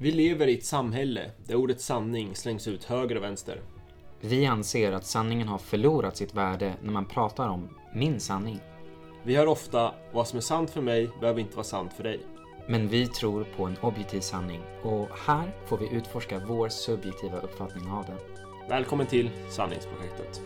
Vi 0.00 0.10
lever 0.10 0.46
i 0.46 0.54
ett 0.54 0.64
samhälle 0.64 1.30
där 1.46 1.54
ordet 1.54 1.80
sanning 1.80 2.34
slängs 2.34 2.68
ut 2.68 2.84
höger 2.84 3.16
och 3.16 3.22
vänster. 3.22 3.60
Vi 4.20 4.46
anser 4.46 4.92
att 4.92 5.06
sanningen 5.06 5.48
har 5.48 5.58
förlorat 5.58 6.16
sitt 6.16 6.34
värde 6.34 6.74
när 6.82 6.92
man 6.92 7.06
pratar 7.06 7.48
om 7.48 7.68
min 7.94 8.20
sanning. 8.20 8.60
Vi 9.22 9.36
hör 9.36 9.46
ofta 9.46 9.94
vad 10.12 10.28
som 10.28 10.36
är 10.36 10.40
sant 10.40 10.70
för 10.70 10.80
mig 10.80 11.08
behöver 11.20 11.40
inte 11.40 11.56
vara 11.56 11.64
sant 11.64 11.92
för 11.92 12.02
dig. 12.02 12.20
Men 12.68 12.88
vi 12.88 13.06
tror 13.06 13.44
på 13.56 13.64
en 13.64 13.76
objektiv 13.80 14.20
sanning 14.20 14.60
och 14.82 15.08
här 15.26 15.54
får 15.66 15.78
vi 15.78 15.88
utforska 15.88 16.42
vår 16.48 16.68
subjektiva 16.68 17.38
uppfattning 17.38 17.90
av 17.90 18.04
den. 18.04 18.18
Välkommen 18.68 19.06
till 19.06 19.30
Sanningsprojektet. 19.50 20.42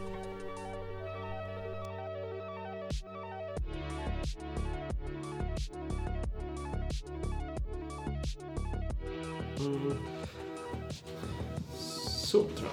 Så 11.79 12.45
tror 12.45 12.69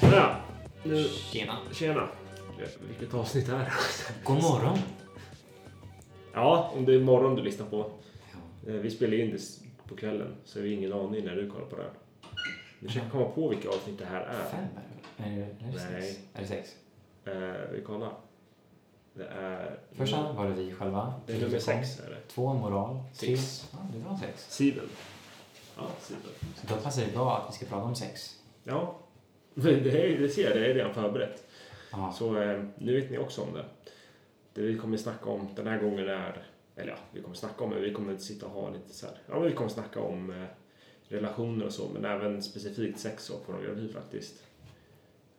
jag. 0.00 0.12
Ja, 0.12 0.36
nu... 0.84 1.04
Tjena. 1.04 1.56
Tjena. 1.72 2.08
Vilket 2.88 3.14
avsnitt 3.14 3.48
är 3.48 3.58
det? 3.58 3.72
God 4.24 4.42
morgon. 4.42 4.78
Ja, 6.32 6.72
om 6.76 6.84
det 6.84 6.94
är 6.94 7.00
morgon 7.00 7.34
du 7.34 7.42
lyssnar 7.42 7.66
på. 7.66 7.90
Eh, 8.66 8.74
Vi 8.74 8.90
spelar 8.90 9.20
in 9.20 9.30
det 9.30 9.38
på 9.88 9.96
kvällen, 9.96 10.34
så 10.44 10.60
vi 10.60 10.68
har 10.68 10.76
ingen 10.78 10.92
aning 10.92 11.24
när 11.24 11.36
du 11.36 11.50
kollar 11.50 11.66
på 11.66 11.76
det 11.76 11.82
här. 11.82 11.92
Vi 12.78 12.86
försöker 12.88 13.10
komma 13.10 13.24
på 13.28 13.48
vilka 13.48 13.68
avsnitt 13.68 13.98
det 13.98 14.04
här 14.04 14.20
är. 14.20 14.44
Fem 14.50 14.64
är 15.16 15.30
det? 15.36 15.42
Är 15.42 15.46
det, 15.72 15.90
Nej. 15.90 16.02
sex? 16.02 16.18
Är 16.34 16.40
det 16.40 16.46
sex? 16.46 16.70
Eh, 17.24 17.72
vi 17.72 17.82
kollar. 17.82 18.12
Det 19.14 19.24
är... 19.26 19.78
Första 19.92 20.32
var 20.32 20.48
det 20.48 20.54
vi 20.54 20.72
själva. 20.72 21.14
Det 21.26 21.32
är 21.32 21.40
nummer 21.40 21.58
sex 21.58 22.00
är 22.00 22.10
det. 22.10 22.20
Två 22.28 22.54
moral. 22.54 23.02
Tre. 23.18 23.36
Sex. 23.36 23.68
Ja, 23.72 23.78
det 23.92 24.08
var 24.08 24.16
sex. 24.18 24.46
Siven. 24.54 24.84
Ja, 25.76 25.82
siven. 26.00 26.22
Så 26.56 26.66
då 26.74 26.80
passar 26.80 27.02
det 27.02 27.12
bra 27.12 27.36
att 27.36 27.48
vi 27.48 27.56
ska 27.56 27.66
prata 27.66 27.84
om 27.84 27.94
sex. 27.94 28.36
Ja, 28.64 28.98
Men 29.54 29.64
det, 29.82 30.06
är, 30.14 30.18
det 30.18 30.28
ser 30.28 30.42
jag, 30.44 30.56
det 30.56 30.66
är 30.70 30.74
redan 30.74 30.94
förberett. 30.94 31.44
Ja. 31.92 32.12
Så 32.18 32.42
eh, 32.42 32.62
nu 32.78 33.00
vet 33.00 33.10
ni 33.10 33.18
också 33.18 33.42
om 33.42 33.52
det. 33.54 33.64
Det 34.54 34.62
vi 34.62 34.78
kommer 34.78 34.96
snacka 34.96 35.30
om 35.30 35.48
den 35.56 35.66
här 35.66 35.78
gången 35.78 36.08
är, 36.08 36.44
eller 36.76 36.90
ja, 36.92 36.96
vi 37.12 37.22
kommer 37.22 37.34
snacka 37.36 37.64
om 37.64 37.70
det, 37.70 37.80
vi 37.80 37.94
kommer 37.94 38.16
sitta 38.16 38.46
och 38.46 38.52
ha 38.52 38.70
lite 38.70 38.94
så 38.94 39.06
här, 39.06 39.14
ja 39.26 39.34
men 39.34 39.42
vi 39.48 39.52
kommer 39.52 39.70
snacka 39.70 40.00
om 40.00 40.30
eh, 40.30 40.46
relationer 41.08 41.66
och 41.66 41.72
så, 41.72 41.88
men 41.94 42.04
även 42.04 42.42
specifikt 42.42 42.98
sex 43.00 43.30
och 43.30 43.46
pornografi 43.46 43.88
faktiskt. 43.92 44.42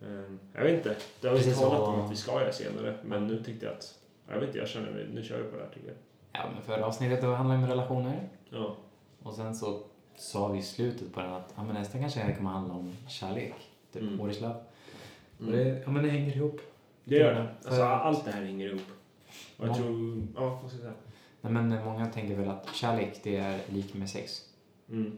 Eh, 0.01 0.23
jag 0.53 0.63
vet 0.63 0.73
inte, 0.77 0.95
det 1.21 1.27
har 1.27 1.35
vi 1.35 1.41
Precis 1.43 1.59
talat 1.59 1.77
så- 1.79 1.85
om 1.85 2.01
att 2.01 2.11
vi 2.11 2.16
ska 2.16 2.31
göra 2.41 2.51
senare, 2.53 2.97
men 3.03 3.27
nu 3.27 3.43
tänkte 3.43 3.66
jag 3.66 3.75
att, 3.75 3.99
jag 4.27 4.39
vet 4.39 4.47
inte, 4.47 4.57
jag 4.59 4.67
känner 4.67 4.91
mig, 4.91 5.07
nu 5.13 5.23
kör 5.23 5.38
vi 5.43 5.51
på 5.51 5.57
det 5.57 5.63
här 5.63 5.69
tycker 5.73 5.88
jag. 5.88 5.97
ja, 6.31 6.49
men 6.53 6.63
förra 6.63 6.85
avsnittet 6.85 7.21
då 7.21 7.33
handlade 7.33 7.63
om 7.63 7.69
relationer. 7.69 8.29
Ja, 8.49 8.75
Och 9.23 9.33
sen 9.33 9.55
så 9.55 9.83
sa 10.15 10.47
vi 10.47 10.59
i 10.59 10.61
slutet 10.61 11.13
på 11.13 11.19
den 11.21 11.33
att 11.33 11.53
ja, 11.55 11.63
men 11.63 11.75
nästa 11.75 11.99
kanske 11.99 12.33
kommer 12.37 12.49
handla 12.49 12.73
om 12.73 12.93
kärlek. 13.07 13.53
Typ 13.93 14.01
Mm. 14.01 14.17
what 14.17 14.31
is 14.31 14.41
love. 14.41 14.55
Och 15.37 15.41
mm. 15.47 15.51
det, 15.55 15.81
ja 15.85 15.91
men 15.91 16.03
det 16.03 16.09
hänger 16.09 16.35
ihop. 16.35 16.61
det 17.03 17.15
gör 17.15 17.33
det. 17.33 17.47
Alltså 17.65 17.83
allt 17.83 18.25
det 18.25 18.31
här 18.31 18.43
hänger 18.45 18.67
ihop. 18.69 18.81
Och 19.57 19.67
jag 19.67 19.71
Ja. 19.71 19.75
tror, 19.77 20.27
ja, 20.35 20.59
vad 20.61 20.71
ska 20.71 20.77
jag 20.83 20.93
säga? 20.93 20.93
Nej, 21.41 21.53
men 21.53 21.85
många 21.85 22.05
tänker 22.07 22.35
väl 22.35 22.49
att 22.49 22.75
kärlek 22.75 23.19
det 23.23 23.35
är 23.35 23.59
lika 23.69 23.97
med 23.97 24.09
sex. 24.09 24.49
Mm. 24.89 25.17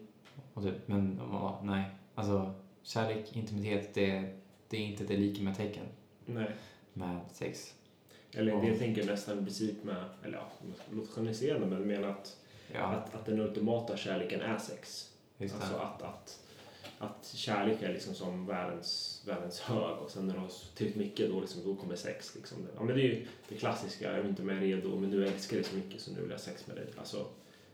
Och 0.54 0.64
typ, 0.64 0.88
men 0.88 1.20
ja, 1.32 1.60
nej. 1.64 1.84
Alltså 2.16 2.54
kärlek, 2.84 3.36
intimitet, 3.38 3.94
det, 3.94 4.34
det 4.70 4.78
är 4.78 4.82
inte 4.82 5.04
det 5.04 5.18
lika 5.18 5.44
med 5.44 5.58
tecken 5.58 5.86
Nej. 6.26 6.48
med 6.94 7.20
sex. 7.32 7.74
Eller 8.34 8.52
Ja. 8.52 8.60
det 8.62 8.68
jag 8.68 8.80
tänker 8.80 9.06
nästan 9.06 9.40
i 9.40 9.42
princip 9.44 9.84
med, 9.84 10.04
eller 10.24 10.38
ja, 10.38 10.44
låter 10.92 11.12
generaliserande 11.12 11.68
men 11.68 11.78
jag 11.78 11.88
menar 11.88 12.08
att, 12.08 12.38
Ja, 12.74 12.82
att, 12.82 13.16
att 13.16 13.26
den 13.26 13.40
ultimata 13.40 13.98
kärleken 13.98 14.42
är 14.42 14.58
sex. 14.58 15.12
just 15.38 15.56
Alltså 15.56 15.74
det. 15.74 15.82
att, 15.82 16.02
att, 16.02 16.40
att 17.00 17.32
kärlek 17.36 17.82
är 17.82 17.94
liksom 17.94 18.14
som 18.14 18.46
världens, 18.46 19.22
världens 19.26 19.60
hög 19.60 19.98
och 19.98 20.12
sen 20.12 20.28
när 20.28 20.34
du 20.34 20.40
har 20.40 20.52
tillräckligt 20.76 21.06
mycket 21.06 21.30
då, 21.30 21.40
liksom, 21.40 21.62
då 21.66 21.76
kommer 21.76 21.96
sex. 21.96 22.36
Liksom. 22.36 22.58
Ja, 22.76 22.84
men 22.84 22.96
det 22.96 23.02
är 23.02 23.06
ju 23.06 23.26
det 23.50 23.56
klassiska, 23.56 24.06
jag 24.06 24.26
är 24.26 24.30
inte 24.30 24.42
mer 24.42 24.60
redo 24.60 24.96
men 24.96 25.10
nu 25.10 25.28
älskar 25.28 25.56
jag 25.56 25.64
dig 25.64 25.72
så 25.72 25.78
mycket 25.78 26.02
så 26.02 26.12
nu 26.12 26.22
vill 26.22 26.30
jag 26.30 26.38
ha 26.38 26.44
sex 26.44 26.68
med 26.68 26.76
dig. 26.76 26.86
Alltså 26.98 27.26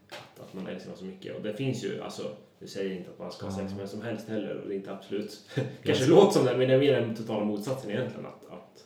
att, 0.10 0.40
att 0.40 0.54
man 0.54 0.68
älskar 0.68 0.90
någon 0.90 1.00
så 1.00 1.06
mycket. 1.06 1.36
Och 1.36 1.42
det 1.42 1.54
finns 1.54 1.84
ju, 1.84 2.02
alltså 2.02 2.36
det 2.60 2.68
säger 2.68 2.96
inte 2.96 3.10
att 3.10 3.20
man 3.20 3.32
ska 3.32 3.46
ha 3.46 3.58
sex 3.58 3.70
med 3.70 3.78
vem 3.78 3.88
som 3.88 4.02
helst 4.02 4.28
heller 4.28 4.56
och 4.56 4.68
det 4.68 4.74
är 4.74 4.78
inte 4.78 4.92
absolut, 4.92 5.50
kanske 5.84 6.06
låter 6.06 6.32
som 6.32 6.46
det 6.46 6.58
men 6.58 6.68
det 6.68 6.74
är 6.74 6.80
mer 6.80 7.02
den 7.02 7.16
totala 7.16 7.46
motsatsen 7.46 7.92
egentligen. 7.92 8.26
Att, 8.26 8.52
att 8.52 8.86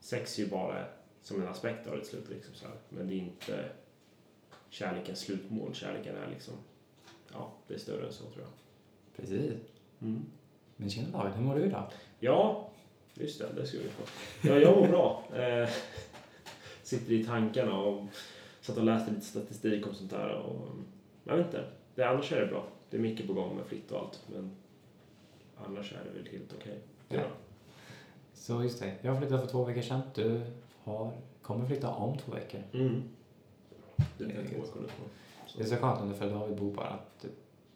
sex 0.00 0.38
är 0.38 0.42
ju 0.42 0.48
bara 0.48 0.84
som 1.22 1.42
en 1.42 1.48
aspekt 1.48 1.86
av 1.86 1.98
det 1.98 2.04
slut 2.04 2.28
liksom 2.30 2.54
så 2.54 2.66
här. 2.66 2.76
Men 2.88 3.08
det 3.08 3.14
är 3.14 3.18
inte 3.18 3.64
kärlekens 4.70 5.20
slutmål. 5.20 5.74
Kärleken 5.74 6.16
är 6.16 6.30
liksom, 6.30 6.54
ja 7.32 7.52
det 7.68 7.74
är 7.74 7.78
större 7.78 8.06
än 8.06 8.12
så 8.12 8.24
tror 8.24 8.44
jag. 8.44 8.50
Precis. 9.16 9.52
Men 10.76 10.90
tjena 10.90 11.08
David, 11.18 11.32
hur 11.34 11.42
mår 11.42 11.54
du 11.54 11.64
idag? 11.64 11.92
Ja, 12.20 12.68
just 13.14 13.38
det, 13.38 13.46
det 13.56 13.66
ska 13.66 13.78
vi 13.78 13.88
få. 13.88 14.02
Ja, 14.48 14.58
jag 14.58 14.76
mår 14.76 14.88
bra. 14.88 15.24
Eh, 15.34 15.68
sitter 16.82 17.12
i 17.12 17.24
tankarna 17.24 17.78
och 17.78 18.06
satt 18.60 18.76
och 18.76 18.84
läste 18.84 19.10
lite 19.10 19.26
statistik 19.26 19.86
om 19.86 19.94
sånt 19.94 20.10
där 20.10 20.34
och 20.34 20.68
jag 21.24 21.36
vet 21.36 21.46
inte. 21.46 21.64
Det, 21.94 22.04
annars 22.04 22.32
är 22.32 22.40
det 22.40 22.46
bra. 22.46 22.66
Det 22.90 22.96
är 22.96 23.00
mycket 23.00 23.26
på 23.26 23.32
gång 23.32 23.56
med 23.56 23.66
flytt 23.66 23.92
och 23.92 24.00
allt 24.00 24.20
men 24.26 24.56
annars 25.56 25.92
är 25.92 26.04
det 26.04 26.18
väl 26.18 26.32
helt 26.32 26.54
okej. 26.58 26.78
Ja. 27.08 27.16
Ja. 27.16 27.26
Så 28.34 28.62
just 28.62 28.80
det, 28.80 28.94
jag 29.02 29.18
flyttade 29.18 29.40
för 29.40 29.48
två 29.48 29.64
veckor 29.64 29.82
sedan. 29.82 30.00
Du 30.14 30.40
har, 30.82 31.12
kommer 31.42 31.66
flytta 31.66 31.90
om 31.90 32.18
två 32.18 32.32
veckor. 32.32 32.62
Mm. 32.72 33.02
Det 34.18 34.24
är 34.24 34.28
Det 34.28 34.34
nu. 34.34 34.60
Det 35.56 35.62
är 35.62 35.66
så 35.66 35.76
skönt 35.76 36.08
nu 36.08 36.14
för 36.14 36.30
David 36.30 36.56
bor 36.56 36.72
bara 36.74 36.98
typ 37.20 37.30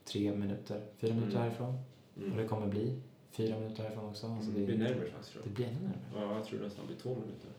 tre 0.05 0.33
minuter, 0.37 0.81
fyra 0.99 1.15
minuter 1.15 1.37
Mm. 1.37 1.43
härifrån. 1.43 1.79
Och 2.15 2.23
Mm. 2.23 2.37
det 2.37 2.45
kommer 2.49 2.67
bli 2.67 3.01
fyra 3.31 3.59
minuter 3.59 3.83
härifrån 3.83 4.05
också. 4.11 4.27
Alltså 4.27 4.51
Det 4.51 4.61
det, 4.61 4.67
blir 4.67 4.79
närmare 4.79 5.11
faktiskt 5.11 5.33
tror 5.33 5.43
det 5.43 5.49
jag. 5.49 5.55
blir 5.55 5.67
ännu 5.67 5.81
närmare. 5.81 6.31
Ja, 6.33 6.37
jag 6.39 6.45
tror 6.47 6.61
nästan 6.61 6.87
det 6.87 6.93
blir 6.95 7.03
två 7.03 7.11
minuter. 7.11 7.51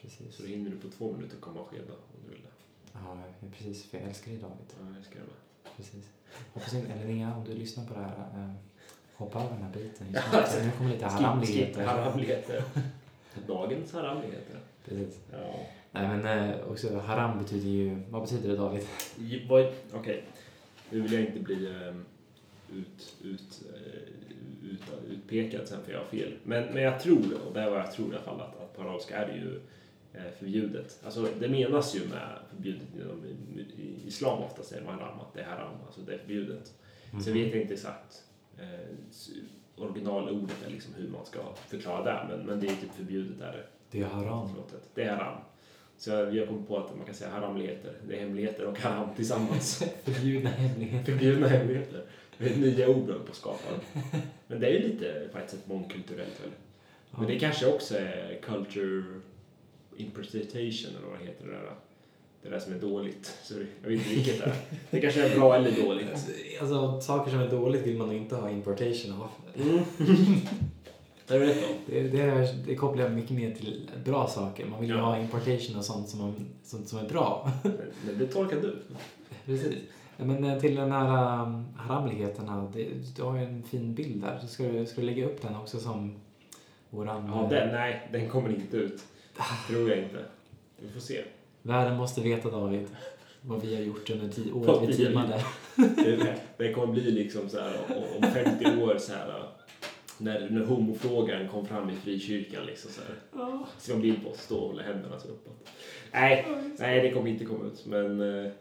Precis. 0.00 0.34
Så 0.36 0.42
då 0.42 0.48
hinner 0.48 0.70
du 0.70 0.76
på 0.76 0.88
två 0.88 1.12
minuter 1.12 1.36
komma 1.36 1.60
och 1.60 1.68
skeda 1.68 1.92
om 1.92 2.20
du 2.24 2.30
vill 2.30 2.42
det. 2.42 2.48
Ja, 2.92 3.16
precis. 3.56 3.84
För 3.84 3.98
jag 3.98 4.06
älskar 4.08 4.30
dig 4.30 4.40
David. 4.40 4.56
Ja, 4.80 4.96
jag 4.96 5.04
ska 5.04 5.14
det 5.14 5.20
med. 5.20 5.72
Precis. 5.76 6.04
Hoppas 6.54 6.74
inte, 6.74 6.92
eller 6.92 7.06
Linnea, 7.06 7.36
om 7.36 7.44
du 7.44 7.54
lyssnar 7.54 7.86
på 7.86 7.94
det 7.94 8.00
här, 8.00 8.18
eh, 8.44 8.50
hoppa 9.16 9.38
över 9.40 9.50
den 9.54 9.62
här 9.62 9.72
biten. 9.72 10.06
Just 10.12 10.32
nu, 10.32 10.42
för 10.42 10.64
nu 10.64 10.70
kommer 10.70 10.90
lite 10.90 11.06
haramligheter. 11.06 11.86
Haramligheter. 11.86 12.64
Dagens 13.46 13.92
haramligheter. 13.92 14.58
Precis. 14.84 15.20
Ja. 15.32 15.38
Nej 15.94 16.08
men 16.08 16.50
eh, 16.50 16.56
också 16.70 16.98
haram 16.98 17.38
betyder 17.38 17.68
ju, 17.68 17.98
vad 18.10 18.22
betyder 18.22 18.48
det 18.48 18.56
David? 18.56 18.82
Okej, 19.92 20.24
nu 20.90 21.00
vill 21.00 21.12
jag 21.12 21.22
inte 21.22 21.40
bli 21.40 21.66
ehm, 21.66 22.04
ut, 22.72 23.16
ut, 23.22 23.62
eh, 23.74 24.70
ut, 24.70 24.80
utpekad 25.10 25.68
sen 25.68 25.78
för 25.84 25.92
jag 25.92 25.98
har 25.98 26.06
fel. 26.06 26.32
Men, 26.44 26.64
men 26.74 26.82
jag 26.82 27.00
tror, 27.00 27.34
och 27.48 27.54
det 27.54 27.60
är 27.60 27.70
vad 27.70 27.78
jag 27.78 27.92
tror 27.92 28.06
i 28.12 28.14
alla 28.14 28.22
fall, 28.24 28.40
att, 28.40 28.60
att 28.60 28.76
på 28.76 28.82
arabiska 28.82 29.16
är 29.16 29.26
det 29.26 29.34
ju 29.38 29.60
eh, 30.14 30.32
förbjudet. 30.38 31.00
Alltså 31.04 31.28
det 31.40 31.48
menas 31.48 31.96
ju 31.96 32.00
med 32.08 32.28
förbjudet 32.56 32.88
inom 33.00 33.22
islam 34.06 34.42
ofta 34.42 34.62
säger 34.62 34.84
man 34.84 34.98
haram, 34.98 35.20
att 35.20 35.34
det 35.34 35.40
är 35.40 35.44
haram, 35.46 35.72
alltså 35.86 36.00
det 36.00 36.14
är 36.14 36.18
förbjudet. 36.18 36.72
Så 37.10 37.30
Mhm. 37.30 37.32
vet 37.38 37.52
jag 37.52 37.62
inte 37.62 37.74
exakt 37.74 38.24
eh, 38.58 38.96
originalordet 39.76 40.56
liksom 40.68 40.94
hur 40.94 41.08
man 41.08 41.26
ska 41.26 41.38
förklara 41.68 42.04
det, 42.04 42.26
men, 42.28 42.46
men 42.46 42.60
det 42.60 42.66
är 42.66 42.70
typ 42.76 42.92
förbjudet 42.96 43.40
är 43.40 43.52
det. 43.52 43.66
Det 43.90 44.00
är 44.00 44.06
haram. 44.06 44.48
Det 44.94 45.02
är 45.02 45.16
haram. 45.16 45.38
Så 46.04 46.10
jag 46.10 46.36
jag 46.36 46.48
kom 46.48 46.64
på 46.64 46.76
att 46.76 46.96
man 46.96 47.06
kan 47.06 47.14
säga 47.14 47.30
haramligheter. 47.30 47.92
Det 48.08 48.16
är 48.16 48.20
hemligheter 48.20 48.64
och 48.64 48.78
haram 48.78 49.08
tillsammans. 49.16 49.82
Förbjudna 50.04 50.50
hemligheter. 50.50 51.12
Förbjudna 51.12 51.48
hemligheter. 51.48 52.02
Det 52.38 52.50
är 52.50 52.56
nya 52.56 52.88
ord 52.88 53.06
på 53.06 53.30
att 53.30 53.36
skapa. 53.36 53.68
Men 54.46 54.60
det 54.60 54.66
är 54.66 54.70
ju 54.70 54.88
lite 54.88 55.28
på 55.32 55.38
ett 55.38 55.50
sätt 55.50 55.66
mångkulturellt 55.66 56.40
väl? 56.42 56.50
Men 57.10 57.26
det 57.26 57.38
kanske 57.38 57.66
också 57.66 57.98
är 57.98 58.38
culture 58.42 59.04
interpretation 59.96 60.90
eller 60.98 61.08
vad 61.10 61.20
heter 61.20 61.46
det 61.46 61.52
där. 61.52 61.74
Det 62.42 62.48
där 62.48 62.60
som 62.60 62.72
är 62.72 62.78
dåligt. 62.78 63.38
Så 63.42 63.54
jag 63.82 63.88
vet 63.88 63.98
inte 63.98 64.14
vilket 64.14 64.38
det 64.38 64.44
är. 64.44 64.54
Det 64.90 65.00
kanske 65.00 65.28
är 65.28 65.38
bra 65.38 65.56
eller 65.56 65.82
dåligt. 65.82 66.08
Alltså, 66.60 67.00
saker 67.00 67.30
som 67.30 67.40
är 67.40 67.50
dåligt 67.50 67.82
vill 67.82 67.98
man 67.98 68.12
inte 68.12 68.34
ha 68.34 68.50
importation 68.50 69.12
av. 69.12 69.28
Mm. 69.62 69.84
Jag 71.26 71.38
vet 71.38 71.56
inte. 71.56 71.68
Det, 71.86 72.02
det, 72.08 72.20
är, 72.22 72.48
det 72.66 72.74
kopplar 72.74 73.02
jag 73.04 73.12
mycket 73.12 73.30
mer 73.30 73.54
till 73.54 73.90
bra 74.04 74.26
saker. 74.28 74.66
Man 74.66 74.80
vill 74.80 74.90
ju 74.90 74.96
Ja. 74.96 75.02
ha 75.02 75.18
importation 75.18 75.76
och 75.76 75.84
sånt 75.84 76.08
som, 76.08 76.20
man, 76.20 76.34
sånt 76.64 76.88
som 76.88 76.98
är 76.98 77.08
bra. 77.08 77.50
Men, 78.06 78.18
det 78.18 78.26
tolkar 78.26 78.60
du. 78.60 78.76
Precis. 79.44 79.74
Men 80.16 80.44
eh, 80.44 80.60
till 80.60 80.74
den 80.74 80.92
här 80.92 81.42
um, 81.42 81.66
haramligheterna, 81.76 82.70
det, 82.72 82.88
du 83.16 83.22
har 83.22 83.36
ju 83.38 83.44
en 83.44 83.62
fin 83.62 83.94
bild 83.94 84.22
där. 84.22 84.38
Så 84.42 84.46
ska 84.46 84.64
du, 84.64 84.86
ska 84.86 85.00
du 85.00 85.06
lägga 85.06 85.26
upp 85.26 85.42
den 85.42 85.56
också 85.56 85.78
som 85.78 86.14
våran... 86.90 87.26
Ja, 87.26 87.44
eh, 87.44 87.48
den, 87.50 87.68
nej, 87.72 88.08
den 88.12 88.28
kommer 88.28 88.48
inte 88.48 88.76
ut. 88.76 89.02
Tror 89.68 89.88
jag 89.90 89.98
inte. 89.98 90.24
Vi 90.80 90.88
får 90.88 91.00
se. 91.00 91.22
Världen 91.62 91.96
måste 91.96 92.20
veta 92.20 92.50
David 92.50 92.86
vad 93.40 93.62
vi 93.62 93.74
har 93.74 93.82
gjort 93.82 94.10
under 94.10 94.28
tio 94.28 94.52
år. 94.52 94.80
vi 94.80 94.86
har 94.86 94.92
teamade. 94.92 95.44
Det, 95.76 96.36
det 96.56 96.72
kommer 96.72 96.92
bli 96.92 97.10
liksom 97.10 97.48
så 97.48 97.60
här 97.60 97.78
om 98.16 98.22
50 98.22 98.82
år 98.82 98.98
så 98.98 99.12
här 99.12 99.42
när, 100.18 100.50
när 100.50 100.64
homofrågan 100.64 101.48
kom 101.48 101.66
fram 101.66 101.90
i 101.90 101.94
frikyrkan 101.94 102.66
liksom 102.66 102.90
så 102.90 103.00
här. 103.00 103.18
Så 103.78 103.92
en 103.92 104.00
bild 104.00 104.24
på 104.24 104.30
oss 104.30 104.40
stå 104.40 104.58
och 104.58 104.68
hålla 104.68 104.82
händerna 104.82 105.18
så 105.18 105.28
uppåt. 105.28 105.68
Nej, 106.12 106.46
nej 106.78 107.00
det 107.00 107.10
kommer 107.10 107.30
inte 107.30 107.44
komma 107.44 107.64
ut 107.64 107.86
men 107.86 108.44
eh, 108.44 108.52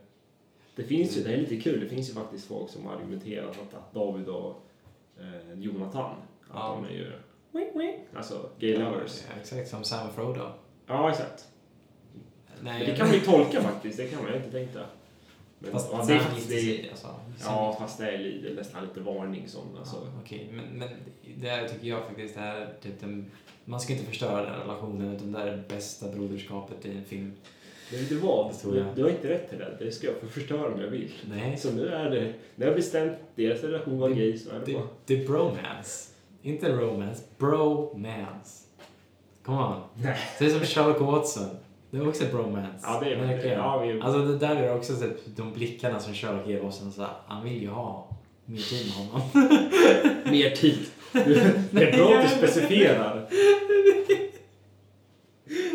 Det 0.75 0.83
finns 0.83 1.17
ju, 1.17 1.23
det 1.23 1.33
är 1.33 1.37
lite 1.37 1.59
kul, 1.59 1.79
det 1.79 1.87
finns 1.87 2.09
ju 2.09 2.13
faktiskt 2.13 2.47
folk 2.47 2.69
som 2.69 2.85
har 2.85 2.95
argumenterat 2.95 3.49
att, 3.49 3.73
att 3.73 3.93
David 3.93 4.27
och 4.27 4.65
eh, 5.19 5.59
Jonathan, 5.59 6.15
att 6.49 6.75
de 6.75 6.85
är 6.85 6.97
ju 6.97 7.11
alltså 8.15 8.49
gay 8.59 8.77
lovers. 8.77 9.23
Ja, 9.29 9.41
exakt, 9.41 9.69
som 9.69 9.83
Sam 9.83 10.07
och 10.07 10.15
Frodo. 10.15 10.51
Ja, 10.87 11.09
exakt. 11.09 11.47
Nej, 12.61 12.79
Men 12.79 12.89
det 12.89 12.95
kan 12.95 13.07
man 13.07 13.15
ju 13.15 13.21
tolka 13.21 13.61
faktiskt, 13.61 13.97
det 13.97 14.07
kan 14.07 14.23
man 14.23 14.31
ju 14.31 14.37
inte 14.37 14.51
tänka. 14.51 14.79
Men, 15.63 15.71
Fast 15.71 15.89
Sam 15.89 16.07
det 16.07 16.19
det 16.49 16.85
är, 16.85 16.89
alltså. 16.91 17.07
ja, 17.43 17.75
fast 17.79 17.97
det 17.97 18.11
är 18.11 18.17
lite, 18.17 18.53
nästan 18.53 18.83
lite 18.83 18.99
varning 18.99 19.47
som, 19.47 19.61
alltså. 19.79 19.95
Ja, 19.95 20.19
Okej, 20.23 20.49
men, 20.51 20.65
men 20.65 20.89
det 21.41 21.49
här 21.49 21.67
tycker 21.67 21.87
jag 21.87 22.05
faktiskt 22.05 22.37
är 22.37 22.73
typ 22.81 22.99
den, 22.99 23.31
man 23.65 23.79
ska 23.79 23.93
inte 23.93 24.05
förstöra 24.05 24.41
den 24.41 24.59
relationen 24.59 25.15
utan 25.15 25.31
det 25.31 25.39
är 25.39 25.45
det 25.45 25.63
bästa 25.67 26.11
broderskapet 26.11 26.85
i 26.85 26.91
en 26.91 27.05
film. 27.05 27.33
Men 27.91 27.99
vet 27.99 28.09
du 28.09 28.17
vad? 28.17 28.53
Du, 28.63 28.77
jag. 28.77 28.85
du 28.95 29.03
har 29.03 29.09
inte 29.09 29.29
rätt 29.29 29.49
till 29.49 29.57
det. 29.59 29.77
Det 29.79 29.91
ska 29.91 30.07
jag 30.07 30.15
få 30.15 30.27
förstöra 30.27 30.73
om 30.73 30.81
jag 30.81 30.87
vill. 30.87 31.11
Nej, 31.29 31.57
Så 31.57 31.71
nu 31.71 31.87
är 31.87 32.09
det, 32.09 32.33
nu 32.55 32.65
har 32.65 32.71
jag 32.71 32.75
bestämt 32.75 33.17
deras 33.35 33.61
relation 33.61 33.99
var 33.99 34.09
gay, 34.09 34.37
så 34.37 34.49
är 34.49 34.59
det 34.59 34.65
det, 34.65 34.73
bara. 34.73 34.87
det 35.05 35.23
är 35.23 35.27
bromance. 35.27 36.09
Inte 36.41 36.71
romance, 36.71 37.23
bromance. 37.37 38.63
Come 39.43 39.57
on. 39.63 39.81
Nej. 39.95 40.17
Är 40.39 40.49
som 40.49 40.59
Sherlock 40.59 41.01
Watson. 41.01 41.49
Det 41.93 41.99
är 41.99 42.07
också 42.07 42.25
bromance. 42.25 42.79
Ja, 42.81 42.99
det 43.03 43.13
är 43.13 43.17
det. 43.17 43.47
Ja, 43.47 43.77
vi, 43.77 44.01
Alltså 44.01 44.25
det 44.25 44.37
där 44.37 44.55
är 44.55 44.75
också 44.75 44.95
så 44.95 45.05
att 45.05 45.35
de 45.35 45.53
blickarna 45.53 45.99
som 45.99 46.13
Sherlock 46.13 46.47
ger 46.47 46.65
oss, 46.65 46.81
så 46.95 47.01
här, 47.01 47.11
han 47.27 47.43
vill 47.43 47.61
ju 47.61 47.69
ha 47.69 48.17
mer 48.45 48.61
tid 48.61 48.85
med 48.85 48.95
honom. 48.95 49.29
mer 50.31 50.49
tid. 50.49 50.79
Det 51.71 51.83
är 51.83 51.97
bra 51.97 52.17
att 52.17 52.29
du 52.29 52.35
specificerar. 52.37 53.29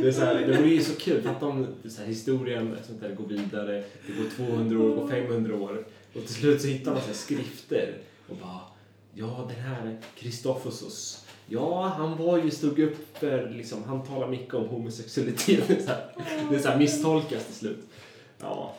Det, 0.00 0.08
är 0.08 0.12
så 0.12 0.24
här, 0.24 0.34
det 0.34 0.56
vore 0.56 0.68
ju 0.68 0.80
så 0.80 0.96
kul, 0.96 1.22
för 1.22 1.30
att 1.30 1.40
de, 1.40 1.66
så 1.88 2.00
här, 2.00 2.08
historien 2.08 2.76
sånt 2.86 3.00
där, 3.00 3.14
går 3.14 3.26
vidare, 3.26 3.84
det 4.06 4.12
går 4.12 4.46
200 4.46 4.78
år, 4.78 4.88
det 4.88 4.94
går 4.94 5.08
500 5.08 5.54
år 5.54 5.84
och 6.14 6.20
till 6.20 6.34
slut 6.34 6.62
så 6.62 6.68
hittar 6.68 6.92
man 6.92 7.00
så 7.00 7.06
här 7.06 7.14
skrifter 7.14 7.94
och 8.28 8.36
bara 8.36 8.60
ja 9.14 9.50
den 9.54 9.64
här 9.64 9.98
Kristoffosos 10.14 11.26
Ja, 11.48 11.92
han 11.96 12.16
var 12.16 12.38
ju, 12.38 12.50
stod 12.50 12.78
upp 12.78 13.18
för, 13.18 13.50
liksom, 13.50 13.84
han 13.84 14.02
talar 14.02 14.28
mycket 14.28 14.54
om 14.54 14.68
homosexualitet. 14.68 15.68
Det 15.68 15.74
är 15.74 15.82
så 15.82 15.88
här, 15.88 16.04
det 16.50 16.56
är 16.56 16.60
så 16.60 16.68
här 16.68 16.78
misstolkas 16.78 17.46
till 17.46 17.54
slut. 17.54 17.80
Ja, 18.40 18.74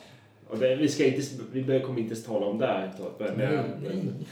och 0.50 0.58
det, 0.58 0.76
vi 0.76 0.90
ska 0.90 1.06
inte, 1.06 1.22
vi 1.52 1.80
kommer 1.80 2.00
inte 2.00 2.14
ens 2.14 2.26
tala 2.26 2.46
om 2.46 2.58
det 2.58 2.68
här. 2.68 2.92
Men, 3.20 3.36
men, 3.36 4.26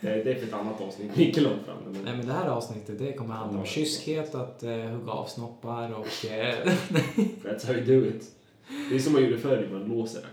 det, 0.00 0.24
det 0.24 0.30
är 0.32 0.34
för 0.34 0.46
ett 0.46 0.52
annat 0.52 0.80
avsnitt, 0.80 1.16
mycket 1.16 1.42
långt 1.42 1.62
fram. 1.66 1.76
Men, 1.84 2.04
Nej 2.04 2.16
men 2.16 2.26
det 2.26 2.32
här 2.32 2.48
avsnittet 2.48 2.98
det 2.98 3.12
kommer 3.12 3.34
handla 3.34 3.60
om 3.60 3.66
kyskhet, 3.66 4.34
att 4.34 4.62
uh, 4.62 4.70
hugga 4.70 5.12
av 5.12 5.26
snoppar 5.26 5.94
och... 5.94 6.26
eh, 6.30 6.54
That's 7.42 7.66
how 7.66 7.74
you 7.74 7.84
do 7.84 8.06
it. 8.06 8.30
Det 8.90 8.96
är 8.96 8.98
som 8.98 9.12
man 9.12 9.22
gjorde 9.22 9.38
förr, 9.38 9.68
man 9.72 9.84
låser 9.84 10.26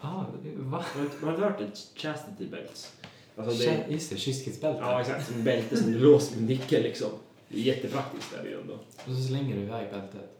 ah, 0.00 0.24
va? 0.58 0.84
Man 1.20 1.34
har 1.34 1.38
hört 1.38 1.58
det? 1.58 2.00
Chastity 2.00 2.46
belts. 2.46 2.92
Alltså 3.38 3.70
det, 3.70 3.84
Just 3.92 4.10
det, 4.10 4.16
kyskhetsbälte. 4.16 4.80
ja, 4.82 5.00
exakt. 5.00 5.26
Som 5.32 5.44
bälte 5.44 5.76
som 5.76 5.92
du 5.92 5.98
låser 5.98 6.36
med 6.36 6.48
nyckel 6.48 6.82
liksom. 6.82 7.08
Det 7.48 7.58
är 7.58 7.62
jättepraktiskt 7.62 8.34
är 8.38 8.42
det 8.42 8.48
ju 8.50 8.60
ändå. 8.60 8.74
Och 8.74 9.12
så 9.16 9.22
slänger 9.28 9.56
du 9.56 9.62
iväg 9.62 9.86
bältet. 9.90 10.30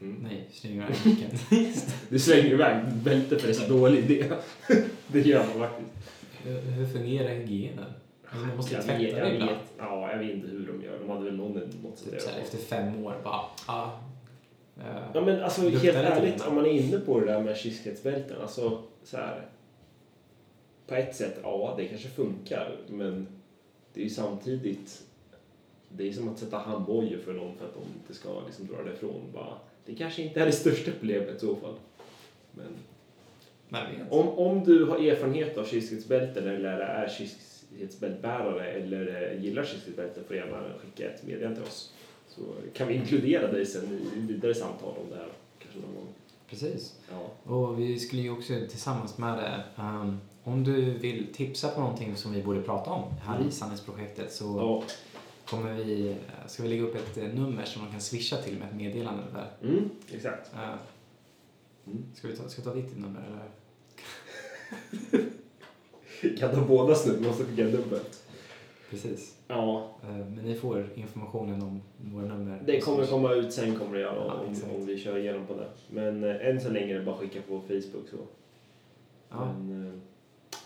Mm. 0.00 0.16
Nej, 0.30 0.48
slänger 0.52 0.76
iväg 0.76 0.96
nyckeln. 1.04 1.38
Du 2.08 2.18
slänger 2.18 2.50
iväg 2.52 2.84
bälte 2.94 3.38
för 3.38 3.46
det 3.46 3.52
är 3.52 3.66
så 3.66 3.72
dålig 3.72 3.98
idé. 4.10 4.24
det 5.06 5.20
gör 5.20 5.38
man 5.46 5.68
faktiskt. 5.68 5.90
Hur- 6.44 6.60
Hur 6.60 6.86
fungerar 6.86 7.28
hygienen? 7.34 7.84
Alltså 8.28 8.46
man 8.46 8.56
måste 8.56 8.74
ju 8.74 8.82
tvätta 8.82 8.98
vet- 8.98 9.14
det 9.14 9.34
ibland. 9.34 9.56
Ja, 9.78 10.10
jag 10.12 10.18
vet 10.18 10.30
inte 10.30 10.48
hur 10.48 10.66
de 10.66 10.84
gör. 10.84 10.98
De 10.98 11.08
hade 11.10 11.24
väl 11.24 11.34
någon, 11.36 11.52
något 11.82 11.98
sätt 11.98 12.10
Typ 12.10 12.20
göra. 12.20 12.36
efter 12.42 12.58
fem 12.58 13.04
år 13.04 13.16
bara, 13.24 13.40
ah, 13.66 13.90
Ja 15.14 15.20
men 15.20 15.42
alltså 15.42 15.68
helt 15.68 15.84
ärligt, 15.84 16.46
om 16.46 16.54
man 16.54 16.66
är 16.66 16.70
inne 16.70 16.98
på 16.98 17.20
det 17.20 17.26
där 17.26 17.40
med 17.40 17.56
kyskhetsbälten, 17.56 18.36
alltså 18.42 18.82
så 19.04 19.16
här. 19.16 19.46
På 20.86 20.94
ett 20.94 21.16
sätt, 21.16 21.38
ja 21.42 21.74
det 21.76 21.88
kanske 21.88 22.08
funkar, 22.08 22.76
men 22.88 23.26
det 23.94 24.00
är 24.00 24.04
ju 24.04 24.10
samtidigt, 24.10 25.02
det 25.88 26.08
är 26.08 26.12
som 26.12 26.28
att 26.28 26.38
sätta 26.38 26.58
handbojor 26.58 27.18
för 27.18 27.32
någon 27.32 27.56
för 27.56 27.64
att 27.64 27.74
de 27.74 27.82
inte 27.98 28.14
ska 28.14 28.40
liksom 28.46 28.66
dra 28.66 28.82
därifrån. 28.82 29.22
Bara, 29.34 29.58
det 29.86 29.94
kanske 29.94 30.22
inte 30.22 30.40
är 30.40 30.46
det 30.46 30.52
största 30.52 30.90
problemet 31.00 31.36
i 31.36 31.38
så 31.40 31.56
fall. 31.56 31.74
Men 32.52 32.66
vet. 33.68 34.12
om, 34.12 34.28
om 34.28 34.64
du 34.64 34.84
har 34.84 34.98
erfarenhet 34.98 35.58
av 35.58 35.64
kyskhetsbälten 35.64 36.48
eller 36.48 36.78
är 36.80 37.08
kyskhetsbältbärare 37.08 38.72
eller 38.72 39.32
eh, 39.32 39.44
gillar 39.44 39.64
kyskhetsbälten 39.64 40.24
får 40.24 40.36
gärna 40.36 40.62
skicka 40.78 41.10
ett 41.10 41.26
meddelande 41.26 41.56
till 41.56 41.68
oss. 41.68 41.92
Så 42.28 42.40
kan 42.72 42.88
vi 42.88 42.94
inkludera 42.94 43.52
dig 43.52 43.66
sen 43.66 44.00
i 44.16 44.32
vidare 44.32 44.54
samtal 44.54 44.94
om 45.04 45.10
det 45.10 45.16
här. 45.16 45.28
Kanske 45.58 45.80
någon 45.80 45.94
gång. 45.94 46.08
Precis. 46.60 46.94
Ja. 47.10 47.52
Och 47.54 47.80
vi 47.80 47.98
skulle 47.98 48.22
ju 48.22 48.30
också 48.30 48.52
tillsammans 48.70 49.18
med 49.18 49.38
det, 49.38 49.64
ehm, 49.82 50.18
om 50.44 50.64
du 50.64 50.90
vill 50.98 51.26
tipsa 51.34 51.68
på 51.68 51.80
någonting 51.80 52.16
som 52.16 52.32
vi 52.32 52.42
borde 52.42 52.62
prata 52.62 52.90
om 52.90 53.12
här 53.22 53.36
Mm. 53.36 53.48
i 53.48 53.52
Sanningsprojektet 53.52 54.32
så 54.32 54.44
Ja. 54.44 54.82
kommer 55.50 55.74
vi, 55.74 56.16
ska 56.46 56.62
vi 56.62 56.68
lägga 56.68 56.82
upp 56.82 56.94
ett 56.94 57.16
eh, 57.16 57.24
nummer 57.24 57.64
som 57.64 57.82
man 57.82 57.90
kan 57.90 58.00
swisha 58.00 58.36
till 58.36 58.58
med 58.58 58.68
ett 58.68 58.74
meddelande 58.74 59.22
där. 59.32 59.68
Mm, 59.68 59.90
exakt. 60.12 60.50
Eh, 60.54 60.74
Mm. 61.86 62.02
Ska 62.14 62.28
vi 62.28 62.36
ta, 62.36 62.48
ska 62.48 62.62
vi 62.62 62.68
ta 62.68 62.74
ditt 62.74 62.98
nummer 62.98 63.20
eller? 63.26 63.50
Kan 66.38 66.50
ta 66.54 66.60
båda 66.60 66.96
nu, 67.06 67.20
måste 67.28 67.44
skicka 67.44 67.64
dubbelt. 67.64 68.22
Precis. 68.90 69.33
Ja, 69.48 69.90
Eh, 70.02 70.08
Men 70.10 70.44
ni 70.44 70.54
får 70.54 70.86
informationen 70.94 71.62
om 71.62 71.82
våra 71.96 72.24
nummer. 72.26 72.62
det 72.66 72.80
kommer 72.80 73.06
komma 73.06 73.32
ut 73.32 73.52
sen 73.52 73.76
kommer 73.78 73.94
det 73.94 74.00
göra 74.00 74.26
Ja, 74.26 74.34
om, 74.34 74.50
exakt. 74.52 74.74
om 74.74 74.86
vi 74.86 74.98
kör 74.98 75.18
igenom 75.18 75.46
på 75.46 75.54
det. 75.54 75.68
Men 75.90 76.24
eh, 76.24 76.46
än 76.48 76.60
så 76.60 76.70
länge 76.70 76.94
är 76.94 76.98
det 76.98 77.04
bara 77.04 77.16
skicka 77.16 77.40
på 77.48 77.60
Facebook 77.60 78.08
så. 78.10 78.16
Ja. 79.30 79.44
Men, 79.58 79.86
eh, 79.88 80.00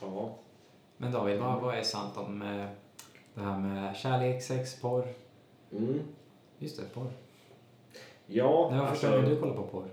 ja. 0.01 0.35
Men 0.97 1.13
David, 1.13 1.39
vad, 1.41 1.63
vad 1.63 1.75
är 1.79 1.83
sant 1.83 2.17
om 2.17 2.39
det 3.35 3.41
här 3.41 3.59
med 3.59 3.97
kärlek, 3.97 4.43
sex, 4.43 4.81
porr? 4.81 5.05
Mm. 5.73 6.01
Just 6.59 6.77
det, 6.77 6.83
porr. 6.95 7.11
Ja, 8.27 8.69
När 8.73 8.79
var 8.79 8.87
första 8.87 9.11
gången 9.17 9.31
du 9.31 9.37
kollade 9.37 9.57
på 9.59 9.63
porr? 9.67 9.89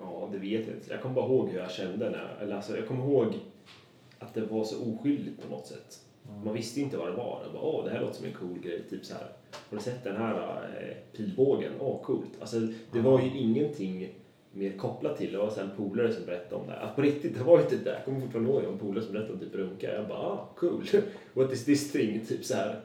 Ja, 0.00 0.28
det 0.32 0.38
vet 0.38 0.66
jag 0.66 0.76
inte. 0.76 0.90
Jag 0.92 1.02
kommer 1.02 1.14
bara 1.14 1.26
ihåg 1.26 1.48
hur 1.48 1.58
jag 1.58 1.70
kände 1.70 2.10
när 2.10 2.18
jag, 2.18 2.42
eller 2.42 2.56
alltså, 2.56 2.76
jag 2.76 2.88
kommer 2.88 3.04
ihåg 3.04 3.26
att 4.18 4.34
det 4.34 4.40
var 4.46 4.64
så 4.64 4.76
oskyldigt 4.92 5.42
på 5.42 5.48
något 5.56 5.66
sätt. 5.66 6.00
Man 6.44 6.54
visste 6.54 6.80
ju 6.80 6.84
inte 6.84 6.96
vad 6.96 7.08
det 7.08 7.16
var. 7.16 7.40
Jag 7.44 7.52
bara, 7.52 7.62
åh, 7.62 7.84
det 7.84 7.90
här 7.90 8.00
låter 8.00 8.14
som 8.14 8.26
en 8.26 8.32
cool 8.32 8.58
grej. 8.58 8.82
Typ 8.90 9.04
så 9.04 9.14
här. 9.14 9.28
Har 9.70 9.76
du 9.76 9.82
sett 9.82 10.04
den 10.04 10.16
här 10.16 10.68
eh, 10.80 11.16
pilbågen? 11.16 11.72
Åh, 11.80 12.02
coolt. 12.02 12.30
Alltså, 12.40 12.60
det 12.92 13.00
var 13.00 13.20
ju 13.20 13.38
ingenting 13.38 14.14
mer 14.52 14.72
kopplat 14.72 15.16
till 15.18 15.32
det. 15.32 15.38
Det 15.38 15.44
var 15.44 15.58
en 15.58 15.70
polare 15.76 16.12
som 16.12 16.26
berättade 16.26 16.62
om 16.62 16.66
det. 16.66 16.76
Att 16.76 16.96
på 16.96 17.02
riktigt, 17.02 17.34
det 17.34 17.44
var 17.44 17.60
inte 17.60 17.76
det. 17.76 17.90
Jag 17.90 18.04
kommer 18.04 18.20
fortfarande 18.20 18.50
ihåg 18.50 18.64
en 18.64 18.78
polare 18.78 19.04
som 19.04 19.12
berättade 19.12 19.32
om 19.32 19.40
typ 19.40 19.54
runka. 19.54 19.94
Jag 19.94 20.08
bara, 20.08 20.18
ah, 20.18 20.48
cool. 20.56 20.84
What 21.34 21.52
is 21.52 21.64
this 21.64 21.92
thing? 21.92 22.26
Typ 22.26 22.44
så 22.44 22.54
här. 22.54 22.80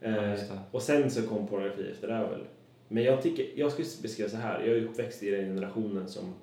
Eh, 0.00 0.12
det. 0.12 0.60
och 0.70 0.82
sen 0.82 1.10
så 1.10 1.22
kom 1.22 1.46
pornografi 1.46 1.90
efter 1.90 2.08
det 2.08 2.14
här 2.14 2.28
väl. 2.28 2.44
Men 2.88 3.02
jag 3.02 3.22
tycker, 3.22 3.46
jag 3.54 3.72
skulle 3.72 3.88
beskriva 4.02 4.30
så 4.30 4.36
här. 4.36 4.60
Jag 4.60 4.76
är 4.76 4.84
uppväxt 4.84 5.22
i 5.22 5.30
den 5.30 5.44
generationen 5.44 6.08
som, 6.08 6.34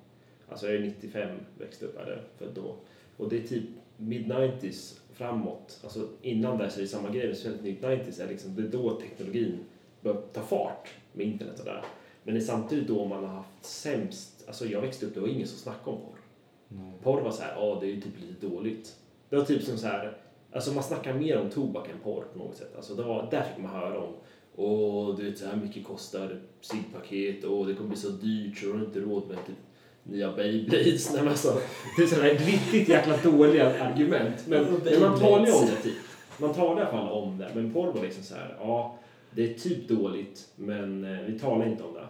alltså 0.48 0.66
jag 0.66 0.74
är 0.76 0.80
95, 0.80 1.38
växte 1.58 1.86
upp 1.86 1.98
här, 1.98 2.22
född 2.38 2.50
då. 2.54 2.76
Och 3.16 3.28
det 3.28 3.36
är 3.36 3.46
typ 3.46 3.64
mid-90s 3.96 4.99
framåt. 5.20 5.80
Alltså 5.82 6.08
innan 6.22 6.58
där 6.58 6.68
så 6.68 6.78
är 6.78 6.82
det 6.82 6.88
samma 6.88 7.10
grej, 7.10 7.34
speciellt 7.34 7.62
mid-90s 7.62 8.22
är 8.22 8.28
liksom, 8.28 8.54
det 8.54 8.62
är 8.62 8.68
då 8.68 9.00
teknologin 9.00 9.58
börjar 10.00 10.20
ta 10.32 10.42
fart 10.42 10.88
med 11.12 11.26
internet 11.26 11.58
och 11.58 11.64
där. 11.64 11.84
Men 12.22 12.34
det 12.34 12.40
är 12.40 12.44
samtidigt 12.44 12.88
då 12.88 13.04
man 13.04 13.24
har 13.24 13.34
haft 13.34 13.64
sämst, 13.64 14.44
alltså 14.46 14.66
jag 14.66 14.80
växte 14.80 15.06
upp, 15.06 15.14
det 15.14 15.20
var 15.20 15.28
ingen 15.28 15.48
som 15.48 15.58
snackade 15.58 15.96
om 15.96 16.02
porr. 16.02 16.20
Nej. 16.68 16.92
Porr 17.02 17.20
var 17.20 17.30
så 17.30 17.42
här, 17.42 17.54
ja 17.56 17.78
det 17.80 17.86
är 17.86 17.90
ju 17.90 18.00
typ 18.00 18.20
lite 18.20 18.46
dåligt. 18.46 18.96
Det 19.28 19.36
var 19.36 19.44
typ 19.44 19.62
som 19.62 19.78
så 19.78 19.86
här, 19.86 20.16
alltså 20.52 20.72
man 20.72 20.82
snackar 20.82 21.14
mer 21.14 21.38
om 21.38 21.50
tobak 21.50 21.88
än 21.88 21.98
porr 22.02 22.24
på 22.32 22.38
något 22.38 22.56
sätt. 22.56 22.76
Alltså 22.76 22.94
det 22.94 23.02
var, 23.02 23.28
där 23.30 23.42
fick 23.42 23.62
man 23.62 23.72
höra 23.72 24.00
om, 24.00 24.12
åh 24.56 25.16
du 25.16 25.24
vet 25.24 25.38
så 25.38 25.46
här 25.46 25.56
mycket 25.56 25.84
kostar 25.84 26.40
ciggpaket 26.60 27.44
och 27.44 27.66
det 27.66 27.74
kommer 27.74 27.88
bli 27.88 27.98
så 27.98 28.10
dyrt 28.10 28.58
så 28.58 28.66
du 28.66 28.72
har 28.72 28.80
inte 28.80 29.00
råd 29.00 29.28
med 29.28 29.46
typ 29.46 29.56
nya 30.02 30.32
Beyblades. 30.32 31.12
Nej, 31.12 31.22
men 31.22 31.28
alltså, 31.28 31.60
det 31.96 32.02
är 32.02 32.06
sådana 32.06 32.28
här 32.28 32.34
riktigt 32.34 32.88
jäkla 32.88 33.16
dåliga 33.16 33.82
argument. 33.84 34.46
Men, 34.46 34.64
men 34.64 35.00
man 35.00 35.20
talar 35.20 35.46
ju 35.46 35.52
om 35.52 35.66
det 35.66 35.82
typ. 35.82 35.96
Man 36.38 36.54
talar 36.54 36.78
i 36.78 36.80
alla 36.80 36.90
fall 36.90 37.08
om 37.08 37.38
det. 37.38 37.50
Men 37.54 37.72
porr 37.72 37.92
var 37.92 38.02
liksom 38.02 38.24
så 38.24 38.34
här, 38.34 38.56
ja 38.60 38.96
det 39.30 39.50
är 39.50 39.54
typ 39.54 39.88
dåligt 39.88 40.48
men 40.56 41.04
eh, 41.04 41.20
vi 41.26 41.38
talar 41.38 41.66
inte 41.66 41.82
om 41.84 41.94
det. 41.94 42.06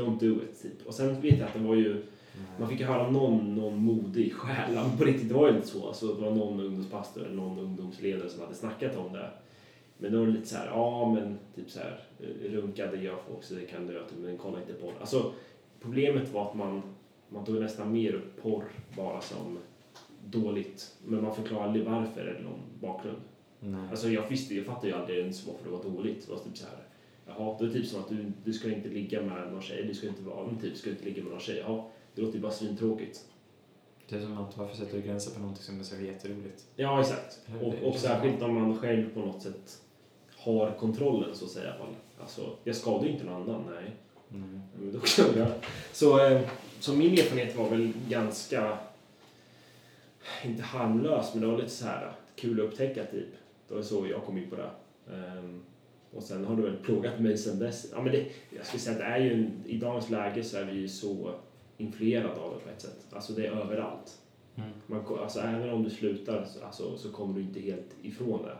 Don't 0.00 0.20
do 0.20 0.42
it 0.42 0.62
typ. 0.62 0.86
Och 0.86 0.94
sen 0.94 1.20
vet 1.20 1.38
jag 1.38 1.46
att 1.46 1.54
det 1.54 1.60
var 1.60 1.74
ju 1.74 2.02
man 2.58 2.68
fick 2.68 2.80
ju 2.80 2.86
höra 2.86 3.10
någon, 3.10 3.54
någon 3.54 3.76
modig 3.76 4.34
själ, 4.34 4.78
på 4.98 5.04
riktigt 5.04 5.28
det 5.28 5.34
var 5.34 5.48
ju 5.48 5.56
inte 5.56 5.68
så. 5.68 5.86
Alltså, 5.86 6.06
det 6.06 6.22
var 6.22 6.30
någon 6.30 6.60
ungdomspastor 6.60 7.24
eller 7.24 7.34
någon 7.34 7.58
ungdomsledare 7.58 8.28
som 8.28 8.40
hade 8.40 8.54
snackat 8.54 8.96
om 8.96 9.12
det. 9.12 9.30
Men 9.98 10.12
då 10.12 10.18
var 10.18 10.26
det 10.26 10.32
lite 10.32 10.48
så 10.48 10.56
här, 10.56 10.66
ja 10.66 11.12
men 11.14 11.38
typ 11.54 11.70
så 11.70 11.78
här, 11.78 12.00
eh, 12.20 12.52
runka 12.52 12.86
det 12.86 12.96
gör 12.96 13.16
folk 13.28 13.44
så 13.44 13.54
det 13.54 13.66
kan 13.66 13.88
typ, 13.88 14.18
men 14.18 14.38
kolla 14.38 14.60
inte 14.60 14.72
på 14.72 14.86
det. 14.86 15.00
Alltså 15.00 15.32
problemet 15.80 16.32
var 16.32 16.48
att 16.48 16.54
man, 16.54 16.82
man 17.32 17.44
tog 17.44 17.60
nästan 17.60 17.92
mer 17.92 18.12
upp 18.14 18.42
porr 18.42 18.64
bara 18.96 19.20
som 19.20 19.58
dåligt. 20.24 20.96
Men 21.04 21.22
man 21.22 21.34
förklarade 21.34 21.66
aldrig 21.66 21.84
varför 21.86 22.20
eller 22.20 22.42
någon 22.42 22.60
bakgrund. 22.80 23.20
Nej. 23.60 23.90
Alltså 23.90 24.08
jag 24.08 24.28
visste, 24.28 24.54
jag 24.54 24.66
fattade 24.66 24.88
ju 24.88 24.94
aldrig 24.94 25.18
ens 25.18 25.46
varför 25.46 25.64
det 25.64 25.70
var 25.70 25.82
dåligt. 25.82 26.26
Det 26.26 26.32
var 26.32 26.38
typ 26.38 26.56
så 26.56 26.66
här, 26.66 26.84
jaha, 27.26 27.56
det 27.58 27.64
är 27.64 27.70
typ 27.70 27.86
som 27.86 28.00
att 28.00 28.08
du, 28.08 28.32
du 28.44 28.52
ska 28.52 28.72
inte 28.72 28.88
ligga 28.88 29.22
med 29.22 29.52
någon 29.52 29.62
tjej, 29.62 29.84
du 29.84 29.94
ska 29.94 30.08
inte 30.08 30.22
vara, 30.22 30.46
men 30.46 30.58
typ, 30.58 30.76
ska 30.76 30.90
inte 30.90 31.04
ligga 31.04 31.22
med 31.22 31.32
någon 31.32 31.40
tjej, 31.40 31.58
jaha, 31.66 31.84
det 32.14 32.22
låter 32.22 32.34
ju 32.34 32.42
bara 32.42 32.52
svintråkigt. 32.52 33.24
Det 34.08 34.16
är 34.16 34.20
som 34.20 34.38
att 34.38 34.58
varför 34.58 34.76
sätter 34.76 34.96
du 34.96 35.02
gränser 35.02 35.34
på 35.34 35.40
någonting 35.40 35.62
som 35.62 35.80
är 35.80 35.84
så 35.84 35.96
jätteroligt? 35.96 36.66
Ja, 36.76 37.00
exakt. 37.00 37.40
Och, 37.62 37.88
och 37.88 37.94
särskilt 37.94 38.42
om 38.42 38.54
man 38.54 38.78
själv 38.78 39.14
på 39.14 39.20
något 39.20 39.42
sätt 39.42 39.82
har 40.36 40.70
kontrollen 40.78 41.34
så 41.34 41.44
att 41.44 41.50
säga. 41.50 41.74
Alltså, 42.20 42.56
jag 42.64 42.76
skadar 42.76 43.04
ju 43.04 43.12
inte 43.12 43.24
någon 43.24 43.42
annan, 43.42 43.64
nej. 43.70 43.96
Mm. 44.34 44.60
Jag 45.16 45.36
göra. 45.36 45.52
Så, 45.92 46.26
eh, 46.26 46.40
så 46.80 46.94
min 46.94 47.12
erfarenhet 47.12 47.56
var 47.56 47.68
väl 47.68 47.92
ganska, 48.08 48.78
inte 50.44 50.62
harmlös, 50.62 51.34
men 51.34 51.40
det 51.40 51.46
var 51.46 51.58
lite 51.58 51.70
så 51.70 51.84
här 51.84 52.12
kul 52.36 52.60
att 52.60 52.66
upptäcka 52.66 53.04
typ. 53.04 53.28
Det 53.68 53.74
var 53.74 53.82
så 53.82 54.06
jag 54.06 54.24
kom 54.24 54.38
in 54.38 54.50
på 54.50 54.56
det. 54.56 54.70
Ehm, 55.14 55.62
och 56.10 56.22
sen 56.22 56.44
har 56.44 56.56
det 56.56 56.62
väl 56.62 56.76
plågat 56.76 57.20
mig 57.20 57.38
sen 57.38 57.58
dess. 57.58 57.86
Ja, 57.92 58.02
men 58.02 58.12
det, 58.12 58.26
jag 58.50 58.66
skulle 58.66 58.80
säga 58.80 58.96
att 58.96 59.02
det 59.02 59.06
är 59.06 59.18
ju, 59.18 59.50
i 59.66 59.78
dagens 59.78 60.10
läge 60.10 60.44
så 60.44 60.56
är 60.56 60.64
vi 60.64 60.72
ju 60.72 60.88
så 60.88 61.34
influerade 61.76 62.40
av 62.40 62.54
det 62.54 62.64
på 62.64 62.70
ett 62.70 62.80
sätt. 62.80 63.06
Alltså 63.10 63.32
det 63.32 63.46
är 63.46 63.50
överallt. 63.50 64.18
Mm. 64.56 64.70
Man, 64.86 65.18
alltså, 65.18 65.40
även 65.40 65.70
om 65.70 65.82
du 65.82 65.90
slutar 65.90 66.44
så, 66.44 66.64
alltså, 66.64 66.98
så 66.98 67.12
kommer 67.12 67.34
du 67.34 67.40
inte 67.40 67.60
helt 67.60 67.96
ifrån 68.02 68.42
det. 68.42 68.56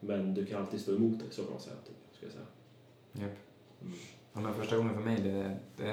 Men 0.00 0.34
du 0.34 0.46
kan 0.46 0.62
alltid 0.62 0.80
stå 0.80 0.94
emot 0.94 1.18
det, 1.18 1.34
så 1.34 1.42
kan 1.42 1.52
man 1.52 1.60
säga. 1.60 1.76
Typ, 1.86 2.16
ska 2.16 2.26
jag 2.26 2.32
säga. 2.32 2.46
Japp. 3.12 3.38
Mm. 3.82 3.98
Ja, 4.36 4.42
men 4.42 4.54
första 4.54 4.76
gången 4.76 4.94
för 4.94 5.00
mig, 5.02 5.16
det, 5.20 5.56
det 5.76 5.88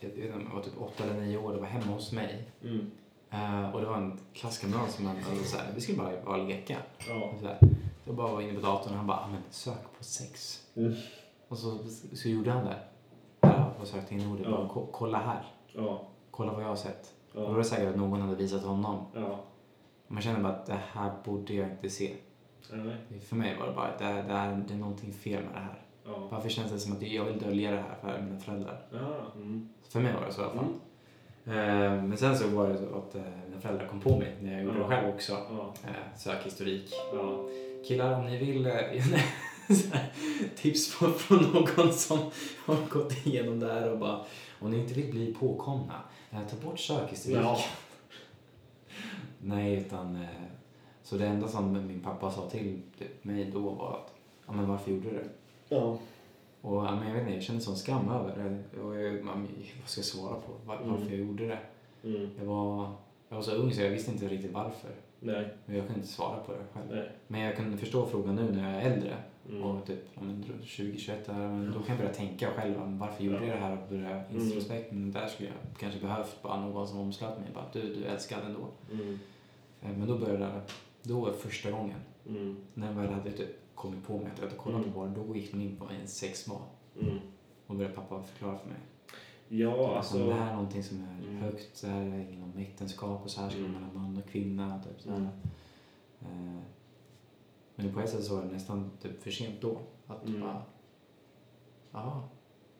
jag 0.00 0.54
var 0.54 0.62
typ 0.62 0.72
åtta 0.82 1.04
eller 1.04 1.20
nio 1.20 1.38
år, 1.38 1.52
det 1.52 1.58
var 1.60 1.66
hemma 1.66 1.92
hos 1.92 2.12
mig. 2.12 2.50
Mm. 2.62 2.90
Eh, 3.30 3.74
och 3.74 3.80
det 3.80 3.86
var 3.86 3.96
en 3.96 4.18
klasskamrat 4.32 4.90
som 4.90 5.06
hade 5.06 5.20
så 5.22 5.56
här, 5.58 5.72
vi 5.74 5.80
skulle 5.80 5.98
bara 5.98 6.22
och 6.38 6.46
leka. 6.48 6.76
Ja. 7.08 7.32
Så 7.40 7.46
här, 7.46 7.58
jag 8.04 8.14
bara 8.16 8.32
var 8.32 8.40
inne 8.40 8.54
på 8.54 8.66
datorn 8.66 8.90
och 8.92 8.96
han 8.98 9.06
bara, 9.06 9.18
"Ah, 9.18 9.28
men 9.28 9.42
sök 9.50 9.98
på 9.98 10.04
sex. 10.04 10.60
Mm. 10.76 10.94
Och 11.48 11.58
så, 11.58 11.78
så 12.14 12.28
gjorde 12.28 12.50
han 12.50 12.64
det. 12.64 12.78
Ja, 13.40 13.72
och 13.80 13.86
sökte 13.86 14.14
in 14.14 14.32
ordet, 14.32 14.46
Ja. 14.46 14.56
bara, 14.56 14.68
"Ko- 14.68 14.88
kolla 14.92 15.18
här. 15.18 15.44
Ja. 15.72 16.02
Kolla 16.30 16.52
vad 16.52 16.62
jag 16.62 16.68
har 16.68 16.76
sett. 16.76 17.14
Och 17.32 17.40
då 17.40 17.46
var 17.46 17.52
Ja. 17.52 17.58
det 17.58 17.64
säkert 17.64 17.88
att 17.88 17.96
någon 17.96 18.20
hade 18.20 18.36
visat 18.36 18.64
honom. 18.64 19.06
Ja. 19.14 19.40
Man 20.08 20.22
känner 20.22 20.40
bara 20.42 20.52
att 20.52 20.66
det 20.66 20.80
här 20.92 21.12
borde 21.24 21.54
jag 21.54 21.70
inte 21.70 21.90
se. 21.90 22.14
Nej. 22.72 23.20
För 23.20 23.36
mig 23.36 23.56
var 23.58 23.66
det 23.66 23.72
bara 23.72 23.86
att 23.86 23.98
det, 23.98 24.04
det, 24.04 24.32
är, 24.32 24.56
det 24.68 24.74
är 24.74 24.78
någonting 24.78 25.12
fel 25.12 25.42
med 25.44 25.52
det 25.52 25.58
här. 25.58 25.80
Ja. 26.04 26.28
Varför 26.30 26.48
känns 26.48 26.72
det 26.72 26.78
som 26.80 26.92
att 26.92 27.02
jag 27.02 27.24
vill 27.24 27.38
dölja 27.38 27.70
det 27.70 27.76
här 27.76 27.96
för 28.00 28.22
mina 28.22 28.40
föräldrar? 28.40 28.86
Ja. 28.92 29.16
Mm. 29.36 29.68
För 29.88 30.00
mig 30.00 30.12
var 30.14 30.26
det 30.26 30.32
så 30.32 30.40
i 30.40 30.44
alla 30.44 30.54
fall. 30.54 30.64
Mm. 31.46 31.82
Eh, 31.98 32.04
Men 32.04 32.16
sen 32.16 32.38
så 32.38 32.48
var 32.48 32.68
det 32.68 32.78
så 32.78 32.84
att 32.98 33.14
eh, 33.14 33.22
mina 33.48 33.60
föräldrar 33.60 33.86
kom 33.86 34.00
på 34.00 34.18
mig 34.18 34.36
när 34.42 34.52
jag 34.52 34.62
gjorde 34.62 34.78
Ja. 34.78 34.82
det 34.88 34.88
själv 34.96 35.14
också. 35.14 35.32
Ja. 35.32 35.74
Eh, 35.84 36.16
Sökhistorik. 36.18 36.92
Ja. 37.12 37.44
Killar, 37.88 38.18
om 38.20 38.26
ni 38.26 38.38
vill 38.38 38.66
eh, 38.66 38.74
tips 40.56 40.98
på, 40.98 41.06
från 41.06 41.38
någon 41.52 41.92
som 41.92 42.18
har 42.66 42.76
gått 42.90 43.26
igenom 43.26 43.60
det 43.60 43.72
här 43.72 43.92
och 43.92 43.98
bara 43.98 44.20
om 44.60 44.70
ni 44.70 44.78
inte 44.78 44.94
vill 44.94 45.10
bli 45.10 45.34
påkomna, 45.34 46.02
eh, 46.30 46.38
ta 46.50 46.56
bort 46.66 46.78
sökhistorik. 46.78 47.36
Ja. 47.36 47.58
Nej, 49.40 49.74
utan 49.78 50.26
så 51.02 51.16
det 51.16 51.26
enda 51.26 51.48
som 51.48 51.86
min 51.86 52.00
pappa 52.00 52.30
sa 52.30 52.48
till 52.50 52.82
mig 53.22 53.50
då 53.54 53.58
var 53.70 53.92
att 53.92 54.14
ja, 54.46 54.52
men 54.52 54.68
varför 54.68 54.90
gjorde 54.90 55.10
du 55.10 55.16
det? 55.16 55.28
Ja. 55.68 55.98
Och 56.60 56.82
men 56.82 57.06
jag 57.08 57.14
vet 57.14 57.22
inte, 57.22 57.34
jag 57.34 57.42
kände 57.42 57.60
sån 57.62 57.76
skam 57.76 58.08
över 58.08 58.36
det. 58.72 58.80
Och 58.80 59.00
jag, 59.00 59.24
man, 59.24 59.48
vad 59.80 59.88
ska 59.88 59.98
jag 59.98 60.04
svara 60.04 60.34
på? 60.34 60.52
Var, 60.66 60.76
Mm. 60.76 60.90
Varför 60.90 61.10
jag 61.10 61.18
gjorde 61.18 61.46
det? 61.46 61.58
Mm. 62.08 62.30
Jag 62.38 62.44
var, 62.44 62.90
jag 63.28 63.36
var 63.36 63.42
så 63.42 63.52
ung 63.52 63.72
så 63.72 63.80
jag 63.82 63.90
visste 63.90 64.10
inte 64.10 64.28
riktigt 64.28 64.52
varför. 64.52 64.90
Nej. 65.20 65.48
Men 65.66 65.76
jag 65.76 65.86
kunde 65.86 66.00
inte 66.00 66.12
svara 66.12 66.36
på 66.40 66.52
det 66.52 66.58
själv. 66.72 66.86
Nej. 66.90 67.10
Men 67.26 67.40
jag 67.40 67.56
kunde 67.56 67.76
förstå 67.78 68.06
frågan 68.06 68.34
nu 68.34 68.52
när 68.52 68.72
jag 68.74 68.82
är 68.82 68.90
äldre. 68.92 69.16
Mm. 69.50 69.62
Och 69.62 69.86
typ 69.86 70.04
ja, 70.14 70.20
men 70.22 70.44
20-21 70.62 71.12
där, 71.26 71.34
men 71.34 71.66
då 71.66 71.78
kan 71.78 71.88
jag 71.88 71.98
börja 71.98 72.12
tänka 72.14 72.46
själv. 72.50 72.74
Varför 72.98 73.24
gjorde 73.24 73.38
Ja. 73.38 73.44
jag 73.46 73.56
det 73.56 73.60
här? 73.60 73.72
Och 73.82 73.88
börja 73.88 74.10
Mm. 74.10 74.42
introspekt. 74.42 74.92
Men 74.92 75.12
där 75.12 75.26
skulle 75.26 75.48
jag 75.48 75.78
kanske 75.80 76.00
behövt 76.00 76.42
bara 76.42 76.60
någon 76.60 76.88
som 76.88 76.98
omslöt 76.98 77.38
mig. 77.40 77.48
Bara, 77.54 77.64
du, 77.72 77.94
du 77.94 78.04
älskade 78.04 78.46
ändå. 78.46 78.66
Mm. 78.92 79.18
Eh, 79.82 79.90
Men 79.98 80.08
då 80.08 80.18
började 80.18 80.38
det. 80.38 80.60
Då 81.02 81.20
var 81.20 81.32
första 81.32 81.70
gången. 81.70 81.98
Mm. 82.28 82.56
När 82.74 82.86
jag 82.86 82.94
väl 82.94 83.12
hade 83.12 83.30
typ 83.32 83.60
kommit 83.74 84.06
på 84.06 84.18
mig 84.18 84.26
att 84.32 84.38
jag 84.38 84.44
hade 84.44 84.56
kollat 84.58 84.80
Mm. 84.80 84.92
på 84.92 85.00
porr. 85.00 85.24
Då 85.26 85.36
gick 85.36 85.52
de 85.52 85.60
in 85.60 85.76
på 85.76 85.84
en 86.00 86.08
sex 86.08 86.48
var. 86.48 86.62
Mm. 87.00 87.18
Och 87.66 87.76
började 87.76 87.94
pappa 87.96 88.22
förklara 88.22 88.58
för 88.58 88.68
mig. 88.68 88.78
Ja, 89.48 89.96
Alltså, 89.96 90.26
det 90.26 90.34
här 90.34 90.50
är 90.50 90.54
någonting 90.54 90.82
som 90.82 91.00
är 91.04 91.28
Mm. 91.28 91.36
högt, 91.42 91.80
det 91.82 91.88
här 91.88 92.00
är 92.02 92.30
inom 92.32 92.58
äktenskap 92.58 93.24
och 93.24 93.30
så 93.30 93.40
här 93.40 93.48
ska 93.50 93.58
Mm. 93.58 93.72
mellan 93.72 93.94
man 93.94 94.16
och 94.22 94.28
kvinna. 94.30 94.82
Typ, 94.82 95.00
så 95.00 95.10
här. 95.10 95.18
Mm. 95.18 95.28
Eh, 96.20 96.62
Men 97.76 97.92
på 97.94 98.00
ett 98.00 98.10
sätt 98.10 98.24
så 98.24 98.36
var 98.36 98.42
det 98.44 98.52
nästan 98.52 98.90
typ 99.02 99.22
för 99.22 99.30
sent 99.30 99.60
då. 99.60 99.78
Att 100.06 100.28
Mm. 100.28 100.40
bara, 100.40 100.62
ja, 101.92 102.28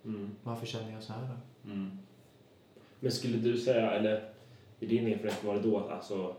Mm. 0.05 0.31
varför 0.43 0.67
känner 0.67 0.93
jag 0.93 1.03
så 1.03 1.13
här 1.13 1.29
då? 1.29 1.71
Mm. 1.71 1.99
Men 3.01 3.13
skulle 3.13 3.39
du 3.39 3.59
säga, 3.59 3.91
eller 3.91 4.33
i 4.81 4.87
din 4.87 5.07
erfarenhet 5.07 5.45
var 5.45 5.55
det 5.55 5.61
då 5.63 5.79
att, 5.79 5.91
alltså, 5.91 6.37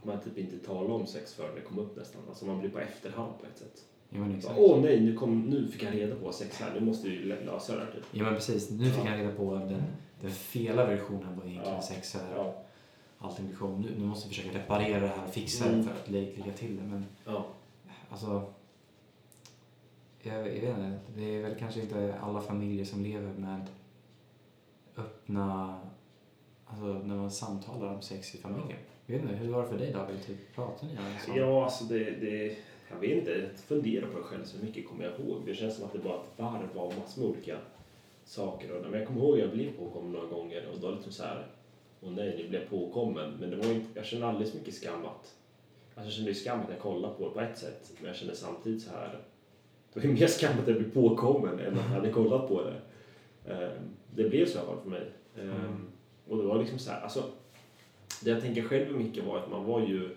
att 0.00 0.04
man 0.06 0.20
typ 0.20 0.38
inte 0.38 0.58
talar 0.66 0.90
om 0.94 1.06
sex 1.06 1.34
förrän 1.34 1.54
det 1.54 1.60
kom 1.60 1.78
upp 1.78 1.96
nästan? 1.96 2.22
Alltså 2.28 2.44
man 2.46 2.58
blir 2.60 2.70
på 2.70 2.78
efterhand 2.78 3.32
på 3.40 3.46
ett 3.46 3.58
sätt. 3.58 3.84
Ja 4.08 4.18
Bara. 4.48 4.56
Åh 4.56 4.80
nej, 4.82 5.00
nu, 5.00 5.16
kom, 5.16 5.40
nu 5.40 5.68
fick 5.68 5.82
jag 5.82 5.94
reda 5.94 6.16
på 6.16 6.32
sex 6.32 6.60
här, 6.60 6.80
nu 6.80 6.86
måste 6.86 7.08
vi 7.08 7.16
lö- 7.16 7.44
lösa 7.44 7.76
det 7.76 7.84
här 7.84 7.92
typ. 7.92 8.04
Ja 8.10 8.24
men 8.24 8.34
precis, 8.34 8.70
nu 8.70 8.84
fick 8.90 9.04
Ja. 9.04 9.10
jag 9.10 9.20
reda 9.20 9.34
på 9.34 9.54
den, 9.54 9.82
den 10.20 10.30
fela 10.30 10.86
versionen 10.86 11.36
var 11.38 11.44
egentligen 11.46 11.74
Ja. 11.76 11.82
sex. 11.82 12.14
Här. 12.14 12.36
Ja. 12.36 12.54
Allting 13.18 13.46
blir 13.46 13.56
show. 13.56 13.80
Nu, 13.80 13.88
nu 13.98 14.04
måste 14.06 14.28
vi 14.28 14.34
försöka 14.34 14.58
reparera 14.58 15.00
det 15.00 15.06
här 15.06 15.24
och 15.26 15.32
fixa 15.34 15.64
Mm. 15.64 15.78
det 15.78 15.84
för 15.84 15.90
att 15.94 16.10
lä- 16.10 16.20
lägga 16.36 16.52
till 16.52 16.76
det. 16.76 16.82
Men 16.82 17.04
Ja. 17.26 17.46
alltså, 18.10 18.52
jag, 20.22 20.36
jag 20.38 20.42
vet 20.44 20.62
inte. 20.62 20.98
Det 21.16 21.22
är 21.36 21.42
väl 21.42 21.54
kanske 21.58 21.80
inte 21.80 22.14
alla 22.20 22.40
familjer 22.40 22.84
som 22.84 23.02
lever 23.02 23.32
med 23.32 23.66
öppna, 24.96 25.80
alltså 26.66 26.84
när 26.86 27.16
man 27.16 27.30
samtalar 27.30 27.94
om 27.94 28.02
sex 28.02 28.34
i 28.34 28.38
familjen. 28.38 28.78
Jag 29.10 29.18
vet 29.18 29.30
inte, 29.30 29.36
hur 29.44 29.52
var 29.52 29.62
det 29.62 29.68
för 29.68 29.78
dig 29.78 29.92
David? 29.92 30.22
Typ, 30.26 30.54
pratar 30.54 30.86
ni 30.86 30.92
om 30.92 31.04
sånt? 31.24 31.36
Ja, 31.36 31.64
alltså 31.64 31.84
det, 31.84 31.98
det... 31.98 32.56
Jag 32.90 33.00
vet 33.00 33.18
inte, 33.18 33.30
jag 33.30 33.58
funderar 33.58 34.06
på 34.06 34.18
det 34.18 34.24
själv 34.24 34.44
så 34.44 34.64
mycket 34.64 34.88
kommer 34.88 35.04
jag 35.04 35.20
ihåg. 35.20 35.42
Det 35.46 35.54
känns 35.54 35.76
som 35.76 35.84
att 35.84 35.92
det 35.92 35.98
bara 35.98 36.14
ett 36.14 36.38
varv 36.38 36.78
av 36.78 36.94
massor 36.98 37.22
med 37.22 37.30
olika 37.30 37.56
saker. 38.24 38.72
Och, 38.72 38.90
men 38.90 38.98
jag 38.98 39.08
kommer 39.08 39.20
ihåg 39.20 39.34
att 39.34 39.40
jag 39.40 39.50
blev 39.50 39.72
påkommen 39.72 40.12
några 40.12 40.26
gånger 40.26 40.66
och 40.72 40.80
då 40.80 40.86
var 40.86 40.88
det 40.88 40.94
liksom 40.94 41.12
så 41.12 41.22
här... 41.22 41.46
Åh 42.00 42.10
nej, 42.10 42.34
nu 42.38 42.48
blev 42.48 42.60
jag 42.60 42.70
påkommen. 42.70 43.34
Men 43.40 43.50
det 43.50 43.56
var 43.56 43.72
inte, 43.72 43.88
jag 43.94 44.04
kände 44.04 44.26
alldeles 44.26 44.54
mycket 44.54 44.74
skam 44.74 45.04
att... 45.04 45.34
Alltså 45.94 46.04
jag 46.06 46.12
kände 46.12 46.30
ju 46.30 46.34
skam 46.34 46.60
att 46.60 46.70
jag 46.70 46.78
kollade 46.78 47.14
på 47.14 47.24
det 47.24 47.30
på 47.30 47.40
ett 47.40 47.58
sätt. 47.58 47.92
Men 47.98 48.06
jag 48.06 48.16
kände 48.16 48.36
samtidigt 48.36 48.82
så 48.82 48.90
här... 48.90 49.18
Det 49.92 50.00
var 50.00 50.06
ju 50.06 50.12
mer 50.12 50.26
skam 50.26 50.52
att 50.62 50.68
jag 50.68 50.76
blev 50.76 50.92
påkommen 50.94 51.58
än 51.60 51.72
att 51.78 51.84
jag 51.84 51.94
hade 51.94 52.12
kollat 52.12 52.48
på 52.48 52.62
det. 52.62 52.80
Ehm, 53.52 53.82
det 54.14 54.28
blev 54.28 54.46
så 54.46 54.58
i 54.58 54.60
alla 54.60 54.68
fall 54.68 54.82
för 54.82 54.90
mig. 54.90 55.06
Ehm, 55.40 55.50
Mm. 55.50 55.86
Och 56.28 56.36
det 56.36 56.42
var 56.42 56.58
liksom 56.58 56.78
så 56.78 56.90
här, 56.90 57.00
alltså... 57.00 57.24
Det 58.20 58.30
jag 58.30 58.40
tänker 58.40 58.62
själv 58.62 58.98
mycket 58.98 59.24
var 59.24 59.38
att 59.38 59.50
man 59.50 59.64
var 59.64 59.80
ju 59.80 60.16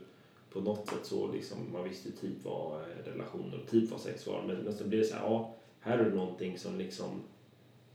på 0.53 0.61
något 0.61 0.87
sätt 0.87 1.05
så 1.05 1.31
liksom, 1.31 1.57
man 1.73 1.83
visste 1.83 2.09
ju 2.09 2.15
typ 2.15 2.45
vad 2.45 2.81
eh, 2.81 3.05
relationer 3.05 3.59
och 3.63 3.69
typ 3.69 3.91
vad 3.91 3.99
sex 3.99 4.27
var. 4.27 4.43
Men, 4.47 4.57
men 4.57 4.73
så 4.73 4.87
blir 4.87 4.99
det 4.99 5.05
så 5.05 5.15
här, 5.15 5.23
ja, 5.23 5.55
här 5.79 5.97
är 5.97 6.09
det 6.09 6.15
någonting 6.15 6.59
som 6.59 6.77
liksom, 6.77 7.21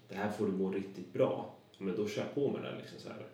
det 0.09 0.15
här 0.15 0.31
får 0.31 0.47
du 0.47 0.53
må 0.53 0.71
riktigt 0.71 1.13
bra. 1.13 1.55
Men 1.79 1.97
då 1.97 2.09
kör 2.09 2.23
jag 2.23 2.35
på 2.35 2.51
med 2.51 2.63
det 2.63 2.79
liksom 2.79 2.99
så 2.99 3.09
här. 3.09 3.27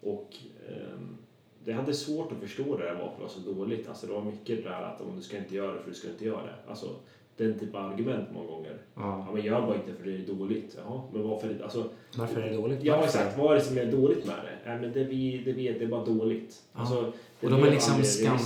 Och 0.00 0.36
ehm, 0.68 1.16
det 1.64 1.72
hade 1.72 1.94
svårt 1.94 2.32
att 2.32 2.38
förstå 2.38 2.76
det 2.76 2.84
där 2.84 2.94
varför 2.94 3.16
det 3.16 3.22
var 3.22 3.28
så 3.28 3.40
dåligt. 3.40 3.88
Alltså 3.88 4.06
det 4.06 4.12
var 4.12 4.22
mycket 4.22 4.64
det 4.64 4.70
där 4.70 4.82
att 4.82 5.00
om 5.00 5.16
du 5.16 5.22
ska 5.22 5.38
inte 5.38 5.54
göra 5.54 5.74
det 5.74 5.82
för 5.82 5.90
du 5.90 5.94
ska 5.96 6.08
inte 6.08 6.24
göra 6.24 6.42
det. 6.42 6.54
Alltså 6.66 6.96
den 7.36 7.58
typen 7.58 7.76
av 7.76 7.92
argument 7.92 8.28
många 8.32 8.46
gånger. 8.46 8.78
Ja. 8.94 9.24
Ja 9.28 9.32
men 9.34 9.44
gör 9.44 9.60
bara 9.66 9.74
inte 9.74 9.94
för 9.94 10.04
det 10.04 10.12
är 10.14 10.26
dåligt. 10.34 10.76
Jaha, 10.84 11.02
men 11.12 11.22
varför 11.28 11.48
är 11.48 11.54
det, 11.54 11.64
alltså 11.64 11.90
Varför 12.16 12.40
är 12.40 12.50
det 12.50 12.56
dåligt? 12.56 12.78
Ja 12.82 13.04
exakt, 13.04 13.38
vad 13.38 13.50
är 13.50 13.54
det 13.54 13.60
som 13.64 13.78
är 13.78 13.86
dåligt 13.92 14.26
med 14.26 14.36
det? 14.36 14.70
Nej 14.70 14.80
men 14.80 14.92
det 14.92 15.04
vi, 15.04 15.42
det 15.44 15.52
vi 15.52 15.72
det 15.72 15.84
är 15.84 15.88
bara 15.88 16.04
dåligt. 16.04 16.62
Ja. 16.72 16.80
Alltså, 16.80 17.12
Och 17.40 17.50
de 17.50 17.62
har 17.62 17.70
liksom 17.70 18.02
skam, 18.04 18.38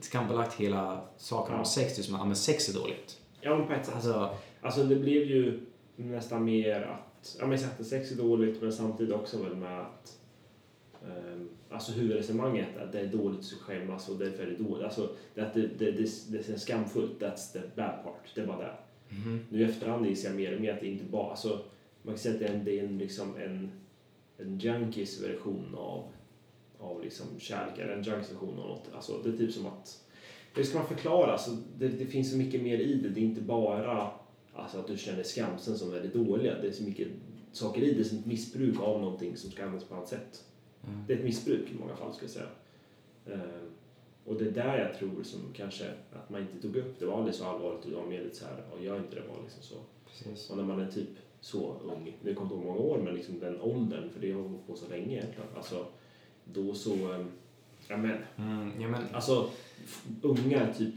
skambelagt 0.00 0.54
hela 0.54 1.00
saken 1.16 1.52
Ja. 1.54 1.58
om 1.58 1.64
sex. 1.64 1.96
Det 1.96 2.00
är 2.00 2.04
som 2.04 2.14
att 2.14 2.20
ja, 2.20 2.24
men 2.26 2.36
sex 2.36 2.68
är 2.68 2.80
dåligt. 2.80 3.18
Ja 3.40 3.56
men 3.58 3.66
på 3.66 3.72
ett 3.72 3.86
sätt. 3.86 3.94
Alltså, 3.94 4.30
Alltså 4.60 4.84
det 4.84 4.96
blev 4.96 5.22
ju 5.22 5.60
nästan 5.96 6.44
mer 6.44 6.82
att, 6.82 7.36
ja 7.40 7.46
men 7.46 7.58
sex 7.84 8.12
är 8.12 8.16
dåligt 8.16 8.62
men 8.62 8.72
samtidigt 8.72 9.14
också 9.14 9.42
väl 9.42 9.56
med 9.56 9.80
att 9.80 10.16
Alltså 11.70 11.92
huvudresonemanget 11.92 12.76
att 12.76 12.92
det 12.92 13.00
är 13.00 13.06
dåligt 13.06 13.44
så 13.44 13.56
skämmas 13.56 14.08
och 14.08 14.18
därför 14.18 14.42
är 14.42 14.46
det 14.46 14.64
dåligt. 14.64 14.84
Alltså 14.84 15.10
det, 15.34 15.40
att 15.40 15.54
det, 15.54 15.60
det, 15.78 15.90
det, 15.90 16.08
det 16.28 16.48
är 16.48 16.58
skamfullt, 16.58 17.20
that's 17.20 17.52
the 17.52 17.58
bad 17.58 18.04
part. 18.04 18.34
Det 18.34 18.40
är 18.40 18.46
bara 18.46 18.58
det. 18.58 18.74
mhm. 19.08 19.40
Nu 19.50 19.60
i 19.60 19.64
efterhand 19.64 20.06
inser 20.06 20.28
jag 20.28 20.36
mer 20.36 20.54
och 20.54 20.60
mer 20.60 20.72
att 20.72 20.80
det 20.80 20.86
inte 20.86 21.04
bara, 21.04 21.30
alltså 21.30 21.64
man 22.02 22.14
kan 22.14 22.18
säga 22.18 22.34
att 22.34 22.40
det 22.40 22.48
är 22.48 22.54
en, 22.54 22.64
det 22.64 22.78
är 22.78 22.84
en, 22.84 22.98
liksom 22.98 23.36
en, 23.36 23.70
en 24.38 24.58
junkies 24.58 25.22
version 25.22 25.74
av, 25.78 26.04
av 26.78 27.02
liksom 27.02 27.26
kärlek, 27.38 27.78
eller 27.78 27.92
en 27.92 28.02
junkies 28.02 28.32
version 28.32 28.58
av 28.58 28.68
något. 28.68 28.88
Alltså 28.94 29.22
det 29.24 29.28
är 29.28 29.36
typ 29.36 29.52
som 29.52 29.66
att, 29.66 30.04
hur 30.54 30.62
ska 30.62 30.78
man 30.78 30.88
förklara? 30.88 31.32
Alltså, 31.32 31.50
det, 31.78 31.88
det 31.88 32.06
finns 32.06 32.30
så 32.30 32.36
mycket 32.36 32.62
mer 32.62 32.78
i 32.78 32.94
det. 32.94 33.08
Det 33.08 33.20
är 33.20 33.24
inte 33.24 33.40
bara 33.40 34.10
alltså, 34.54 34.78
att 34.78 34.86
du 34.86 34.96
känner 34.96 35.22
skamsen 35.22 35.78
som 35.78 35.90
väldigt 35.90 36.14
dåliga. 36.14 36.60
Det 36.60 36.68
är 36.68 36.72
så 36.72 36.82
mycket 36.82 37.08
saker 37.52 37.82
i 37.82 37.94
det 37.94 38.04
som 38.04 38.18
ett 38.18 38.26
missbruk 38.26 38.80
av 38.80 39.00
någonting 39.00 39.36
som 39.36 39.50
ska 39.50 39.62
användas 39.62 39.88
på 39.88 39.94
annat 39.94 40.08
sätt. 40.08 40.44
Mm. 40.88 41.04
Det 41.06 41.12
är 41.12 41.18
ett 41.18 41.24
missbruk 41.24 41.70
i 41.70 41.78
många 41.80 41.96
fall, 41.96 42.12
ska 42.14 42.24
jag 42.24 42.30
säga. 42.30 42.48
Ehm, 43.26 43.70
och 44.24 44.34
det 44.34 44.44
är 44.46 44.50
där 44.50 44.78
jag 44.78 44.98
tror 44.98 45.22
som 45.22 45.40
kanske 45.54 45.84
att 46.12 46.30
man 46.30 46.40
inte 46.40 46.62
tog 46.62 46.76
upp 46.76 46.98
det 46.98 47.06
var 47.06 47.18
aldrig 47.18 47.34
så 47.34 47.44
allvarligt 47.44 47.84
och 47.84 48.10
det 48.10 48.22
lite 48.22 48.36
så 48.36 48.44
här, 48.44 48.62
och 48.72 48.84
gör 48.84 48.96
inte 48.96 49.14
det 49.16 49.22
var 49.28 49.42
liksom 49.42 49.62
så. 49.62 49.74
Precis. 50.08 50.50
Och 50.50 50.56
när 50.56 50.64
man 50.64 50.80
är 50.80 50.90
typ 50.90 51.08
så 51.40 51.76
ung, 51.84 52.16
nu 52.22 52.34
kommer 52.34 52.54
inte 52.54 52.54
ihåg 52.54 52.64
många 52.76 52.78
år, 52.80 52.98
men 53.04 53.14
liksom 53.14 53.40
den 53.40 53.60
åldern, 53.60 54.10
för 54.10 54.20
det 54.20 54.32
har 54.32 54.42
hållit 54.42 54.66
på 54.66 54.76
så 54.76 54.88
länge 54.88 55.16
egentligen. 55.16 55.48
Alltså, 55.56 55.86
då 56.44 56.74
så, 56.74 56.92
eh, 56.94 57.24
ja 57.88 57.96
men, 57.96 58.16
Mm, 58.36 58.80
ja, 58.80 58.88
men, 58.88 59.02
alltså 59.14 59.50
unga 60.22 60.74
typ 60.74 60.94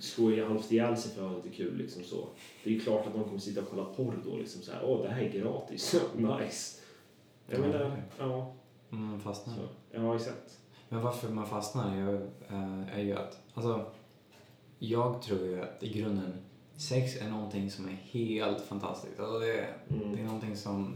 slår 0.00 0.32
ju 0.32 0.44
halvt 0.44 0.72
ihjäl 0.72 0.96
sig 0.96 1.12
för 1.14 1.24
att 1.24 1.30
ha 1.30 1.36
lite 1.36 1.56
kul 1.56 1.76
liksom 1.76 2.02
så. 2.04 2.28
Det 2.64 2.76
är 2.76 2.80
klart 2.80 3.06
att 3.06 3.14
de 3.14 3.24
kommer 3.24 3.38
sitta 3.38 3.60
och 3.60 3.68
kolla 3.70 3.84
porr 3.84 4.14
då 4.24 4.36
liksom 4.36 4.62
så 4.62 4.72
här, 4.72 4.80
åh 4.84 5.02
det 5.02 5.08
här 5.08 5.22
är 5.22 5.30
gratis, 5.30 5.94
nice. 6.16 6.80
Jag 7.46 7.58
Ja, 7.58 7.66
menar, 7.66 8.02
ja, 8.18 8.54
mm, 8.92 9.20
fastnar. 9.20 9.54
så, 9.54 9.60
ja 9.90 10.16
exakt. 10.16 10.58
Men 10.88 11.02
varför 11.02 11.28
man 11.28 11.46
fastnar 11.46 11.90
är 11.90 11.96
ju, 11.96 12.14
eh, 12.48 12.98
är 12.98 13.02
ju 13.02 13.16
att, 13.18 13.38
alltså, 13.54 13.84
jag 14.78 15.22
tror 15.22 15.40
ju 15.40 15.62
att 15.62 15.82
i 15.82 15.92
grunden 16.00 16.32
sex 16.76 17.16
är 17.16 17.28
någonting 17.30 17.70
som 17.70 17.88
är 17.88 17.92
helt 17.92 18.60
fantastiskt. 18.60 19.20
Alltså 19.20 19.38
det, 19.38 19.52
är, 19.58 19.76
det 19.88 19.94
är 19.94 20.02
Mm. 20.12 20.24
någonting 20.26 20.56
som 20.56 20.94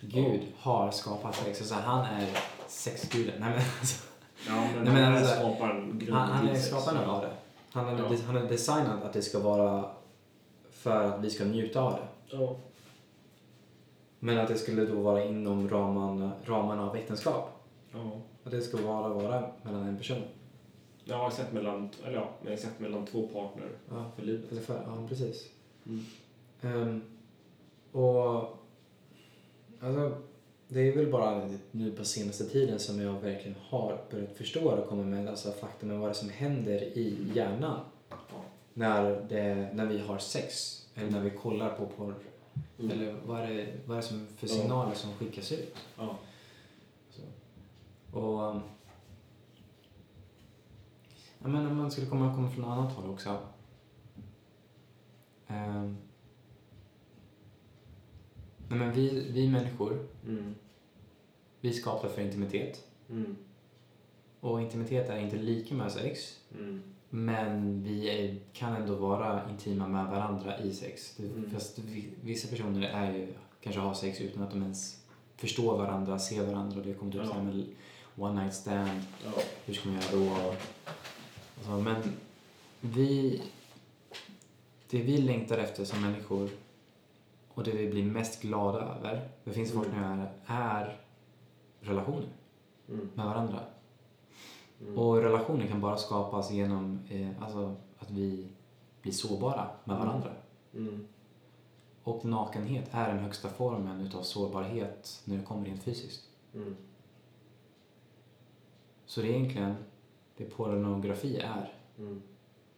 Gud 0.00 0.40
har 0.58 0.90
skapat 0.90 1.34
sex. 1.36 1.60
Alltså 1.60 1.74
han 1.74 2.04
är 2.04 2.28
sexguden. 2.68 3.34
Nej 3.40 3.50
men 3.50 3.58
alltså, 3.80 4.06
Ja 4.48 4.54
men, 4.74 4.84
Nej, 4.84 4.92
men 4.94 5.04
han 5.04 5.14
alltså, 5.14 5.34
skapar 5.34 5.66
han, 6.10 6.28
han 6.30 6.48
är 6.48 6.54
skaparen 6.54 7.10
av 7.10 7.20
det. 7.22 7.30
Han 7.72 7.86
är, 7.88 7.98
Ja. 7.98 8.16
han 8.26 8.36
är 8.36 8.48
designad 8.48 9.02
att 9.02 9.12
det 9.12 9.22
ska 9.22 9.38
vara 9.38 9.90
för 10.70 11.04
att 11.04 11.24
vi 11.24 11.30
ska 11.30 11.44
njuta 11.44 11.80
av 11.82 11.92
det. 11.92 12.36
Ja. 12.36 12.56
Men 14.24 14.38
att 14.38 14.48
det 14.48 14.58
skulle 14.58 14.84
då 14.84 15.00
vara 15.00 15.24
inom 15.24 15.68
ramarna, 15.68 16.32
ramarna 16.44 16.90
av 16.90 16.96
äktenskap. 16.96 17.50
Ja. 17.92 18.12
Att 18.44 18.50
det 18.50 18.60
ska 18.60 18.76
vara, 18.76 19.08
vara 19.08 19.50
mellan 19.62 19.88
en 19.88 19.96
person. 19.96 20.22
Ja, 21.04 21.28
exakt 21.28 21.52
mellan, 21.52 21.90
eller 22.04 22.16
ja, 22.16 22.28
men 22.42 22.52
exakt 22.52 22.80
mellan 22.80 23.06
två 23.06 23.26
partner 23.26 23.68
Ja, 23.90 24.10
för 24.16 24.22
livet. 24.22 24.66
för, 24.66 24.74
ja 24.74 25.06
precis. 25.08 25.48
Mm. 25.86 26.04
Ehm, 26.62 27.02
och 27.92 28.34
alltså, 29.80 30.12
det 30.68 30.80
är 30.80 30.96
väl 30.96 31.10
bara 31.10 31.50
nu 31.70 31.92
på 31.92 32.04
senaste 32.04 32.44
tiden 32.44 32.78
som 32.78 33.00
jag 33.00 33.20
verkligen 33.20 33.56
har 33.68 33.98
börjat 34.10 34.36
förstå 34.36 34.70
och 34.70 34.88
komma 34.88 35.02
med 35.02 35.28
alltså, 35.28 35.52
fakta 35.52 35.86
med 35.86 35.98
vad 35.98 36.10
det 36.10 36.14
som 36.14 36.30
händer 36.30 36.82
i 36.82 37.16
hjärnan 37.34 37.80
när, 38.74 39.26
det, 39.28 39.68
när 39.74 39.86
vi 39.86 39.98
har 39.98 40.18
sex 40.18 40.80
eller 40.94 41.10
när 41.10 41.20
vi 41.20 41.30
kollar 41.30 41.70
på 41.70 41.86
porr. 41.86 42.14
Mm. 42.78 42.90
Eller 42.90 43.12
vad 43.26 43.40
är, 43.40 43.48
det, 43.54 43.72
vad 43.86 43.96
är 43.98 44.02
det 44.02 44.08
som 44.08 44.26
för 44.36 44.46
Ja. 44.48 44.52
signaler 44.54 44.94
som 44.94 45.12
skickas 45.14 45.52
ut? 45.52 45.74
Ja. 45.96 46.18
Och... 48.12 48.50
um, 48.50 48.60
Ja, 51.42 51.48
men 51.48 51.66
om 51.66 51.76
man 51.76 51.90
skulle 51.90 52.06
komma, 52.06 52.34
komma 52.34 52.50
från 52.50 52.64
annat 52.64 52.92
håll 52.92 53.10
också. 53.10 53.38
Um, 55.48 55.96
nej, 58.68 58.78
men 58.78 58.92
vi, 58.92 59.30
vi 59.32 59.48
människor, 59.48 60.06
Mm. 60.26 60.54
vi 61.60 61.72
skapar 61.72 62.08
för 62.08 62.22
intimitet. 62.22 62.84
Mm. 63.10 63.36
Och 64.40 64.60
intimitet 64.62 65.10
är 65.10 65.18
inte 65.18 65.36
lika 65.36 65.74
med 65.74 65.92
sex. 65.92 66.40
Mm. 66.58 66.82
Men 67.16 67.82
vi 67.82 68.08
är, 68.08 68.38
kan 68.52 68.76
ändå 68.76 68.94
vara 68.94 69.50
intima 69.50 69.88
med 69.88 70.06
varandra 70.06 70.58
i 70.58 70.72
sex. 70.72 71.18
Mm. 71.18 71.50
Fast 71.50 71.78
vi, 71.78 72.08
vissa 72.22 72.48
personer 72.48 72.88
är 72.88 73.12
ju, 73.12 73.32
kanske 73.60 73.80
har 73.80 73.94
sex 73.94 74.20
utan 74.20 74.42
att 74.42 74.50
de 74.50 74.62
ens 74.62 75.04
förstår 75.36 75.78
varandra, 75.78 76.18
ser 76.18 76.46
varandra. 76.46 76.80
Det 76.82 76.94
kommer 76.94 77.16
upp 77.16 77.28
Ja. 77.34 77.42
med 77.42 77.66
one 78.16 78.40
night 78.42 78.54
stand. 78.54 79.00
Ja. 79.24 79.30
Hur 79.64 79.74
ska 79.74 79.88
man 79.88 80.00
göra 80.00 80.12
då? 80.12 80.48
Och 81.58 81.64
så, 81.64 81.70
men 81.70 81.96
vi... 82.80 83.42
Det 84.90 85.02
vi 85.02 85.18
längtar 85.18 85.58
efter 85.58 85.84
som 85.84 86.00
människor 86.02 86.48
och 87.48 87.64
det 87.64 87.70
vi 87.72 87.88
blir 87.90 88.04
mest 88.04 88.42
glada 88.42 88.78
över, 88.78 89.28
det 89.44 89.52
finns 89.52 89.70
Mm. 89.72 89.84
forskning 89.84 90.02
här, 90.04 90.32
är 90.46 90.96
relationer 91.80 92.28
Mm. 92.88 93.08
med 93.14 93.26
varandra. 93.26 93.60
Mm. 94.80 94.98
Och 94.98 95.16
relationer 95.16 95.66
kan 95.66 95.80
bara 95.80 95.96
skapas 95.96 96.50
genom 96.50 97.00
eh, 97.10 97.42
alltså, 97.42 97.76
att 97.98 98.10
vi 98.10 98.48
blir 99.02 99.12
sårbara 99.12 99.68
med 99.84 99.96
Mm. 99.96 100.06
varandra. 100.08 100.30
Mm. 100.74 101.06
Och 102.02 102.24
nakenhet 102.24 102.88
är 102.90 103.08
den 103.08 103.18
högsta 103.24 103.48
formen 103.48 104.00
utav 104.00 104.22
sårbarhet 104.22 105.22
när 105.24 105.36
det 105.38 105.44
kommer 105.44 105.64
rent 105.66 105.82
fysiskt. 105.82 106.22
Mm. 106.54 106.76
Så 109.06 109.20
det 109.20 109.28
är 109.28 109.34
egentligen 109.34 109.74
det 110.36 110.44
pornografi 110.44 111.36
är. 111.38 111.72
Mm. 111.98 112.22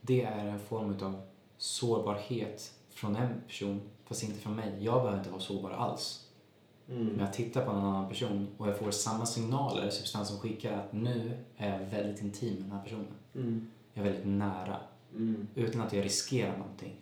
Det 0.01 0.23
är 0.23 0.47
en 0.47 0.59
form 0.61 0.91
utav 0.91 1.21
sårbarhet 1.57 2.75
från 2.89 3.17
en 3.17 3.41
person, 3.47 3.81
fast 4.05 4.23
inte 4.23 4.39
från 4.41 4.57
mig. 4.57 4.85
Jag 4.85 4.95
behöver 5.03 5.19
inte 5.19 5.31
vara 5.31 5.41
sårbar 5.41 5.71
alls. 5.71 6.26
Men 6.87 7.01
Mm. 7.01 7.21
jag 7.21 7.33
tittar 7.33 7.65
på 7.65 7.71
en 7.71 7.77
annan 7.77 8.09
person 8.09 8.49
och 8.59 8.69
jag 8.69 8.79
får 8.79 8.91
samma 8.91 9.27
signaler, 9.27 9.91
substansen 9.91 10.39
skickar 10.39 10.73
att 10.73 10.93
nu 10.93 11.37
är 11.57 11.81
jag 11.81 11.87
väldigt 11.87 12.23
intim 12.23 12.55
med 12.55 12.63
den 12.63 12.73
här 12.73 12.83
personen. 12.85 13.15
Mm. 13.35 13.71
Jag 13.95 14.07
är 14.07 14.11
väldigt 14.11 14.27
nära, 14.27 14.81
Mm. 15.15 15.47
utan 15.55 15.81
att 15.81 15.93
jag 15.93 16.05
riskerar 16.05 16.59
någonting. 16.59 16.97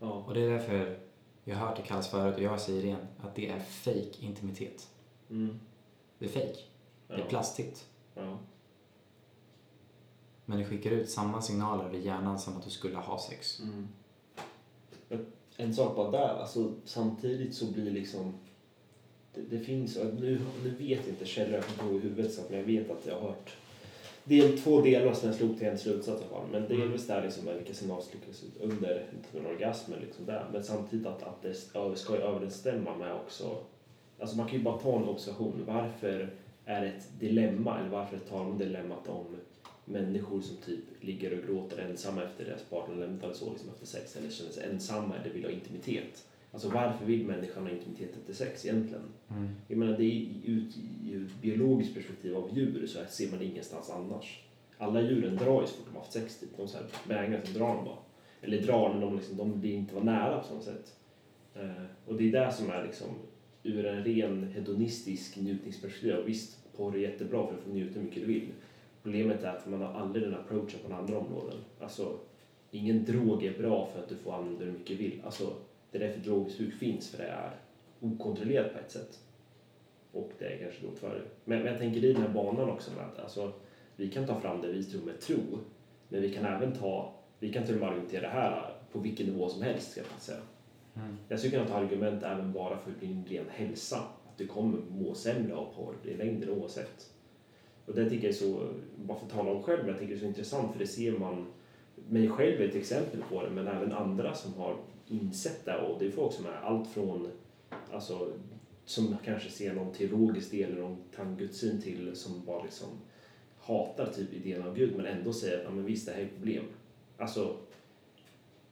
Ja. 0.00 0.10
Och 0.12 0.34
det 0.34 0.40
är 0.40 0.50
därför 0.50 0.98
jag 1.44 1.56
har 1.56 1.66
hört 1.66 1.76
det 1.76 1.82
kallas 1.82 2.08
förut 2.08 2.36
och 2.36 2.42
jag 2.42 2.60
säger 2.60 2.80
det 2.82 2.86
igen, 2.86 3.06
att 3.20 3.34
det 3.34 3.48
är 3.48 3.60
fake 3.60 4.12
intimitet. 4.20 4.88
Mm. 5.30 5.60
Det 6.18 6.24
är 6.24 6.28
fake. 6.28 6.58
Det 7.08 7.14
är 7.14 7.18
Ja. 7.18 7.24
plastigt. 7.28 7.86
Ja. 8.14 8.38
Men 10.44 10.58
det 10.58 10.64
skickar 10.64 10.90
ut 10.90 11.10
samma 11.10 11.42
signaler 11.42 11.94
i 11.94 12.04
hjärnan 12.06 12.38
som 12.38 12.56
att 12.56 12.62
du 12.64 12.70
skulle 12.70 12.96
ha 12.96 13.18
sex. 13.18 13.60
Mm. 13.60 13.88
Men 15.08 15.26
En 15.56 15.74
sak 15.74 15.96
bara 15.96 16.10
där, 16.10 16.28
alltså 16.40 16.72
samtidigt 16.84 17.54
så 17.54 17.72
blir 17.72 17.90
liksom 17.90 18.34
det, 19.34 19.40
det 19.40 19.58
finns, 19.58 19.96
nu, 19.96 20.40
nu 20.64 20.70
vet 20.70 20.98
jag 20.98 21.08
inte 21.08 21.24
källor, 21.24 21.54
jag 21.54 21.64
kommer 21.64 21.92
ihåg 21.92 22.00
i 22.00 22.02
huvudet 22.02 22.32
så 22.32 22.40
att, 22.40 22.50
men 22.50 22.58
jag 22.58 22.66
vet 22.66 22.90
att 22.90 23.06
jag 23.06 23.14
har 23.14 23.28
hört 23.28 23.56
del, 24.24 24.58
två 24.58 24.80
delar 24.80 25.14
som 25.14 25.28
jag 25.28 25.36
slog 25.36 25.58
till 25.58 25.66
en 25.66 25.78
slutsats 25.78 26.22
fall. 26.22 26.46
Men 26.52 26.68
delvis 26.68 27.06
där 27.06 27.22
liksom 27.22 27.48
vilka 27.56 27.74
signaler 27.74 28.02
som 28.02 28.20
lyckas 28.20 28.44
ut 28.44 28.60
under 28.60 29.06
en 29.34 29.46
orgasm 29.46 29.92
liksom 30.00 30.26
där. 30.26 30.46
Men 30.52 30.64
samtidigt 30.64 31.06
att, 31.06 31.22
att 31.22 31.42
det 31.42 31.54
ska 31.96 32.16
överensstämma 32.16 32.96
med 32.96 33.14
också, 33.14 33.58
alltså 34.18 34.36
man 34.36 34.48
kan 34.48 34.58
ju 34.58 34.64
bara 34.64 34.78
ta 34.78 34.96
en 34.96 35.08
observation. 35.08 35.64
Varför 35.66 36.30
är 36.64 36.80
det 36.80 36.88
ett 36.88 37.20
dilemma, 37.20 37.78
eller 37.78 37.90
varför 37.90 38.18
tar 38.18 38.44
man 38.44 38.58
dilemmat 38.58 39.08
om 39.08 39.36
människor 39.84 40.40
som 40.40 40.56
typ 40.56 40.84
ligger 41.00 41.38
och 41.38 41.46
gråter 41.46 41.78
ensamma 41.78 42.22
efter 42.22 42.44
deras 42.44 42.62
partner 42.62 42.96
lämnat 42.96 43.24
eller 43.24 43.34
så 43.34 43.50
liksom 43.50 43.68
efter 43.68 43.86
sex 43.86 44.16
eller 44.16 44.30
känner 44.30 44.50
sig 44.50 44.70
ensamma 44.70 45.14
eller 45.16 45.34
vill 45.34 45.44
ha 45.44 45.50
intimitet. 45.50 46.26
Alltså 46.52 46.68
varför 46.68 47.06
vill 47.06 47.26
människan 47.26 47.62
ha 47.62 47.70
intimitet 47.70 48.16
efter 48.16 48.32
sex 48.32 48.66
egentligen? 48.66 49.02
Mm. 49.30 49.48
Jag 49.68 49.78
menar 49.78 49.98
det 49.98 50.04
är 50.04 50.28
ut 50.44 50.76
i 50.76 51.14
ett 51.14 51.42
biologiskt 51.42 51.94
perspektiv 51.94 52.36
av 52.36 52.50
djur 52.58 52.86
så 52.86 52.98
här 52.98 53.06
ser 53.06 53.30
man 53.30 53.38
det 53.38 53.44
ingenstans 53.44 53.90
annars. 53.90 54.42
Alla 54.78 55.00
djuren 55.00 55.36
drar 55.36 55.60
ju 55.60 55.66
så 55.66 55.74
fort 55.74 55.86
de 55.86 55.94
har 55.94 56.00
haft 56.00 56.12
sex 56.12 56.40
typ. 56.40 56.56
De 56.56 56.68
så 56.68 56.78
här 56.78 56.86
vägrar, 57.08 57.40
så 57.44 57.58
drar 57.58 57.74
de 57.74 57.84
bara. 57.84 57.98
Eller 58.42 58.62
drar 58.62 58.88
men 58.88 59.00
de, 59.00 59.16
liksom, 59.16 59.36
de 59.36 59.60
vill 59.60 59.74
inte 59.74 59.94
vara 59.94 60.04
nära 60.04 60.38
på 60.38 60.46
samma 60.46 60.60
sätt. 60.60 60.96
Eh, 61.54 61.84
och 62.06 62.14
det 62.14 62.28
är 62.28 62.44
det 62.44 62.52
som 62.52 62.70
är 62.70 62.84
liksom 62.84 63.08
ur 63.62 63.86
en 63.86 64.04
ren 64.04 64.52
hedonistisk 64.54 65.36
njutningsperspektiv. 65.36 66.24
Visst, 66.26 66.76
porr 66.76 66.96
är 66.96 66.98
jättebra 66.98 67.46
för 67.46 67.54
att 67.54 67.60
få 67.60 67.70
njuta 67.70 67.94
hur 67.94 68.06
mycket 68.06 68.22
du 68.22 68.32
vill. 68.32 68.48
Problemet 69.02 69.42
är 69.42 69.48
att 69.48 69.68
man 69.68 69.80
har 69.80 69.92
aldrig 69.92 70.24
den 70.24 70.34
approachen 70.34 70.80
på 70.88 70.94
andra 70.94 71.18
områden. 71.18 71.56
Alltså, 71.80 72.18
ingen 72.70 73.04
drog 73.04 73.44
är 73.44 73.58
bra 73.58 73.88
för 73.92 74.02
att 74.02 74.08
du 74.08 74.16
får 74.16 74.34
använda 74.34 74.64
hur 74.64 74.72
mycket 74.72 74.98
du 74.98 75.04
vill. 75.04 75.20
Alltså, 75.24 75.52
det 75.90 75.98
är 75.98 76.02
därför 76.02 76.20
drogmissbruk 76.20 76.74
finns, 76.74 77.10
för 77.10 77.18
det 77.18 77.28
är 77.28 77.56
okontrollerat 78.00 78.72
på 78.72 78.78
ett 78.78 78.90
sätt. 78.90 79.18
Och 80.12 80.30
det 80.38 80.44
är 80.44 80.58
kanske 80.58 80.86
gott 80.86 80.98
för. 80.98 81.24
Men, 81.44 81.58
men 81.58 81.72
jag 81.72 81.78
tänker 81.78 82.04
i 82.04 82.12
den 82.12 82.22
här 82.22 82.28
banan 82.28 82.70
också 82.70 82.90
att 83.00 83.18
alltså, 83.18 83.52
vi 83.96 84.10
kan 84.10 84.26
ta 84.26 84.40
fram 84.40 84.60
det 84.60 84.72
vi 84.72 84.84
tror 84.84 85.02
med 85.02 85.20
tro, 85.20 85.58
men 86.08 86.22
vi 86.22 86.34
kan 86.34 86.44
även 86.44 86.72
ta, 86.72 87.14
vi 87.38 87.52
kan 87.52 87.66
till 87.66 87.74
och 87.74 87.80
med 87.80 87.88
argumentera 87.88 88.20
det 88.20 88.28
här 88.28 88.72
på 88.92 88.98
vilken 88.98 89.26
nivå 89.26 89.48
som 89.48 89.62
helst, 89.62 89.90
ska 89.90 90.00
jag 90.00 90.20
säga. 90.20 90.38
Mm. 90.96 91.16
Jag 91.28 91.38
skulle 91.38 91.56
kunna 91.56 91.68
ta 91.68 91.74
argument 91.74 92.22
även 92.22 92.52
bara 92.52 92.78
för 92.78 92.92
din 93.00 93.24
ren 93.28 93.46
hälsa. 93.48 93.96
Att 94.28 94.38
du 94.38 94.46
kommer 94.46 94.78
må 94.78 95.14
sämre 95.14 95.54
av 95.54 95.74
porr 95.76 95.94
i 96.04 96.14
längden 96.14 96.50
oavsett. 96.50 97.10
Och 97.86 97.94
det 97.94 98.10
tycker 98.10 98.24
jag 98.24 98.34
är 98.34 98.38
så, 98.38 98.68
bara 98.96 99.18
för 99.18 99.26
att 99.26 99.32
tala 99.32 99.50
om 99.50 99.62
själv, 99.62 99.80
men 99.80 99.88
jag 99.88 99.98
tycker 99.98 100.12
det 100.12 100.18
är 100.18 100.20
så 100.20 100.26
intressant 100.26 100.72
för 100.72 100.78
det 100.78 100.86
ser 100.86 101.12
man, 101.12 101.46
mig 102.08 102.28
själv 102.28 102.60
är 102.60 102.68
ett 102.68 102.74
exempel 102.74 103.20
på 103.30 103.42
det, 103.42 103.50
men 103.50 103.66
även 103.66 103.92
andra 103.92 104.34
som 104.34 104.54
har 104.54 104.76
insett 105.10 105.64
det 105.64 105.76
och 105.76 105.98
det 105.98 106.06
är 106.06 106.10
folk 106.10 106.32
som 106.32 106.46
är 106.46 106.60
allt 106.62 106.88
från, 106.88 107.28
alltså 107.92 108.32
som 108.84 109.16
kanske 109.24 109.50
ser 109.50 109.74
någon 109.74 109.92
teologisk 109.92 110.50
del 110.50 110.72
eller 110.72 110.82
någon 110.82 111.02
tangudsyn 111.16 111.82
till 111.82 112.16
som 112.16 112.44
bara 112.46 112.62
liksom 112.62 112.88
hatar 113.60 114.06
typ 114.06 114.32
idén 114.32 114.62
av 114.62 114.76
Gud 114.76 114.96
men 114.96 115.06
ändå 115.06 115.32
säger 115.32 115.58
att 115.58 115.64
ja, 115.64 115.70
men 115.70 115.84
visst 115.84 116.06
det 116.06 116.12
här 116.12 116.20
är 116.20 116.24
ett 116.24 116.36
problem. 116.36 116.64
Alltså, 117.16 117.56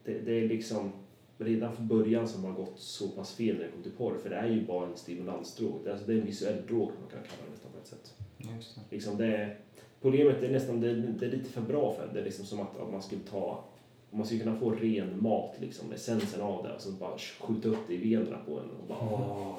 det, 0.04 0.18
det 0.18 0.32
är 0.32 0.48
liksom 0.48 0.92
redan 1.38 1.76
från 1.76 1.88
början 1.88 2.28
som 2.28 2.44
har 2.44 2.52
gått 2.52 2.78
så 2.78 3.08
pass 3.08 3.34
fel 3.34 3.56
när 3.56 3.64
det 3.64 3.70
kommer 3.70 3.82
till 3.82 3.92
porr 3.92 4.18
för 4.22 4.30
det 4.30 4.36
är 4.36 4.48
ju 4.48 4.66
bara 4.66 4.86
en 4.86 4.96
stimulansdrog. 4.96 5.80
Det 5.84 5.90
är, 5.90 5.92
alltså, 5.92 6.06
det 6.06 6.12
är 6.12 6.18
en 6.18 6.26
visuell 6.26 6.66
drog 6.66 6.80
man 6.80 7.10
kan 7.10 7.22
kalla 7.22 7.42
det 7.44 7.50
nästan 7.50 7.72
på 7.72 7.78
ett 7.78 7.86
sätt. 7.86 8.14
Just 8.38 8.74
det. 8.74 8.80
Liksom 8.90 9.16
det 9.16 9.26
är, 9.26 9.58
problemet 10.00 10.42
är 10.42 10.52
nästan 10.52 10.80
det, 10.80 10.94
det 10.94 11.26
är 11.26 11.30
lite 11.30 11.50
för 11.50 11.60
bra 11.60 11.94
för 11.94 12.06
det. 12.06 12.12
Det 12.12 12.20
är 12.20 12.24
liksom 12.24 12.44
som 12.44 12.60
att 12.60 12.76
om 12.76 12.92
man 12.92 13.02
skulle 13.02 13.22
ta 13.22 13.64
man 14.10 14.26
skulle 14.26 14.42
kunna 14.42 14.58
få 14.58 14.70
ren 14.70 15.22
mat, 15.22 15.56
liksom, 15.60 15.92
essensen 15.92 16.40
av 16.40 16.62
det, 16.64 16.74
och 16.74 16.80
så 16.80 16.92
bara 16.92 17.18
skjuta 17.18 17.68
upp 17.68 17.78
det 17.86 17.94
i 17.94 18.14
venerna 18.14 18.38
på 18.46 18.58
en 18.58 18.70
och 18.70 18.88
bara 18.88 18.98
åh, 19.00 19.58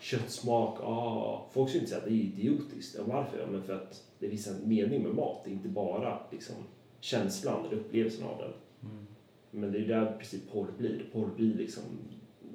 köttsmak, 0.00 0.80
ah, 0.80 1.46
folk 1.52 1.68
skulle 1.68 1.80
inte 1.80 1.90
säga 1.90 2.02
att 2.02 2.08
det 2.08 2.14
är 2.14 2.20
idiotiskt. 2.20 2.96
Ja, 2.98 3.04
varför? 3.06 3.38
Ja, 3.38 3.46
men 3.50 3.62
för 3.62 3.74
att 3.74 4.04
det 4.18 4.28
finns 4.28 4.46
en 4.46 4.68
mening 4.68 5.02
med 5.02 5.14
mat, 5.14 5.44
det 5.44 5.50
är 5.50 5.52
inte 5.52 5.68
bara 5.68 6.20
liksom, 6.30 6.56
känslan 7.00 7.66
eller 7.66 7.76
upplevelsen 7.76 8.24
av 8.24 8.38
den. 8.38 8.52
Mm. 8.90 9.06
Men 9.50 9.72
det 9.72 9.78
är 9.78 9.80
ju 9.80 9.86
där 9.86 10.14
i 10.14 10.18
princip 10.18 10.52
porr 10.52 10.68
blir. 10.78 11.06
Porr 11.12 11.30
blir 11.36 11.54
liksom 11.54 11.82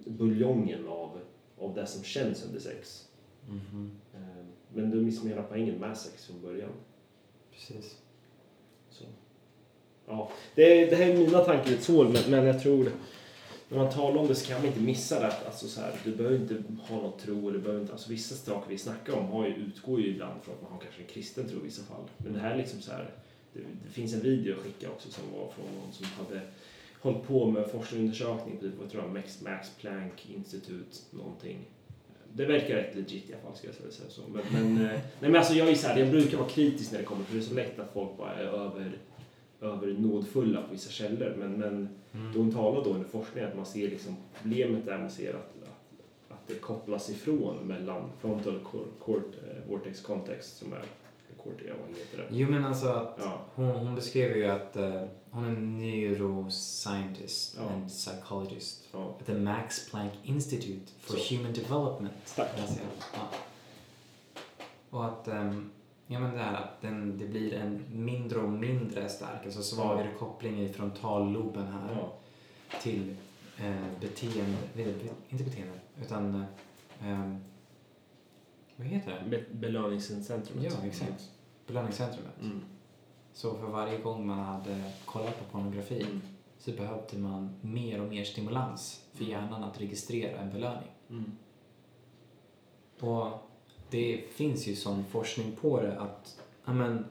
buljongen 0.05 0.87
av, 0.87 1.19
av 1.59 1.73
det 1.73 1.85
som 1.85 2.03
känns 2.03 2.45
under 2.45 2.59
sex. 2.59 3.07
Eh, 4.13 4.45
Men 4.73 4.91
det 4.91 4.97
är 4.97 5.01
liksom 5.01 5.27
hela 5.27 5.43
poängen 5.43 5.75
med 5.75 5.97
sex 5.97 6.25
från 6.25 6.41
början. 6.41 6.71
Precis. 7.51 8.00
Ja, 10.07 10.31
det, 10.55 10.85
det 10.85 10.95
här 10.95 11.09
är 11.09 11.17
mina 11.17 11.39
tankar 11.39 11.71
i 11.71 11.73
ett 11.73 11.83
så, 11.83 12.03
men, 12.03 12.23
men 12.29 12.45
jag 12.45 12.61
tror 12.61 12.91
när 13.69 13.77
man 13.77 13.89
talar 13.91 14.21
om 14.21 14.27
det 14.27 14.35
så 14.35 14.47
kan 14.47 14.57
man 14.57 14.67
inte 14.67 14.79
missa 14.79 15.19
det. 15.19 15.27
att, 15.27 15.45
Alltså 15.45 15.67
så 15.67 15.81
här, 15.81 15.91
du 16.03 16.15
behöver 16.15 16.35
inte 16.35 16.63
ha 16.87 16.95
någon 16.95 17.19
tro. 17.19 17.39
Eller 17.39 17.57
du 17.57 17.59
behöver 17.59 17.81
inte, 17.81 17.93
alltså 17.93 18.09
vissa 18.09 18.35
saker 18.35 18.69
vi 18.69 18.77
snackar 18.77 19.13
om 19.13 19.27
har 19.27 19.47
ju, 19.47 19.53
utgår 19.53 20.01
ju 20.01 20.07
ibland 20.07 20.43
från 20.43 20.55
att 20.55 20.61
man 20.61 20.71
har 20.71 20.79
kanske 20.79 21.01
en 21.01 21.07
kristen 21.07 21.49
tro 21.49 21.59
i 21.59 21.63
vissa 21.63 21.83
fall. 21.83 22.03
Men 22.17 22.33
det 22.33 22.39
här 22.39 22.51
är 22.51 22.57
liksom 22.57 22.81
så 22.81 22.91
här, 22.91 23.09
det, 23.53 23.59
det 23.59 23.91
finns 23.91 24.13
en 24.13 24.21
video 24.21 24.55
jag 24.55 24.63
skickade 24.63 24.93
också 24.93 25.11
som 25.11 25.23
var 25.31 25.51
från 25.51 25.65
någon 25.65 25.93
som 25.93 26.05
hade 26.05 26.41
hållit 27.01 27.27
på 27.27 27.51
med 27.51 27.71
forskningsundersökning 27.71 28.57
på, 28.57 28.63
typ, 28.63 28.73
jag 28.81 28.91
tror 28.91 29.03
jag, 29.03 29.13
Max, 29.13 29.41
Max 29.41 29.69
Planck 29.79 30.27
Institut 30.35 31.01
någonting. 31.11 31.57
Det 32.33 32.45
verkar 32.45 32.75
rätt 32.75 32.95
legit 32.95 33.29
i 33.29 33.33
alla 33.33 33.41
fall 33.41 33.55
ska 33.55 33.67
jag 33.67 33.75
säga 33.75 34.09
så. 34.09 34.21
Men, 34.27 34.43
men, 34.51 34.85
eh, 34.85 34.91
nej, 34.91 35.01
men 35.19 35.35
alltså 35.35 35.53
jag 35.53 35.69
är 35.69 35.75
så 35.75 35.87
här, 35.87 35.99
jag 35.99 36.09
brukar 36.09 36.37
vara 36.37 36.49
kritisk 36.49 36.91
när 36.91 36.99
det 36.99 37.05
kommer 37.05 37.25
för 37.25 37.33
det 37.33 37.39
är 37.39 37.43
så 37.43 37.53
lätt 37.53 37.79
att 37.79 37.93
folk 37.93 38.17
bara 38.17 38.33
är 38.33 38.43
över, 38.43 38.91
över 39.61 39.87
nådfulla 39.99 40.61
på 40.61 40.71
vissa 40.71 40.89
källor. 40.91 41.35
Men, 41.39 41.53
men 41.53 41.89
Mm. 42.13 42.33
de 42.33 42.51
talar 42.51 42.83
då 42.83 42.89
under 42.89 43.07
forskningen 43.07 43.49
att 43.49 43.55
man 43.55 43.65
ser 43.65 43.89
liksom 43.89 44.15
problemet 44.41 44.85
där 44.85 44.97
man 44.97 45.09
ser 45.11 45.29
att, 45.33 45.35
att, 45.63 46.31
att 46.37 46.47
det 46.47 46.53
kopplas 46.55 47.09
ifrån 47.09 47.55
mellan 47.57 48.09
frontal 48.21 48.59
cor- 48.63 48.87
cort, 48.99 49.33
eh, 49.47 49.69
vortex 49.71 50.01
context 50.01 50.57
som 50.57 50.73
är 50.73 50.83
cortea, 51.43 51.73
vad 51.87 51.97
heter 51.97 52.17
det? 52.17 52.23
Jo 52.37 52.49
men 52.49 52.65
alltså 52.65 52.87
att 52.87 53.15
Ja, 53.19 53.41
hon, 53.55 53.65
hon 53.69 53.95
beskrev 53.95 54.37
ju 54.37 54.45
att 54.45 54.75
eh, 54.75 55.03
hon 55.31 55.43
är 55.45 55.49
en 55.49 55.77
neuroscientist 55.77 57.55
Ja. 57.59 57.69
and 57.69 57.87
psychologist 57.89 58.87
ja. 58.91 59.15
at 59.19 59.25
the 59.25 59.33
Max 59.33 59.89
Planck 59.89 60.11
Institute 60.23 60.91
for 60.99 61.17
Så. 61.17 61.35
Human 61.35 61.53
Development. 61.53 62.13
Tack. 62.35 62.49
Ja. 63.13 63.29
Och 64.89 65.05
att, 65.05 65.27
ehm, 65.27 65.69
ja 66.11 66.19
men 66.19 66.31
det 66.31 66.37
här 66.39 66.53
att 66.53 66.81
den, 66.81 67.17
det 67.17 67.25
blir 67.25 67.53
en 67.53 67.85
mindre 67.91 68.39
och 68.39 68.49
mindre 68.49 69.09
stark, 69.09 69.45
alltså 69.45 69.61
svagare 69.63 70.13
koppling 70.19 70.59
i 70.61 70.69
frontalloben 70.69 71.67
här 71.67 71.95
ja. 71.95 72.13
till 72.81 73.15
eh, 73.57 73.75
beteende, 74.01 74.57
inte 75.29 75.43
beteende, 75.43 75.79
utan 76.01 76.35
eh, 77.01 77.35
vad 78.75 78.87
heter 78.87 79.23
det? 79.23 79.29
Be- 79.29 79.45
Belöningscentrumet. 79.55 80.73
Ja, 80.81 80.87
exakt. 80.87 81.31
Belöningscentrumet. 81.67 82.41
Mm. 82.41 82.61
Så 83.33 83.55
för 83.57 83.67
varje 83.67 83.97
gång 83.97 84.27
man 84.27 84.39
hade 84.39 84.83
kollat 85.05 85.39
på 85.39 85.45
pornografi 85.51 86.01
Mm. 86.01 86.21
så 86.57 86.71
behövde 86.71 87.17
man 87.17 87.55
mer 87.61 88.01
och 88.01 88.09
mer 88.09 88.23
stimulans 88.23 89.05
för 89.13 89.23
hjärnan 89.23 89.63
att 89.63 89.81
registrera 89.81 90.39
en 90.41 90.51
belöning. 90.51 90.89
Mm. 91.09 91.31
Och 92.99 93.27
det 93.91 94.21
finns 94.35 94.67
ju 94.67 94.75
sån 94.75 95.05
forskning 95.05 95.51
på 95.61 95.81
det 95.81 95.99
att 95.99 96.39
ja, 96.65 96.73
men, 96.73 97.05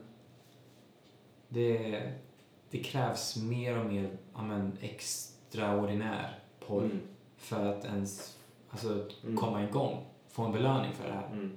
det, 1.49 2.01
det 2.69 2.77
krävs 2.77 3.37
mer 3.43 3.77
och 3.79 3.85
mer 3.85 4.09
ja, 4.33 4.41
men, 4.43 4.71
extraordinär 4.81 6.39
porr 6.67 6.83
Mm. 6.83 6.99
för 7.37 7.65
att 7.65 7.85
ens 7.85 8.37
alltså, 8.69 9.05
Mm. 9.23 9.37
komma 9.37 9.63
igång, 9.63 10.05
få 10.27 10.43
en 10.43 10.51
belöning 10.51 10.91
för 10.93 11.07
det 11.07 11.13
här. 11.13 11.27
Mm. 11.33 11.51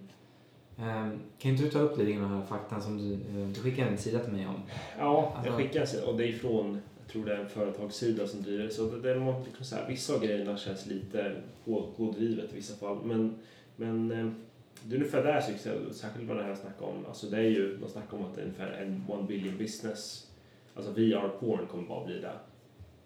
Ehm, 0.79 1.21
kan 1.39 1.51
inte 1.51 1.65
du 1.65 1.71
ta 1.71 1.79
upp 1.79 1.99
lite 1.99 2.13
grann 2.13 2.23
den 2.23 2.33
här 2.41 2.47
faktan 2.47 2.83
som 2.83 2.99
du, 2.99 3.13
eh, 3.15 3.49
du 3.49 3.61
skickade 3.61 3.91
en 3.91 3.99
sida 3.99 4.19
till 4.19 4.33
mig 4.33 4.47
om? 4.47 4.55
Ja, 4.99 5.33
jag 5.37 5.39
Alltså- 5.39 5.53
skickar 5.53 5.81
en 5.81 5.87
sida 5.87 6.07
och 6.07 6.17
det 6.17 6.29
är 6.29 6.33
från, 6.33 6.81
jag 6.99 7.09
tror 7.13 7.25
det 7.25 7.33
är 7.37 7.41
en 7.41 7.49
företagssida 7.49 8.27
som 8.27 8.43
driver. 8.43 8.69
Så 8.69 8.91
det, 8.91 9.15
var 9.15 9.41
liksom 9.45 9.65
så 9.65 9.77
här, 9.77 9.89
vissa 9.89 10.15
av 10.15 10.21
grejerna 10.25 10.57
känns 10.57 10.87
lite 10.87 11.37
på, 11.65 11.87
pådrivet 11.97 12.53
i 12.53 12.57
vissa 12.57 12.75
fall. 12.77 12.99
Men, 13.05 13.39
men 13.77 14.11
eh, 14.13 14.33
det 14.87 14.95
är 14.95 14.99
ungefär 14.99 15.23
där 15.25 15.35
jag- 15.65 15.95
särskilt 15.95 16.29
vad 16.29 16.37
det 16.37 16.43
här 16.43 16.55
snackar 16.55 16.87
om. 16.87 17.07
Alltså 17.09 17.27
det 17.27 17.37
är 17.37 17.43
ju, 17.43 17.79
man 17.81 17.89
snackar 17.91 18.17
om 18.17 18.25
att 18.25 18.35
det 18.35 18.41
är 18.41 18.45
ungefär 18.45 18.71
en 18.71 19.05
one 19.09 19.23
billion 19.23 19.59
business. 19.59 20.31
Alltså 20.77 20.93
VR-porn 20.93 21.67
kommer 21.67 21.89
bara 21.89 22.05
bli 22.05 22.21
det. 22.21 22.33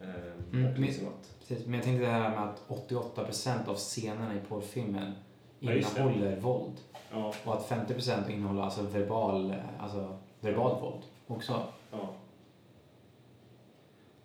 Eh, 0.01 0.09
Mm, 0.53 0.67
och 0.67 0.73
men- 0.73 0.83
liksom 0.83 1.09
att, 1.09 1.35
Precis, 1.49 1.67
men 1.67 1.75
jag 1.75 1.83
tänkte 1.85 2.05
det 2.07 2.13
här 2.13 2.31
med 2.31 2.43
att 2.49 2.63
88% 2.69 3.69
av 3.69 3.75
scenerna 3.75 4.35
i 4.35 4.41
porrfilmen 4.49 5.13
Ja, 5.61 5.73
innehåller 5.73 6.41
våld. 6.41 6.75
ja, 7.13 7.33
Och 7.45 7.55
att 7.55 7.69
50% 7.69 8.31
innehåller 8.31 8.63
alltså 8.63 8.83
verbal, 8.83 9.55
alltså 9.79 10.19
verbal 10.41 10.81
våld 10.81 11.03
också. 11.27 11.63
ja, 11.93 12.15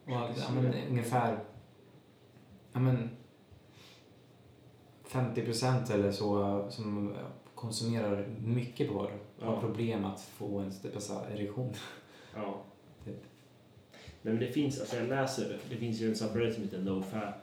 Och 0.08 0.18
att, 0.30 0.38
ja, 0.38 0.44
men, 0.56 0.74
ungefär 0.90 1.40
ja, 2.74 2.80
men, 2.80 3.10
50% 5.08 5.90
eller 5.94 6.12
så 6.12 6.66
som 6.70 7.14
konsumerar 7.64 8.26
mycket 8.46 8.90
porr 8.90 9.12
har 9.40 9.54
Ja. 9.54 9.60
problem 9.62 10.06
att 10.06 10.22
få 10.22 10.58
en 10.60 10.72
typ, 10.72 11.02
så 11.02 11.22
erektion. 11.34 11.74
ja. 12.36 12.62
Typ. 13.06 13.24
Nej, 14.22 14.34
men 14.34 14.40
det 14.40 14.48
finns, 14.52 14.80
alltså 14.80 14.96
jag 14.96 15.08
läser, 15.10 15.58
det 15.70 15.76
finns 15.76 16.02
ju 16.02 16.10
en 16.10 16.16
subreddit 16.16 16.54
som 16.56 16.64
heter 16.64 16.82
NoFap. 16.82 17.36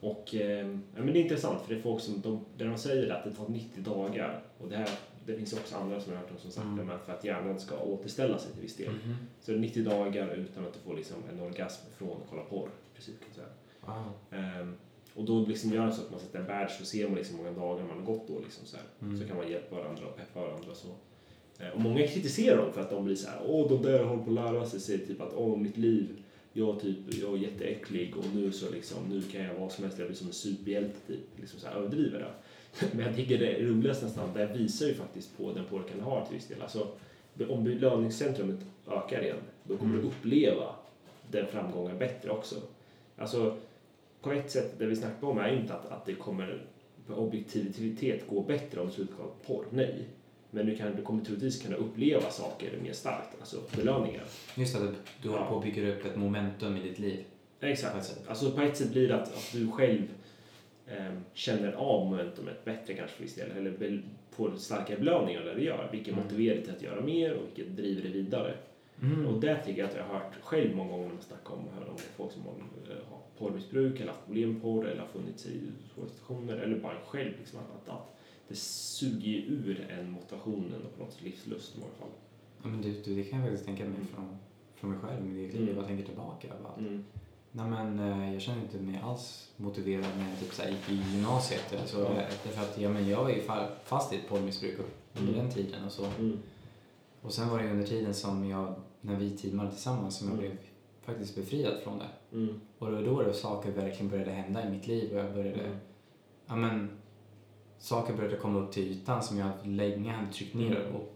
Och 0.00 0.34
eh, 0.34 0.66
ja, 0.68 1.02
men 1.02 1.06
det 1.06 1.18
är 1.18 1.22
intressant 1.22 1.62
för 1.62 1.74
det 1.74 1.80
är 1.80 1.82
folk 1.82 2.02
som, 2.02 2.20
de, 2.20 2.44
där 2.56 2.66
de 2.66 2.78
säger 2.78 3.10
att 3.12 3.24
det 3.24 3.30
tar 3.32 3.48
90 3.48 3.82
dagar. 3.82 4.42
Och 4.58 4.68
det, 4.68 4.76
här, 4.76 4.90
det 5.26 5.36
finns 5.36 5.52
också 5.52 5.76
andra 5.76 6.00
som 6.00 6.12
jag 6.12 6.18
har 6.18 6.24
hört 6.26 6.32
om 6.34 6.38
som 6.38 6.50
sagt 6.50 6.64
Mm. 6.66 6.86
det, 6.86 6.98
för 7.06 7.12
att 7.12 7.24
hjärnan 7.24 7.60
ska 7.60 7.78
återställa 7.78 8.38
sig 8.38 8.52
till 8.52 8.62
viss 8.62 8.76
del. 8.76 8.92
Så 9.40 9.50
det 9.50 9.56
är 9.56 9.60
90 9.60 9.84
dagar 9.84 10.34
utan 10.34 10.66
att 10.66 10.72
du 10.72 10.78
får 10.78 10.96
liksom 10.96 11.16
en 11.32 11.40
orgasm 11.40 11.86
från 11.98 12.10
att 12.12 12.26
kolla 12.30 12.42
porr. 12.42 12.68
i 12.68 12.94
Princip, 12.94 13.14
kan 13.20 13.28
jag 13.28 13.36
säga. 13.36 13.48
Wow. 13.80 14.12
Ehm, 14.60 14.76
och 15.20 15.26
då 15.26 15.46
liksom 15.46 15.72
gör 15.72 15.86
det 15.86 15.92
så 15.92 16.02
att 16.02 16.10
man 16.10 16.20
sätter 16.20 16.38
en 16.38 16.46
badge 16.46 16.70
så 16.78 16.84
ser 16.84 17.08
man 17.08 17.16
liksom 17.18 17.36
hur 17.38 17.44
många 17.44 17.58
dagar 17.60 17.84
man 17.84 17.98
har 17.98 18.06
gått 18.06 18.28
då. 18.28 18.40
Liksom 18.40 18.66
så. 18.66 18.76
Mm. 19.02 19.18
så 19.20 19.26
kan 19.28 19.36
man 19.36 19.50
hjälpa 19.50 19.76
varandra 19.76 20.06
och 20.06 20.16
peppa 20.16 20.40
varandra. 20.40 20.74
Så. 20.74 20.88
Eh, 21.64 21.70
och 21.70 21.80
många 21.80 22.06
kritiserar 22.06 22.56
dem 22.56 22.72
för 22.72 22.80
att 22.80 22.90
de 22.90 23.04
blir 23.04 23.16
så 23.16 23.28
här, 23.28 23.40
åh 23.46 23.68
de 23.68 23.82
där 23.82 24.04
håller 24.04 24.22
på 24.22 24.30
att 24.30 24.34
lära 24.34 24.66
sig, 24.66 24.80
säger 24.80 25.06
typ 25.06 25.20
att 25.20 25.34
åh 25.36 25.56
mitt 25.58 25.76
liv, 25.76 26.08
jag, 26.52 26.80
typ, 26.80 26.96
jag 27.22 27.34
är 27.34 27.38
jätteäcklig 27.38 28.14
och 28.16 28.24
nu 28.34 28.52
så 28.52 28.70
liksom, 28.70 28.98
nu 29.10 29.22
kan 29.22 29.40
jag 29.42 29.54
vad 29.54 29.72
som 29.72 29.84
helst, 29.84 29.98
jag 29.98 30.08
blir 30.08 30.16
som 30.18 30.26
en 30.26 30.32
superhjälte 30.32 30.96
typ. 31.06 31.40
Liksom 31.40 31.60
så 31.60 31.66
här, 31.66 31.74
överdriver 31.76 32.18
det. 32.18 32.86
Men 32.96 33.06
jag 33.06 33.16
tycker 33.16 33.38
det 33.38 33.62
roligaste 33.62 34.04
nästan, 34.04 34.34
det 34.34 34.46
visar 34.46 34.86
ju 34.86 34.94
faktiskt 34.94 35.36
på 35.36 35.52
den 35.52 35.64
påverkan 35.64 35.98
det 35.98 36.04
har 36.04 36.24
till 36.24 36.34
viss 36.36 36.46
del. 36.46 36.62
Alltså, 36.62 36.88
om 37.48 37.64
belöningscentrumet 37.64 38.58
ökar 38.90 39.22
igen, 39.22 39.36
då 39.64 39.76
kommer 39.76 39.94
Mm. 39.94 40.02
du 40.02 40.08
uppleva 40.08 40.74
den 41.30 41.46
framgången 41.46 41.98
bättre 41.98 42.30
också. 42.30 42.56
Alltså, 43.16 43.56
på 44.20 44.32
ett 44.32 44.50
sätt, 44.50 44.78
det 44.78 44.86
vi 44.86 44.96
snackar 44.96 45.26
om 45.26 45.38
är 45.38 45.52
inte 45.52 45.74
att, 45.74 45.90
att 45.90 46.06
det 46.06 46.14
kommer 46.14 46.62
på 47.06 47.14
objektivitet 47.14 48.28
gå 48.28 48.40
bättre 48.42 48.80
om 48.80 48.90
du 48.96 49.06
på 49.06 49.30
porr, 49.46 49.64
nej. 49.70 50.04
Men 50.50 50.66
du, 50.66 50.76
kan, 50.76 50.96
du 50.96 51.02
kommer 51.02 51.24
troligtvis 51.24 51.62
kunna 51.62 51.76
uppleva 51.76 52.30
saker 52.30 52.78
mer 52.82 52.92
starkt, 52.92 53.40
alltså 53.40 53.56
belöningar. 53.76 54.22
Just 54.56 54.74
det, 54.78 54.94
du 55.22 55.28
håller 55.28 55.46
på 55.46 55.58
att 55.58 55.64
bygga 55.64 55.92
upp 55.92 56.04
ett 56.04 56.16
momentum 56.16 56.76
i 56.76 56.82
ditt 56.88 56.98
liv. 56.98 57.24
Exakt. 57.60 58.16
Alltså 58.28 58.50
på 58.50 58.60
ett 58.60 58.76
sätt 58.76 58.90
blir 58.92 59.08
det 59.08 59.14
att, 59.14 59.28
att 59.36 59.52
du 59.52 59.70
själv 59.70 60.02
ehm, 60.88 61.20
känner 61.32 61.72
av 61.72 62.06
momentumet 62.06 62.64
bättre 62.64 62.94
kanske 62.94 63.16
för 63.16 63.22
viss 63.22 63.34
del, 63.34 63.50
eller 63.50 64.02
får 64.30 64.52
starkare 64.56 64.98
belöningar 64.98 65.40
där 65.40 65.54
du 65.54 65.64
gör, 65.64 65.88
vilket 65.92 66.12
Mm. 66.12 66.24
motiverar 66.24 66.54
dig 66.54 66.64
till 66.64 66.74
att 66.74 66.82
göra 66.82 67.00
mer 67.00 67.32
och 67.32 67.42
vilket 67.46 67.76
driver 67.76 68.02
dig 68.02 68.12
vidare. 68.12 68.54
Mm. 69.02 69.26
Och 69.26 69.40
det 69.40 69.62
tycker 69.64 69.80
jag 69.80 69.90
att 69.90 69.96
jag 69.96 70.04
har 70.04 70.14
hört 70.14 70.34
själv 70.42 70.76
många 70.76 70.90
gånger 70.90 71.06
när 71.06 71.14
man 71.14 71.22
snackar 71.22 71.52
om, 71.54 71.60
om 71.90 71.96
folk 72.16 72.32
som 72.32 72.42
har, 72.42 72.50
eh, 72.52 72.96
har 73.10 73.18
porrmissbruk 73.38 74.00
eller 74.00 74.12
haft 74.12 74.24
problem 74.26 74.52
med 74.52 74.62
porr 74.62 74.86
eller 74.88 75.00
har 75.00 75.08
funnits 75.08 75.46
i 75.46 75.60
svåra 75.94 76.08
situationer 76.08 76.56
eller 76.56 76.78
bara 76.80 76.94
själv 77.06 77.32
liksom 77.38 77.58
att, 77.58 77.88
att, 77.88 77.94
att 77.96 78.16
det 78.48 78.56
suger 78.56 79.28
ju 79.30 79.38
ur 79.40 79.86
en 79.98 80.10
motivationen 80.10 80.82
och 80.86 80.96
på 80.98 81.04
något 81.04 81.12
sätt 81.12 81.22
livslust 81.22 81.76
i 81.76 81.80
många 81.80 81.92
fall. 81.92 82.08
Ja, 82.62 82.68
men 82.68 82.82
du, 82.82 82.92
du, 83.04 83.14
det 83.14 83.24
kan 83.24 83.38
jag 83.38 83.48
faktiskt 83.48 83.66
tänka 83.66 83.84
mig 83.84 83.98
från, 84.14 84.36
från 84.74 84.90
mig 84.90 84.98
själv, 85.00 85.24
mitt 85.26 85.36
eget 85.36 85.52
liv. 85.54 85.62
Mm. 85.62 85.66
Jag 85.68 85.76
bara 85.76 85.86
tänker 85.86 86.04
tillbaka. 86.04 86.48
Bara, 86.62 86.74
Mm. 86.86 87.04
Nej 87.52 87.66
men 87.70 87.98
eh, 87.98 88.32
jag 88.32 88.42
känner 88.42 88.62
inte 88.62 88.78
mig 88.78 89.00
alls 89.04 89.50
motiverad 89.56 90.04
när 90.18 90.30
jag 90.30 90.38
typ, 90.40 90.52
så 90.52 90.62
här, 90.62 90.70
gick 90.70 90.88
i 90.90 91.12
gymnasiet 91.12 91.72
eller 91.72 91.86
så. 91.86 91.98
Ja. 92.00 92.04
Eh, 92.10 92.28
Därför 92.44 92.62
att 92.62 92.78
ja, 92.80 92.88
men 92.88 93.08
jag 93.08 93.22
var 93.22 93.30
ju 93.30 93.40
fa- 93.42 93.68
fast 93.84 94.12
i 94.12 94.16
ett 94.16 94.28
porrmissbruk 94.28 94.78
under 95.18 95.32
Mm. 95.32 95.44
den 95.44 95.54
tiden 95.54 95.84
och 95.84 95.92
så. 95.92 96.04
Mm. 96.18 96.38
Och 97.22 97.32
sen 97.32 97.48
var 97.48 97.58
det 97.62 97.70
under 97.70 97.86
tiden 97.86 98.14
som 98.14 98.48
jag, 98.48 98.74
när 99.00 99.16
vi 99.16 99.30
teamade 99.30 99.70
tillsammans, 99.70 100.16
som 100.18 100.28
jag 100.28 100.38
Mm. 100.38 100.48
blev 100.50 100.58
faktiskt 101.02 101.36
befriad 101.36 101.78
från 101.84 101.98
det. 101.98 102.36
Mm. 102.36 102.60
Och 102.78 102.86
det 102.90 102.92
var 102.96 103.02
då 103.02 103.22
det 103.22 103.34
saker 103.34 103.70
verkligen 103.72 104.08
började 104.10 104.30
hända 104.30 104.66
i 104.66 104.70
mitt 104.70 104.86
liv 104.86 105.12
och 105.12 105.18
jag 105.18 105.34
började, 105.34 105.60
Mm. 105.64 105.76
ja 106.46 106.56
men, 106.56 106.90
saker 107.78 108.14
började 108.16 108.36
komma 108.36 108.58
upp 108.58 108.72
till 108.72 108.90
ytan 108.90 109.22
som 109.22 109.38
jag 109.38 109.50
länge 109.64 110.12
hade 110.12 110.32
tryckt 110.32 110.54
ner 110.54 110.76
Mm. 110.80 110.96
och 110.96 111.14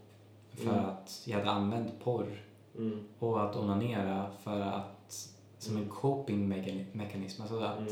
för 0.51 0.69
Mm. 0.73 0.85
att 0.85 1.23
jag 1.25 1.37
hade 1.37 1.49
använt 1.51 1.99
porr 2.03 2.41
Mm. 2.77 2.99
och 3.19 3.43
att 3.43 3.55
onanera 3.55 4.31
för 4.43 4.59
att, 4.59 5.35
som 5.57 5.77
en 5.77 5.89
coping 5.89 6.53
mekani- 6.53 6.85
mekanism, 6.91 7.41
alltså 7.41 7.59
att 7.59 7.89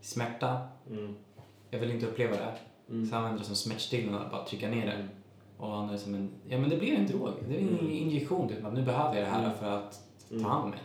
smärta, 0.00 0.68
jag 1.70 1.78
vill 1.80 1.90
inte 1.90 2.06
uppleva 2.06 2.36
det. 2.36 2.54
Så 3.06 3.16
använder 3.16 3.38
det 3.38 3.44
som 3.44 3.56
smärtstillande, 3.56 4.28
bara 4.30 4.44
trycka 4.44 4.68
ner 4.68 4.86
det. 4.86 5.08
Och 5.58 5.72
använder 5.74 5.92
det 5.92 5.98
som 6.00 6.14
en, 6.14 6.30
ja 6.48 6.58
men 6.58 6.70
det 6.70 6.76
blir 6.76 6.92
en 6.94 7.06
drog. 7.06 7.28
Det 7.48 7.54
är 7.56 7.60
en 7.60 7.68
Mm. 7.68 7.90
injektion 7.90 8.48
typ, 8.48 8.58
nu 8.72 8.82
behöver 8.82 9.14
jag 9.16 9.24
det 9.26 9.30
här 9.30 9.44
Mm. 9.44 9.58
för 9.58 9.66
att 9.66 10.00
ta 10.28 10.34
Mm. 10.34 10.44
hand 10.44 10.64
om 10.64 10.70
mig. 10.70 10.80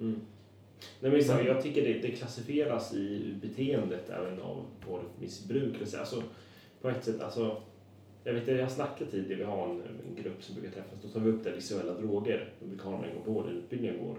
Mm. 0.00 0.20
Nej, 1.00 1.10
men 1.12 1.24
så, 1.24 1.32
jag 1.46 1.62
tycker 1.62 1.82
det, 1.82 1.92
det 1.98 2.10
klassifieras 2.10 2.94
i 2.94 3.34
beteendet 3.42 4.10
även 4.10 4.40
av 4.42 4.62
porrmissbruk. 4.86 5.74
Alltså, 5.98 6.22
på 6.82 6.88
ett 6.88 7.04
sätt, 7.04 7.20
alltså, 7.22 7.56
jag 8.24 8.32
vet 8.34 8.48
jag 8.48 8.62
har 8.62 8.68
snackat 8.68 9.10
tidigare, 9.10 9.38
vi 9.38 9.44
har 9.44 9.64
en, 9.68 9.80
en 9.80 10.22
grupp 10.22 10.42
som 10.42 10.54
brukar 10.54 10.70
träffas, 10.70 10.98
då 11.02 11.08
tar 11.08 11.20
vi 11.20 11.30
upp 11.30 11.44
det 11.44 11.50
visuella 11.52 11.92
droger. 11.94 12.52
En 12.62 12.76
gång 12.76 13.04
på 13.24 13.30
året, 13.32 13.52
utbildningen 13.52 13.98
går. 14.06 14.16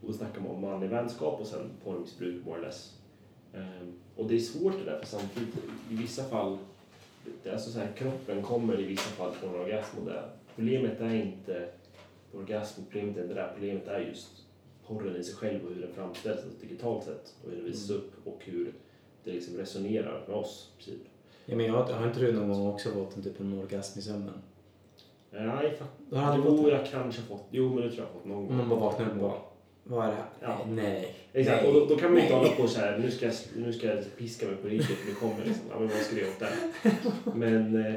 Och 0.00 0.06
då 0.06 0.12
snackar 0.12 0.40
man 0.40 0.50
om 0.50 0.60
manlig 0.60 0.88
vänskap 0.90 1.40
och 1.40 1.46
sen 1.46 1.70
porrmissbruk, 1.84 2.44
more 2.46 2.58
or 2.60 2.62
less. 2.62 2.98
Ehm, 3.54 3.92
och 4.16 4.28
det 4.28 4.34
är 4.34 4.38
svårt 4.38 4.72
det 4.78 4.84
där, 4.90 4.98
för 4.98 5.06
samtidigt, 5.06 5.54
i 5.90 5.94
vissa 5.94 6.24
fall, 6.24 6.50
det 6.52 6.56
är 6.56 6.71
alltså 7.52 7.70
så 7.70 7.78
här, 7.78 7.92
kroppen 7.96 8.42
kommer 8.42 8.80
i 8.80 8.84
vissa 8.84 9.10
fall 9.10 9.32
från 9.32 9.54
orgasm 9.54 9.98
och 9.98 10.04
det. 10.06 10.22
Problemet 10.56 11.00
är 11.00 11.14
inte 11.14 11.68
orgasm, 12.34 12.80
problemet 12.90 13.16
är 13.16 13.22
inte 13.22 13.34
det 13.34 13.40
där, 13.40 13.50
problemet 13.54 13.88
är 13.88 14.00
just 14.00 14.28
porren 14.86 15.16
i 15.16 15.24
sig 15.24 15.34
själv 15.34 15.60
och 15.66 15.74
hur 15.74 15.80
den 15.82 15.92
framställs 15.94 16.36
alltså 16.44 16.60
digitalt 16.60 17.04
sett 17.04 17.34
och 17.44 17.50
hur 17.50 17.56
den 17.56 17.64
visas 17.66 17.90
upp 17.90 18.12
och 18.26 18.38
hur 18.44 18.72
det 19.24 19.32
liksom 19.32 19.56
resonerar 19.56 20.24
med 20.26 20.36
oss. 20.36 20.70
i 20.72 20.84
princip. 20.84 21.06
Ja, 21.46 21.56
men 21.56 21.66
jag, 21.66 21.72
har- 21.72 21.92
har 21.92 22.06
inte 22.06 22.20
du 22.20 22.32
någon 22.32 22.48
gång 22.48 22.66
också 22.68 22.90
fått 22.90 23.16
en 23.16 23.22
typ 23.22 23.40
en 23.40 23.58
orgasm 23.58 23.98
i 23.98 24.02
sömnen? 24.02 24.34
Nej, 25.30 25.42
fa- 25.80 25.84
Du 26.10 26.16
har 26.16 26.22
aldrig 26.32 26.44
jo, 26.50 26.56
fått 26.56 26.66
det? 26.66 26.72
jag 26.72 26.86
kanske 26.86 27.22
fått. 27.22 27.44
Jo, 27.50 27.68
men 27.74 27.76
det 27.76 27.90
tror 27.90 27.98
jag 27.98 28.06
har 28.06 28.12
fått 28.12 28.24
någon 28.24 28.46
gång. 28.46 28.56
man 28.56 28.68
bara 28.68 28.80
vaknar 28.80 29.06
upp 29.10 29.20
bara, 29.20 29.38
vad 29.84 30.04
är 30.04 30.08
det 30.08 30.16
här? 30.16 30.26
Ja. 30.40 30.66
Nej. 30.68 31.14
Exakt, 31.32 31.64
och 31.64 31.74
då, 31.74 31.86
då 31.86 31.96
kan 31.96 32.10
man 32.10 32.16
ju 32.16 32.22
inte 32.22 32.34
hålla 32.34 32.52
på 32.52 32.68
så 32.68 32.80
här, 32.80 32.98
nu 32.98 33.10
ska 33.10 33.26
jag, 33.26 33.34
nu 33.56 33.72
ska 33.72 33.86
jag 33.86 34.16
piska 34.16 34.46
mig 34.46 34.56
på 34.56 34.68
riktigt, 34.68 34.96
för 34.96 35.08
nu 35.08 35.14
kommer 35.14 35.44
liksom, 35.44 35.64
ja 35.70 35.78
men 35.78 35.88
vad 35.88 35.96
ska 35.96 36.16
göra 36.16 36.28
åt 36.28 36.38
det? 36.38 36.52
Men, 37.34 37.86
eh, 37.86 37.94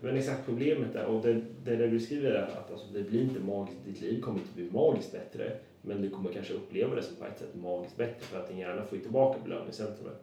men 0.00 0.16
exakt 0.16 0.46
problemet 0.46 0.94
är, 0.94 1.04
och 1.04 1.22
det, 1.22 1.40
det 1.64 1.76
där 1.76 1.88
du 1.88 2.00
skriver 2.00 2.30
är 2.30 2.42
att 2.42 2.70
alltså, 2.70 2.86
det 2.92 3.02
blir 3.02 3.22
inte 3.22 3.40
magiskt, 3.40 3.84
ditt 3.84 4.00
liv 4.00 4.20
kommer 4.20 4.38
inte 4.38 4.54
bli 4.54 4.70
magiskt 4.70 5.12
bättre, 5.12 5.56
men 5.82 6.02
du 6.02 6.10
kommer 6.10 6.32
kanske 6.32 6.54
uppleva 6.54 6.94
det 6.94 7.02
som 7.02 7.16
på 7.16 7.24
ett 7.24 7.38
sätt 7.38 7.54
magiskt 7.54 7.96
bättre 7.96 8.20
för 8.20 8.40
att 8.40 8.48
din 8.48 8.58
hjärna 8.58 8.84
får 8.84 8.96
tillbaka 8.96 9.38
belöningscentrumet. 9.44 10.22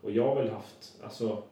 Och 0.00 0.10
jag 0.10 0.28
har 0.28 0.36
väl 0.36 0.50
haft, 0.50 0.92
alltså, 1.02 1.42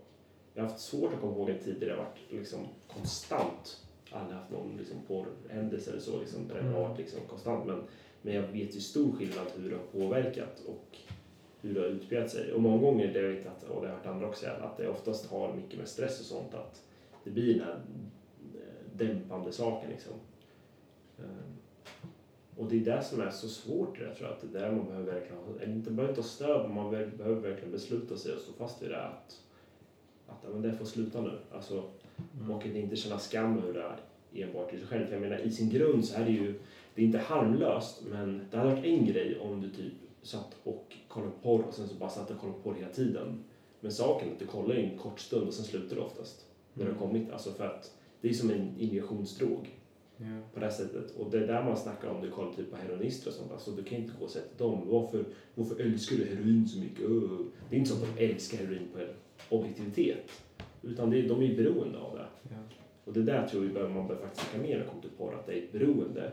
jag 0.54 0.62
har 0.62 0.70
haft 0.70 0.82
svårt 0.82 1.12
att 1.14 1.20
komma 1.20 1.32
ihåg 1.32 1.50
en 1.50 1.58
tid 1.58 1.76
där 1.80 1.86
det 1.86 1.92
har 1.92 2.04
varit 2.04 2.18
liksom 2.30 2.60
konstant, 2.94 3.80
aldrig 4.10 4.38
haft 4.38 4.50
någon 4.50 4.76
liksom 4.78 4.96
porrhändelse 5.08 5.90
eller 5.90 6.00
så, 6.00 6.20
liksom, 6.20 6.48
där 6.48 6.62
det 6.62 6.68
har 6.68 6.88
varit 6.88 6.98
liksom 6.98 7.20
konstant, 7.28 7.66
men 7.66 7.82
men 8.22 8.34
jag 8.34 8.42
vet 8.42 8.76
ju 8.76 8.80
stor 8.80 9.12
skillnad 9.12 9.46
hur 9.56 9.70
det 9.70 9.76
har 9.76 10.00
påverkat 10.00 10.62
och 10.66 10.96
hur 11.60 11.74
det 11.74 11.80
har 11.80 11.86
utspelat 11.88 12.30
sig. 12.30 12.52
Och 12.52 12.60
många 12.62 12.82
gånger, 12.82 13.12
det 13.12 13.20
jag 13.20 13.28
vet 13.28 13.46
att, 13.46 13.62
och 13.64 13.82
det 13.82 13.88
har 13.88 13.94
jag 13.94 13.94
hört 13.94 14.06
andra 14.06 14.28
också 14.28 14.46
att 14.46 14.76
det 14.76 14.88
oftast 14.88 15.26
har 15.30 15.54
mycket 15.54 15.78
med 15.78 15.88
stress 15.88 16.20
och 16.20 16.26
sånt, 16.26 16.54
att 16.54 16.82
det 17.24 17.30
blir 17.30 17.54
den 17.54 17.62
här 17.64 17.80
eh, 18.54 18.96
dämpande 18.96 19.52
saken 19.52 19.90
liksom. 19.90 20.12
Ehm, 21.18 21.56
Och 22.56 22.66
det 22.68 22.76
är 22.76 22.96
det 22.96 23.02
som 23.02 23.20
är 23.20 23.30
så 23.30 23.48
svårt 23.48 23.98
det 23.98 24.04
där, 24.04 24.14
tror 24.14 24.28
jag, 24.28 24.36
att 24.36 24.52
det 24.52 24.58
är 24.58 24.62
där 24.62 24.72
man 24.76 24.86
behöver 24.86 25.12
verkligen, 25.12 25.72
inte 25.76 25.90
behöver 25.90 26.16
ha 26.16 26.22
stöd, 26.22 26.66
men 26.66 26.74
man 26.74 26.90
behöver 26.90 27.40
verkligen 27.40 27.72
besluta 27.72 28.16
sig 28.16 28.32
och 28.34 28.40
stå 28.40 28.52
fast 28.52 28.82
vid 28.82 28.90
det 28.90 29.02
att, 29.02 29.40
att 30.26 30.52
men 30.52 30.62
det 30.62 30.72
får 30.72 30.84
sluta 30.84 31.20
nu. 31.20 31.38
Alltså, 31.52 31.84
Mm. 32.38 32.50
och 32.50 32.66
inte 32.66 32.96
känna 32.96 33.18
skam 33.18 33.58
över 33.58 33.96
det 34.32 34.42
enbart 34.42 34.74
i 34.74 34.78
sig 34.78 34.86
själv. 34.86 35.06
För 35.06 35.12
jag 35.12 35.22
menar, 35.22 35.38
i 35.38 35.50
sin 35.50 35.70
grund 35.70 36.04
så 36.04 36.20
är 36.20 36.24
det 36.24 36.30
ju, 36.30 36.54
det 36.94 37.02
är 37.02 37.06
inte 37.06 37.18
harmlöst, 37.18 38.02
men 38.10 38.40
det 38.50 38.56
hade 38.56 38.70
varit 38.70 38.84
en 38.84 39.06
grej 39.06 39.38
om 39.38 39.60
du 39.60 39.70
typ 39.70 39.92
satt 40.22 40.56
och 40.64 40.96
kollade 41.08 41.32
på 41.32 41.38
porr 41.42 41.62
och 41.68 41.74
sen 41.74 41.88
så 41.88 41.94
bara 41.94 42.10
satt 42.10 42.30
och 42.30 42.38
kollade 42.38 42.58
på 42.58 42.70
porr 42.70 42.74
hela 42.78 42.92
tiden. 42.92 43.44
Men 43.80 43.92
saken 43.92 44.28
är 44.28 44.32
att 44.32 44.38
du 44.38 44.46
kollar 44.46 44.74
en 44.74 44.98
kort 44.98 45.20
stund 45.20 45.48
och 45.48 45.54
sen 45.54 45.64
slutar 45.64 45.96
du 45.96 46.02
oftast. 46.02 46.46
När 46.74 46.84
du 46.84 46.92
har 46.92 46.98
kommit, 46.98 47.30
alltså 47.30 47.50
för 47.52 47.66
att 47.66 47.92
det 48.20 48.28
är 48.28 48.32
som 48.32 48.50
en 48.50 48.74
injektionsdrog 48.78 49.78
Ja. 50.16 50.40
på 50.54 50.60
det 50.60 50.70
sättet. 50.70 51.16
Och 51.18 51.30
det 51.30 51.38
är 51.38 51.46
där 51.46 51.64
man 51.64 51.76
snackar 51.76 52.08
om, 52.08 52.20
du 52.22 52.30
kollar 52.30 52.52
typ 52.52 52.70
på 52.70 52.76
heroinister 52.76 53.28
och 53.30 53.34
sånt, 53.34 53.52
alltså 53.52 53.70
du 53.70 53.82
kan 53.82 53.98
inte 53.98 54.12
gå 54.18 54.24
och 54.24 54.30
säga 54.30 54.44
till 54.44 54.58
dem, 54.66 54.80
varför, 54.88 55.24
varför 55.54 55.80
älskar 55.80 56.16
du 56.16 56.24
heroin 56.24 56.68
så 56.68 56.78
mycket? 56.80 57.06
Det 57.70 57.76
är 57.76 57.78
inte 57.78 57.90
så 57.90 57.96
att 58.04 58.16
de 58.16 58.24
älskar 58.26 58.58
heroin 58.58 58.88
på 58.94 59.00
objektivitet, 59.56 60.30
utan 60.82 61.10
det 61.10 61.18
är, 61.18 61.28
de 61.28 61.42
är 61.42 61.56
beroende 61.56 61.98
av 61.98 62.16
det. 62.16 62.26
Ja. 62.50 62.56
Och 63.04 63.12
det 63.12 63.22
där 63.22 63.48
tror 63.48 63.64
jag 63.64 63.90
man 63.90 64.06
behöver 64.06 64.26
faktiskt 64.26 64.50
snacka 64.50 64.62
mer 64.68 64.78
det 64.78 64.84
kommer 64.84 65.02
till 65.02 65.10
porr, 65.10 65.34
att 65.34 65.46
det 65.46 65.52
är 65.52 65.62
ett 65.62 65.72
beroende. 65.72 66.32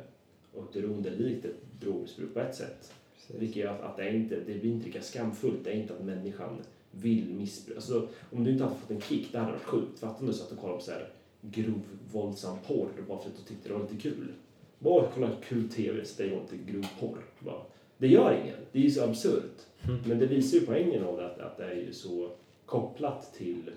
Och 0.60 0.66
ett 0.66 0.74
beroende 0.74 1.10
är 1.10 1.16
likt 1.16 1.46
ett 1.46 1.56
drogmissbruk 1.80 2.34
på 2.34 2.40
ett 2.40 2.56
sätt. 2.56 2.94
Precis. 3.16 3.42
Vilket 3.42 3.56
gör 3.56 3.74
att, 3.74 3.82
att 3.82 3.98
det, 3.98 4.16
inte, 4.16 4.36
det 4.36 4.60
blir 4.60 4.72
inte 4.72 4.86
lika 4.86 5.02
skamfullt, 5.02 5.64
det 5.64 5.72
är 5.72 5.76
inte 5.76 5.94
att 5.94 6.04
människan 6.04 6.58
vill 6.92 7.34
missbruka. 7.34 7.78
Alltså, 7.78 8.08
om 8.32 8.44
du 8.44 8.52
inte 8.52 8.64
hade 8.64 8.76
fått 8.76 8.92
en 8.92 9.02
kick, 9.02 9.32
det 9.32 9.38
hade 9.38 9.52
varit 9.52 9.64
sjukt. 9.64 10.00
Fatta 10.00 10.20
om 10.20 10.28
du 10.28 10.34
satt 10.34 10.52
och 10.52 10.58
kollade 10.58 10.80
på 10.80 10.86
så 10.86 10.92
här 10.92 11.10
grov, 11.42 11.82
våldsam 12.12 12.58
porr 12.68 12.90
bara 13.08 13.20
för 13.20 13.30
att 13.30 13.38
du 13.38 13.44
tyckte 13.44 13.70
det 13.70 13.74
var 13.74 13.82
lite 13.82 14.02
kul. 14.02 14.34
Bara 14.80 15.12
kolla 15.14 15.32
kul 15.48 15.70
TV, 15.70 16.06
så 16.06 16.24
det 16.24 16.34
inte 16.34 16.72
grov 16.72 16.86
porr. 17.00 17.26
Bara. 17.40 17.62
Det 17.98 18.08
gör 18.08 18.42
ingen, 18.44 18.58
det 18.72 18.80
är 18.80 18.84
ju 18.84 18.92
så 18.92 19.04
absurt. 19.04 19.60
Mm. 19.84 20.00
Men 20.06 20.20
det 20.20 20.26
visar 20.26 20.58
ju 20.58 20.66
poängen 20.66 21.04
av 21.04 21.18
det, 21.18 21.26
att, 21.26 21.40
att 21.40 21.58
det 21.58 21.64
är 21.64 21.76
ju 21.76 21.94
så 21.94 22.32
kopplat 22.66 23.34
till 23.34 23.72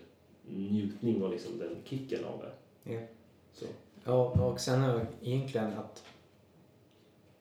njutning 0.48 1.22
och 1.22 1.30
liksom 1.30 1.58
den 1.58 1.76
kicken 1.84 2.24
av 2.24 2.38
det. 2.38 2.92
Ja. 2.92 3.00
Så. 3.52 3.66
Ja, 4.04 4.44
och 4.50 4.60
sen 4.60 4.82
är 4.82 5.06
egentligen 5.22 5.72
att 5.72 6.04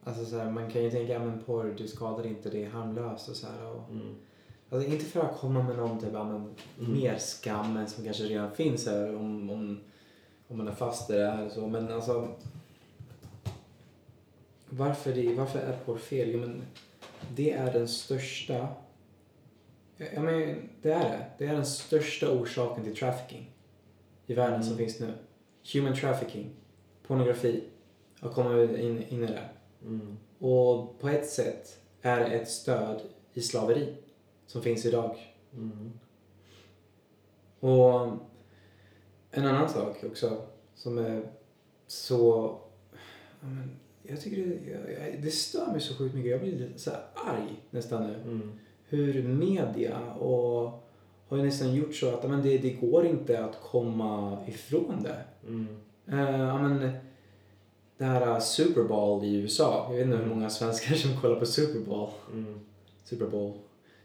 Alltså 0.03 0.25
så 0.25 0.37
här, 0.37 0.49
man 0.51 0.71
kan 0.71 0.83
ju 0.83 0.91
tänka, 0.91 1.13
ja 1.13 1.19
men 1.19 1.43
porr, 1.43 1.73
du 1.77 1.87
skadar 1.87 2.25
inte, 2.27 2.49
det 2.49 2.65
är 2.65 2.69
harmlöst 2.69 3.29
och 3.29 3.35
så 3.35 3.47
här. 3.47 3.65
Och, 3.71 3.89
Mm. 3.91 4.15
alltså 4.69 4.89
inte 4.91 5.05
för 5.05 5.19
att 5.21 5.37
komma 5.39 5.63
med 5.63 5.75
någon 5.77 5.99
typ, 5.99 6.09
ja, 6.13 6.23
men, 6.23 6.35
Mm. 6.79 6.93
mer 6.93 7.17
skam 7.17 7.77
än 7.77 7.87
som 7.87 8.03
kanske 8.03 8.23
redan 8.23 8.51
finns 8.51 8.85
här 8.87 9.15
om, 9.15 9.49
om, 9.49 9.79
om 10.47 10.57
man 10.57 10.67
är 10.67 10.71
fast 10.71 11.09
i 11.09 11.13
det 11.13 11.25
här 11.31 11.45
och 11.45 11.51
så. 11.51 11.67
Men 11.67 11.91
alltså 11.91 12.27
varför, 14.69 15.13
det, 15.13 15.35
varför 15.35 15.59
är 15.59 15.77
porr 15.85 15.97
fel? 15.97 16.29
Jo, 16.31 16.39
men 16.39 16.61
det 17.35 17.51
är 17.51 17.73
den 17.73 17.87
största 17.87 18.67
Ja 20.13 20.21
men 20.21 20.69
det 20.81 20.91
är 20.91 20.99
det. 21.09 21.25
Det 21.37 21.45
är 21.45 21.53
den 21.53 21.65
största 21.65 22.31
orsaken 22.31 22.83
till 22.83 22.95
trafficking 22.95 23.49
i 24.27 24.33
världen 24.33 24.63
som 24.63 24.73
Mm. 24.73 24.85
finns 24.85 24.99
nu. 24.99 25.13
Human 25.73 25.95
trafficking, 25.95 26.49
pornografi 27.07 27.63
har 28.19 28.29
kommit 28.29 28.69
in, 28.79 29.03
in 29.09 29.23
i 29.23 29.27
det. 29.27 29.49
Mm. 29.86 30.17
Och 30.39 31.00
på 31.00 31.10
ett 31.10 31.30
sätt 31.30 31.80
är 32.02 32.20
det 32.20 32.26
ett 32.26 32.50
stöd 32.50 33.02
i 33.34 33.41
slaveri 33.41 33.94
som 34.46 34.62
finns 34.62 34.86
idag. 34.86 35.15
Mm. 35.54 35.91
Och 37.60 38.17
en 39.32 39.46
annan 39.46 39.70
sak 39.70 40.04
också 40.04 40.41
som 40.76 40.98
är 40.98 41.22
så... 41.88 42.58
Jag 44.04 44.22
tycker 44.22 44.38
det, 44.38 45.17
det 45.22 45.32
stör 45.32 45.72
mig 45.72 45.82
så 45.82 45.96
sjukt 45.96 46.15
mycket. 46.15 46.32
Jag 46.32 46.41
blir 46.41 46.52
lite 46.52 46.80
så 46.80 46.91
arg 47.13 47.63
nästan 47.70 48.08
nu. 48.08 48.15
Mm. 48.15 48.60
Hur 48.88 49.24
media 49.24 50.13
och 50.13 50.82
har 51.28 51.38
ju 51.38 51.44
nästan 51.44 51.76
gjort 51.76 51.96
så 51.96 52.10
att 52.10 52.30
men 52.30 52.41
det, 52.41 52.58
det 52.58 52.70
går 52.70 53.06
inte 53.06 53.46
att 53.46 53.62
komma 53.62 54.38
ifrån 54.48 55.04
det. 55.04 55.24
Mm. 55.48 55.67
Uh, 56.08 56.62
men, 56.62 56.91
det 58.01 58.07
här 58.07 58.27
uh, 58.27 58.39
Super 58.39 58.83
Bowl 58.83 59.23
i 59.25 59.35
USA. 59.35 59.85
Jag 59.89 59.95
vet 59.97 60.05
inte 60.05 60.17
hur 60.17 60.25
många 60.29 60.49
svenskar 60.49 60.95
som 60.95 61.21
kollar 61.21 61.35
på 61.39 61.45
Super 61.45 61.79
Bowl. 61.79 62.09
Mm. 62.33 62.59
Super 63.03 63.27
Bowl 63.27 63.53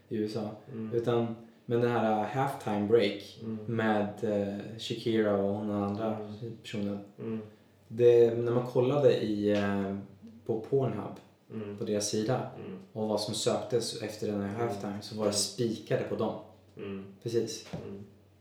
i 0.09 0.15
USA. 0.17 0.49
Mm. 0.73 0.93
Utan, 0.93 1.35
men 1.65 1.81
den 1.81 1.91
här 1.91 2.19
uh, 2.19 2.25
halftime 2.27 2.87
break 2.87 3.39
Mm. 3.43 3.57
med 3.65 4.07
uh, 4.23 4.77
Shakira 4.79 5.37
och 5.37 5.65
den 5.65 5.71
andra 5.75 6.15
Mm. 6.15 6.57
personen. 6.63 6.99
Mm. 7.19 7.39
Det, 7.87 8.37
när 8.37 8.51
man 8.51 8.65
kollade 8.67 9.23
i, 9.23 9.55
uh, 9.55 9.97
på 10.45 10.59
Pornhub, 10.59 11.15
Mm. 11.53 11.77
på 11.77 11.83
deras 11.83 12.09
sida, 12.09 12.41
Mm. 12.65 12.79
och 12.93 13.07
vad 13.09 13.21
som 13.21 13.33
söktes 13.33 14.01
efter 14.01 14.27
den 14.27 14.41
här 14.41 14.55
halftime 14.65 14.97
så 15.01 15.17
var 15.17 15.25
det 15.25 15.33
spikade 15.33 16.03
på 16.03 16.15
dem. 16.15 16.35
Mm. 16.77 17.05
Precis. 17.23 17.67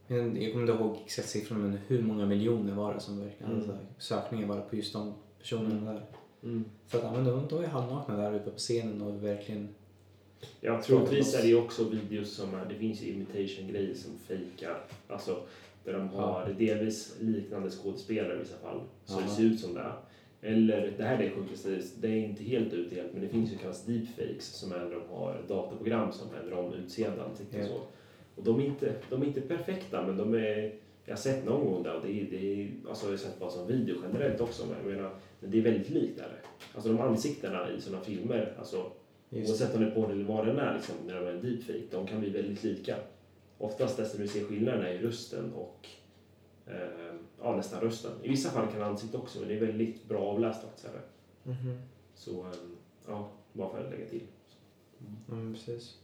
Mm. 0.08 0.42
Jag 0.42 0.52
kommer 0.52 0.72
inte 0.72 0.84
ihåg 0.84 0.96
exakt 1.04 1.28
siffrorna 1.28 1.60
men 1.60 1.78
hur 1.86 2.02
många 2.02 2.26
miljoner 2.26 2.74
var 2.74 2.94
det 2.94 3.00
som 3.00 3.20
verkligen, 3.20 3.52
Mm. 3.52 3.56
alltså, 3.70 3.76
sökningar 3.98 4.46
var 4.46 4.56
det 4.56 4.62
på 4.62 4.76
just 4.76 4.92
de 4.92 5.14
personerna 5.46 5.92
där. 5.92 6.02
Mm. 6.42 6.64
För 6.87 6.98
att 6.98 7.04
ja, 7.04 7.12
men 7.12 7.24
de, 7.24 7.46
de 7.48 7.64
är 7.64 7.66
halvnakna 7.68 8.16
där 8.16 8.35
uppe 8.35 8.50
på 8.50 8.59
scenen 8.59 9.02
och 9.02 9.24
verkligen... 9.24 9.68
Ja, 10.61 10.82
troligtvis 10.82 11.35
är 11.35 11.42
det 11.42 11.48
ju 11.48 11.56
också 11.56 11.85
videos 11.88 12.32
som 12.32 12.54
är, 12.54 12.64
det 12.68 12.74
finns 12.74 13.02
ju 13.02 13.06
imitation-grejer 13.12 13.94
som 13.94 14.18
fejkar. 14.18 14.85
Alltså, 15.09 15.42
där 15.85 15.92
de 15.92 16.09
har 16.09 16.54
delvis 16.59 17.16
liknande 17.20 17.70
skådespelare 17.70 18.35
i 18.35 18.38
vissa 18.38 18.56
fall, 18.59 18.80
så 19.04 19.20
Ja. 19.20 19.24
det 19.24 19.30
ser 19.30 19.42
ut 19.42 19.61
som 19.61 19.74
det. 19.74 19.92
Eller, 20.42 20.92
det 20.98 21.04
här 21.04 21.14
är 21.18 21.22
det 21.22 21.30
sjukaste, 21.30 21.80
det 22.00 22.09
är 22.09 22.16
inte 22.16 22.42
helt 22.44 22.72
ute 22.72 22.94
helt, 22.94 23.12
men 23.12 23.22
det 23.22 23.28
finns 23.28 23.52
ju 23.52 23.56
kallas 23.56 23.85
deepfakes 23.87 24.44
som 24.46 24.72
är 24.72 24.78
när 24.78 24.90
de 24.90 25.09
har 25.14 25.42
dataprogram 25.48 26.12
som 26.12 26.28
ändrar 26.42 26.56
om 26.56 26.72
utseende, 26.74 27.24
ansikte 27.24 27.56
och 27.56 27.62
Ja. 27.64 27.68
så. 27.68 27.80
Och 28.37 28.44
de 28.44 28.61
är, 28.61 28.64
inte, 28.64 28.94
de 29.11 29.22
är 29.22 29.26
inte 29.26 29.40
perfekta, 29.40 30.06
men 30.06 30.16
de 30.16 30.35
är, 30.35 30.74
jag 31.04 31.12
har 31.12 31.16
sett 31.16 31.44
någon 31.44 31.64
gång 31.72 31.82
där 31.82 31.94
och 31.94 32.02
det 32.06 32.20
är, 32.20 32.26
det 32.30 32.37
är 32.62 32.70
alltså 32.88 33.06
jag 33.06 33.12
har 33.12 33.16
sett 33.18 33.40
bara 33.40 33.50
som 33.50 33.66
video 33.66 33.96
generellt 34.02 34.40
också, 34.40 34.66
men 34.66 34.76
jag 34.90 34.96
menar, 34.96 35.14
men 35.40 35.51
det 35.51 35.59
är 35.59 35.62
väldigt 35.62 35.90
likt 35.90 36.18
där. 36.18 36.40
Alltså 36.75 36.88
de 36.92 37.01
ansiktena 37.01 37.70
i 37.72 37.81
sådana 37.81 38.05
filmer, 38.05 38.55
alltså 38.59 38.92
Just, 39.31 39.51
Oavsett 39.51 39.75
om 39.75 39.81
det 39.81 39.87
är 39.87 39.94
porr 39.94 40.11
eller 40.12 40.25
vad 40.25 40.46
den 40.46 40.59
är, 40.59 40.75
liksom, 40.75 40.94
när 41.07 41.14
de 41.14 41.27
är 41.27 41.33
en 41.33 41.42
deepfake, 41.42 41.83
de 41.90 42.07
kan 42.07 42.20
bli 42.20 42.31
väldigt 42.31 42.64
lika. 42.64 42.96
oftast 43.59 43.96
det 43.96 44.07
som 44.07 44.20
vi 44.20 44.29
ser 44.29 44.44
skillnaden 44.44 44.81
är 44.81 44.90
i 44.90 44.99
rösten 44.99 45.53
och 45.53 45.88
eh, 46.66 47.14
ja, 47.42 47.57
nästan 47.57 47.81
rösten. 47.81 48.12
I 48.22 48.29
vissa 48.29 48.51
fall 48.51 48.72
kan 48.72 48.83
ansiktet 48.83 49.20
också, 49.20 49.38
men 49.38 49.49
det 49.49 49.55
är 49.55 49.66
väldigt 49.66 50.09
bra 50.09 50.20
avläst 50.20 50.62
faktiskt. 50.62 50.87
Här. 50.87 51.01
Mhm. 51.42 51.79
Så 52.14 52.40
eh, 52.40 52.53
ja, 53.09 53.29
bara 53.53 53.70
för 53.70 53.85
att 53.85 53.90
lägga 53.90 54.07
till. 54.09 54.22
Ja, 55.29 55.35
men 55.35 55.53
precis. 55.55 55.99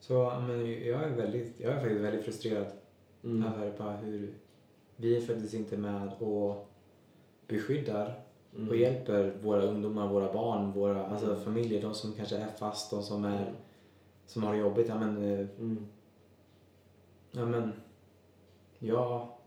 Så 0.00 0.42
men 0.46 0.66
jag 0.86 1.02
är, 1.02 1.10
väldigt, 1.16 1.60
jag 1.60 1.72
är 1.72 1.80
faktiskt 1.80 2.00
väldigt 2.00 2.24
frustrerad 2.24 2.66
Mm. 3.24 3.52
över 3.52 3.78
bara 3.78 3.96
hur 3.96 4.34
vi 4.96 5.20
faktiskt 5.20 5.54
inte 5.54 5.76
med 5.76 6.12
och 6.18 6.71
beskyddar 7.52 8.18
Mm. 8.56 8.68
och 8.68 8.76
hjälper 8.76 9.32
våra 9.42 9.62
ungdomar, 9.62 10.08
våra 10.08 10.32
barn, 10.32 10.72
våra 10.72 11.06
alltså 11.06 11.26
Mm. 11.26 11.40
familjer, 11.44 11.82
de 11.82 11.94
som 11.94 12.12
kanske 12.12 12.36
är 12.36 12.46
fast, 12.58 12.90
de 12.90 13.02
som, 13.02 13.24
är, 13.24 13.42
Mm. 13.42 13.54
som 14.26 14.42
har 14.42 14.52
det 14.52 14.58
jobbigt. 14.58 14.88
Ja 14.88 14.98
men, 14.98 15.16
eh, 15.32 15.46
Mm. 15.58 15.86
ja 17.32 17.46
men, 17.46 17.72
ja. 18.78 19.38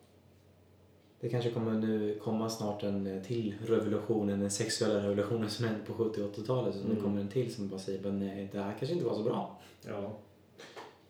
Det 1.20 1.30
kanske 1.30 1.52
kommer 1.52 1.74
nu 1.74 2.20
komma 2.24 2.50
snart 2.50 2.84
en 2.84 3.08
eh, 3.08 3.22
till 3.24 3.56
revolution, 3.66 4.28
den 4.28 4.52
sexuella 4.52 5.04
revolutionen 5.04 5.50
som 5.50 5.66
hände 5.66 5.86
på 5.86 5.94
70 5.94 6.22
och 6.24 6.28
80-talet. 6.34 6.76
Så 6.76 6.82
nu 6.84 6.92
Mm. 6.92 7.04
kommer 7.04 7.22
en 7.22 7.28
till 7.30 7.56
som 7.56 7.68
bara 7.70 7.80
säger, 7.80 8.04
men 8.04 8.20
nej, 8.20 8.50
det 8.52 8.60
här 8.60 8.74
kanske 8.80 8.94
inte 8.94 9.06
var 9.06 9.16
så 9.16 9.24
bra. 9.24 9.58
Ja. 9.88 10.12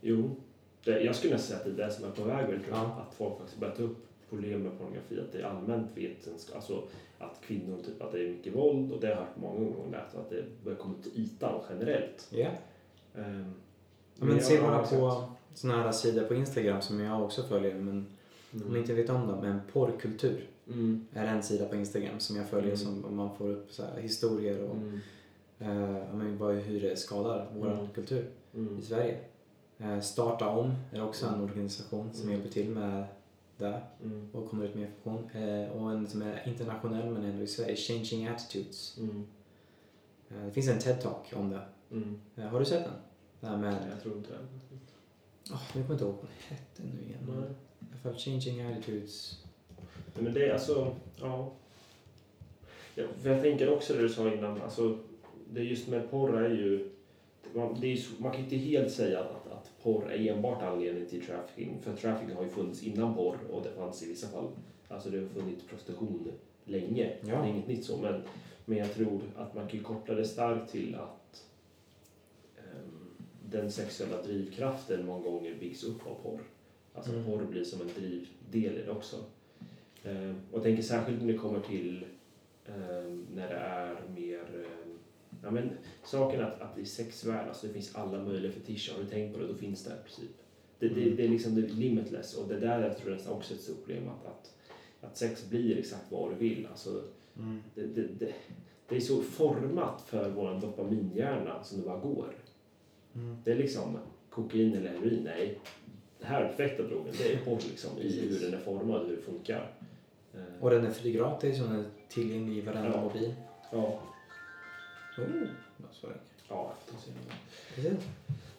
Jo. 0.02 0.30
Det, 0.84 1.00
jag 1.02 1.16
skulle 1.16 1.34
nästan 1.34 1.48
säga 1.48 1.70
att 1.70 1.78
det 1.78 1.84
är 1.84 1.88
det 1.88 1.94
som 1.94 2.06
är 2.06 2.12
på 2.12 2.24
väg 2.24 2.46
tror 2.48 2.60
jag. 2.70 2.78
Ja. 2.78 3.06
Att 3.08 3.14
folk 3.14 3.38
faktiskt 3.38 3.60
börjar 3.60 3.76
ta 3.76 3.84
upp 3.84 3.98
problem 4.30 4.64
med 4.64 4.78
pornografi. 4.80 5.20
Att 5.20 5.32
det 5.32 5.40
är 5.40 5.44
allmänt 5.44 5.88
vetenskap. 5.96 6.56
Alltså 6.56 6.84
att 7.20 7.42
kvinnor, 7.48 7.78
typ 7.86 8.02
att 8.02 8.12
det 8.12 8.24
är 8.26 8.30
mycket 8.30 8.56
våld. 8.56 8.92
Och 8.92 9.00
det 9.02 9.08
har 9.08 9.14
jag 9.14 9.20
hört 9.22 9.36
många 9.38 9.60
gånger. 9.60 9.98
Att, 9.98 10.16
att 10.16 10.30
det 10.30 10.44
börjar 10.64 10.78
komma 10.78 10.96
till 11.04 11.12
ytan 11.22 11.62
generellt. 11.70 12.28
Ja. 12.30 12.50
Ehm, 13.16 13.54
Ja, 14.20 14.26
men 14.26 14.42
se 14.42 14.62
bara 14.62 14.84
på 14.84 15.24
såna 15.54 15.84
här 15.84 15.92
sidor 15.92 16.24
på 16.24 16.34
Instagram 16.36 16.82
som 16.82 17.00
jag 17.00 17.24
också 17.24 17.44
följer, 17.44 17.76
men 17.76 17.88
om 18.54 18.62
Mm. 18.62 18.74
ni 18.74 18.80
inte 18.80 18.94
vet 18.94 19.10
om 19.10 19.28
dem, 19.28 19.40
men 19.42 19.60
porrkultur 19.74 20.48
Mm. 20.68 21.08
är 21.14 21.26
en 21.26 21.44
sida 21.44 21.66
på 21.66 21.76
Instagram 21.76 22.20
som 22.20 22.36
jag 22.36 22.50
följer 22.50 22.74
Mm. 22.84 23.04
som 23.04 23.16
man 23.16 23.36
får 23.38 23.50
upp 23.50 23.72
så 23.72 23.84
här 23.84 24.02
historier 24.02 24.64
och 24.64 24.76
Mm. 24.76 25.00
eh, 25.60 26.14
men 26.14 26.38
vad, 26.38 26.56
hur 26.56 26.82
det 26.82 26.96
skadar 27.00 27.48
vår 27.56 27.72
Mm. 27.72 27.88
kultur 27.96 28.26
Mm. 28.56 28.80
i 28.80 28.82
Sverige. 28.82 29.18
Eh, 29.78 30.00
Starta 30.00 30.50
om 30.50 30.72
är 30.94 31.04
också 31.04 31.26
en 31.26 31.34
Mm. 31.34 31.46
organisation 31.46 32.10
som 32.14 32.24
Mm. 32.24 32.34
hjälper 32.34 32.54
till 32.54 32.70
med 32.70 33.04
det 33.58 33.82
Mm. 34.04 34.30
och 34.34 34.50
kommer 34.50 34.66
ut 34.66 34.76
med 34.76 34.84
information. 34.86 35.30
Eh, 35.34 35.70
och 35.70 35.92
en 35.92 36.08
som 36.08 36.22
är 36.22 36.48
internationell 36.48 37.10
men 37.10 37.24
ändå 37.24 37.44
i 37.44 37.48
Sverige, 37.48 37.76
Changing 37.76 38.28
Attitudes. 38.28 38.98
Mm. 38.98 39.28
Eh, 40.30 40.46
det 40.46 40.52
finns 40.52 40.68
en 40.68 40.80
TED-talk 40.80 41.34
om 41.36 41.50
det. 41.50 41.62
Mm. 41.92 42.22
Eh, 42.36 42.44
har 42.44 42.60
du 42.60 42.66
sett 42.66 42.84
den? 42.84 42.94
Det 43.40 43.48
här 43.48 43.58
med, 43.58 43.88
jag 43.92 44.02
tror 44.02 44.18
inte 44.18 44.30
det. 44.30 44.40
oh, 45.54 45.62
jag 45.74 45.84
kommer 45.84 45.92
inte 45.94 46.04
ihåg 46.06 46.14
vad 46.14 46.24
den 46.24 46.58
hette 46.58 46.82
nu 46.84 47.08
igen. 47.08 47.20
Nej. 47.28 47.50
I 48.04 48.08
alla 48.08 48.18
Changing 48.18 48.62
Attitudes. 48.62 49.44
Nej, 49.78 50.24
Men 50.24 50.34
det 50.34 50.50
är 50.50 50.54
alltså, 50.54 50.96
ja. 51.22 51.52
ja. 52.96 53.04
För 53.22 53.30
jag 53.30 53.42
tänker 53.42 53.74
också 53.74 53.94
det 53.94 54.02
du 54.02 54.10
sa 54.10 54.34
innan, 54.34 54.62
alltså 54.62 54.98
det 55.50 55.60
är 55.60 55.64
just 55.64 55.88
med 55.88 56.12
porr 56.12 56.38
är 56.38 56.50
ju, 56.50 56.92
man, 57.56 57.78
det 57.82 57.94
är 57.94 57.98
så, 57.98 58.22
man 58.22 58.32
kan 58.32 58.44
inte 58.44 58.56
helt 58.56 58.92
säga 58.94 59.20
att, 59.20 59.52
att 59.52 59.72
porr 59.84 60.12
är 60.12 60.32
enbart 60.34 60.62
anledning 60.62 61.06
till 61.06 61.26
trafficking. 61.26 61.78
För 61.82 61.96
trafficking 61.96 62.36
har 62.36 62.44
ju 62.44 62.50
funnits 62.50 62.84
innan 62.84 63.16
porr 63.16 63.38
och 63.52 63.64
det 63.64 63.72
fanns 63.72 64.04
i 64.04 64.08
vissa 64.08 64.28
fall, 64.28 64.48
alltså 64.88 65.10
det 65.10 65.20
har 65.20 65.28
funnits 65.28 65.64
prostitution 65.64 66.32
länge. 66.66 67.12
Ja. 67.22 67.28
Det 67.28 67.34
är 67.34 67.46
inget 67.48 67.68
nytt 67.68 67.86
så, 67.86 67.98
men, 67.98 68.22
men 68.66 68.78
jag 68.78 68.94
tror 68.94 69.22
att 69.36 69.56
man 69.56 69.68
kan 69.68 69.80
koppla 69.80 70.16
det 70.16 70.26
starkt 70.26 70.72
till 70.72 70.96
att 70.96 71.46
ehm, 72.58 73.10
den 73.50 73.72
sexuella 73.72 74.22
drivkraften 74.22 75.06
många 75.06 75.24
gånger 75.24 75.56
byggs 75.60 75.84
upp 75.84 76.08
av 76.08 76.16
porr. 76.24 76.40
Alltså 76.94 77.12
Mm. 77.12 77.26
porr 77.26 77.46
blir 77.46 77.64
som 77.64 77.82
en 77.82 77.90
drivdel 77.96 78.78
i 78.78 78.82
det 78.86 78.92
också. 78.92 79.16
Ehm, 80.04 80.36
och 80.52 80.58
jag 80.58 80.64
tänker 80.64 80.84
särskilt 80.84 81.22
när 81.22 81.34
det 81.34 81.38
kommer 81.40 81.60
till 81.60 82.06
ehm, 82.66 83.26
när 83.34 83.50
det 83.50 83.56
är 83.56 83.96
mer 84.16 84.40
ehm, 84.40 84.85
Ja, 85.46 85.52
men 85.52 85.70
saken 86.04 86.44
att, 86.44 86.62
att 86.62 86.78
i 86.78 86.86
sexvärlden, 86.86 87.48
alltså 87.50 87.68
det 87.68 87.74
finns 87.74 87.96
alla 87.96 88.24
möjliga 88.24 88.52
fetischer. 88.52 88.94
Har 88.94 89.04
du 89.04 89.10
tänkt 89.10 89.34
på 89.34 89.40
det, 89.40 89.48
då 89.48 89.54
finns 89.54 89.84
det 89.84 89.90
i 89.90 90.04
princip. 90.04 90.30
Det, 90.80 90.88
det, 90.88 91.02
Mm. 91.04 91.16
det 91.16 91.24
är 91.26 91.30
liksom 91.30 91.56
det 91.56 91.62
är 91.62 91.70
limitless 91.70 92.34
och 92.38 92.48
det 92.48 92.60
där 92.60 92.82
jag 92.88 92.98
tror 92.98 93.20
jag 93.26 93.34
också 93.36 93.54
är 93.54 93.58
ett 93.58 93.64
stort 93.64 93.86
problem. 93.86 94.04
Att, 94.10 94.26
att, 94.28 94.54
att 95.02 95.18
sex 95.18 95.50
blir 95.50 95.78
exakt 95.78 96.12
vad 96.12 96.32
du 96.32 96.36
vill. 96.36 96.68
Alltså, 96.72 97.02
Mm. 97.40 97.64
det, 97.76 97.82
det, 97.82 98.02
det, 98.20 98.34
det 98.90 98.96
är 98.96 99.00
så 99.00 99.22
format 99.22 100.02
för 100.02 100.30
vår 100.30 100.60
dopaminhjärna 100.62 101.64
som 101.64 101.78
det 101.82 101.86
bara 101.88 102.00
går. 102.00 102.36
Mm. 103.16 103.38
Det 103.44 103.52
är 103.52 103.56
liksom 103.56 103.98
kokain 104.30 104.74
eller 104.74 104.90
heroin, 104.90 105.22
nej. 105.24 105.60
Det 106.20 106.26
här 106.26 106.42
är 106.42 106.48
perfekta 106.48 106.84
drogen, 106.84 107.14
det 107.18 107.34
är 107.34 107.38
porr 107.38 107.60
liksom 107.70 107.98
i 108.02 108.28
hur 108.30 108.40
den 108.40 108.54
är 108.54 108.64
formad, 108.64 109.08
hur 109.08 109.16
det 109.16 109.22
funkar. 109.22 109.72
Och 110.60 110.70
den 110.70 110.86
är 110.86 110.92
fri 110.92 111.12
gratis 111.12 111.62
och 111.62 111.68
den 111.68 111.80
är 111.80 111.86
tillgänglig 112.10 112.58
i 112.58 112.62
varenda 112.62 112.92
Ja. 112.98 113.02
mobil. 113.02 113.34
Ja, 113.72 114.00
Så 115.16 115.22
enkelt. 116.08 116.20
ja. 116.50 116.74
Precis. 117.76 117.94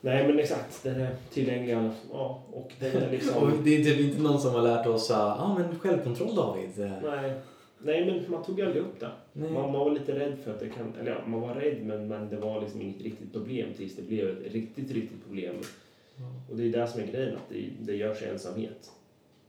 Nej 0.01 0.27
men 0.27 0.39
exakt, 0.39 0.83
den 0.83 1.01
är 1.01 1.17
tillgänglig 1.31 1.77
ja, 2.13 2.43
och 2.53 2.73
den 2.81 3.03
är 3.03 3.11
liksom... 3.11 3.37
Och 3.43 3.51
det 3.65 3.77
är 3.77 3.85
typ 3.85 4.01
inte 4.01 4.23
någon 4.23 4.41
som 4.41 4.55
har 4.55 4.63
lärt 4.63 4.87
oss 4.87 5.07
ja 5.11 5.37
ah, 5.41 5.59
men 5.59 5.79
självkontroll 5.79 6.35
David. 6.35 6.71
Nej. 7.03 7.35
Nej 7.79 8.07
men 8.07 8.31
man 8.31 8.45
tog 8.45 8.61
aldrig 8.61 8.83
upp 8.83 9.01
det. 9.01 9.11
Man, 9.33 9.53
man 9.53 9.73
var 9.73 9.91
lite 9.91 10.19
rädd 10.19 10.39
för 10.45 10.51
att 10.51 10.61
det 10.61 10.69
kan, 10.69 10.95
eller 11.01 11.11
ja, 11.11 11.27
man 11.27 11.41
var 11.41 11.55
rädd 11.55 11.87
men, 11.87 12.09
men 12.09 12.29
det 12.29 12.37
var 12.37 12.61
liksom 12.61 12.83
inget 12.83 13.03
riktigt 13.03 13.33
problem 13.33 13.69
tills 13.77 13.97
det 13.97 14.03
blev 14.03 14.29
ett 14.29 14.53
riktigt, 14.53 14.91
riktigt 14.91 15.25
problem. 15.25 15.55
Ja. 16.17 16.25
Och 16.51 16.57
det 16.57 16.63
är 16.63 16.73
det 16.73 16.87
som 16.87 17.01
är 17.01 17.07
grejen, 17.07 17.37
att 17.37 17.49
det, 17.49 17.71
det 17.81 17.97
görs 17.97 18.23
i 18.23 18.25
ensamhet. 18.25 18.91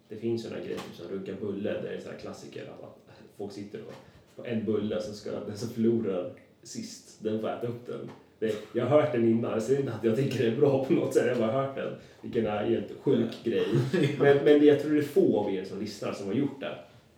Det 0.10 0.16
finns 0.16 0.50
här 0.50 0.60
grejen 0.60 0.80
typ 0.80 0.96
som 0.96 1.08
runka 1.08 1.34
bulle, 1.42 1.82
det 1.82 1.90
är 1.90 2.12
här 2.12 2.20
klassiker 2.22 2.64
att, 2.64 2.84
att 2.84 3.22
folk 3.38 3.52
sitter 3.52 3.80
och 3.88 3.94
på 4.36 4.46
en 4.46 4.66
bulle 4.66 5.02
så 5.02 5.14
ska 5.14 5.32
den 5.32 5.58
som 5.58 5.70
förlorar 5.70 6.32
sist, 6.68 7.24
den 7.24 7.42
får 7.42 7.50
äta 7.50 7.68
upp 7.68 7.86
den. 7.86 8.10
Det, 8.40 8.56
jag 8.74 8.86
har 8.86 9.02
hört 9.02 9.12
den 9.12 9.30
innan, 9.30 9.52
jag 9.52 9.62
säger 9.64 9.80
inte 9.80 9.94
att 9.94 10.04
jag 10.04 10.16
tycker 10.16 10.40
det 10.44 10.52
är 10.52 10.56
bra 10.56 10.86
på 10.86 10.94
något 10.94 11.14
sätt, 11.14 11.26
jag 11.28 11.36
har 11.36 11.48
bara 11.48 11.66
hört 11.66 11.76
den. 11.76 11.94
Vilken 12.22 12.46
är 12.46 12.66
helt 12.66 12.92
sjuk 13.02 13.44
grej. 13.44 13.66
Men, 14.20 14.38
men 14.44 14.66
jag 14.66 14.82
tror 14.82 14.92
det 14.92 15.00
är 15.00 15.04
få 15.04 15.40
av 15.40 15.54
er 15.54 15.64
som 15.64 15.80
lyssnar 15.80 16.14
som 16.14 16.28
har 16.28 16.34
gjort 16.34 16.60
det. 16.60 16.78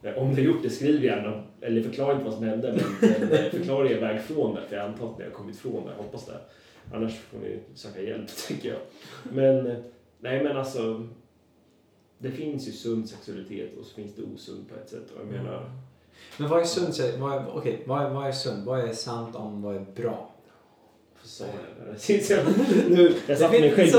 Eh, 0.10 0.18
Om 0.18 0.30
ni 0.30 0.36
har 0.36 0.42
gjort 0.42 0.64
det, 0.64 0.70
skriv 0.70 1.04
gärna, 1.04 1.44
eller 1.62 1.82
förklara 1.82 2.14
inte 2.14 2.26
vad 2.26 2.34
som 2.34 2.44
hände, 2.44 2.74
men, 3.02 3.10
men 3.10 3.32
eh, 3.32 3.52
förklara 3.52 3.90
er 3.90 4.00
väg 4.00 4.22
från 4.22 4.56
det, 4.56 4.62
för 4.70 4.76
jag 4.76 4.86
antar 4.86 5.12
att 5.12 5.18
ni 5.18 5.24
har 5.24 5.32
kommit 5.32 5.58
från 5.58 5.86
det, 5.86 5.92
jag 5.98 6.04
hoppas 6.04 6.26
det. 6.26 6.38
Annars 6.94 7.16
får 7.20 7.40
ni 7.40 7.60
söka 7.76 8.02
hjälp, 8.02 8.28
tycker 8.48 8.70
jag. 8.70 8.80
Men, 9.34 9.68
eh, 9.68 9.78
nej 10.20 10.44
men 10.44 10.58
alltså, 10.58 11.08
det 12.18 12.32
finns 12.32 12.68
ju 12.68 12.72
sund 12.72 13.10
sexualitet 13.10 13.78
och 13.78 13.86
så 13.86 13.96
finns 13.96 14.16
det 14.16 14.24
osund 14.24 14.70
på 14.70 14.76
ett 14.76 14.90
sätt. 14.90 15.12
Och 15.12 15.22
jag 15.22 15.28
menar, 15.28 15.72
Men 16.38 16.50
vad 16.50 16.60
är 16.62 16.66
sunt? 16.66 17.00
Vad 17.20 17.34
är, 17.34 17.46
okej, 17.58 17.84
vad, 17.86 18.06
är, 18.06 18.10
vad 18.10 18.28
är 18.28 18.32
sunt? 18.32 18.66
Vad 18.66 18.80
är 18.80 18.94
sant 18.94 19.36
om 19.36 19.62
vad 19.62 19.76
är 19.76 19.86
bra? 19.96 20.32
Nu, 22.90 23.14
jag 23.28 23.38
satte 23.38 23.60
mig 23.60 23.72
själv 23.72 23.88
i 23.88 23.92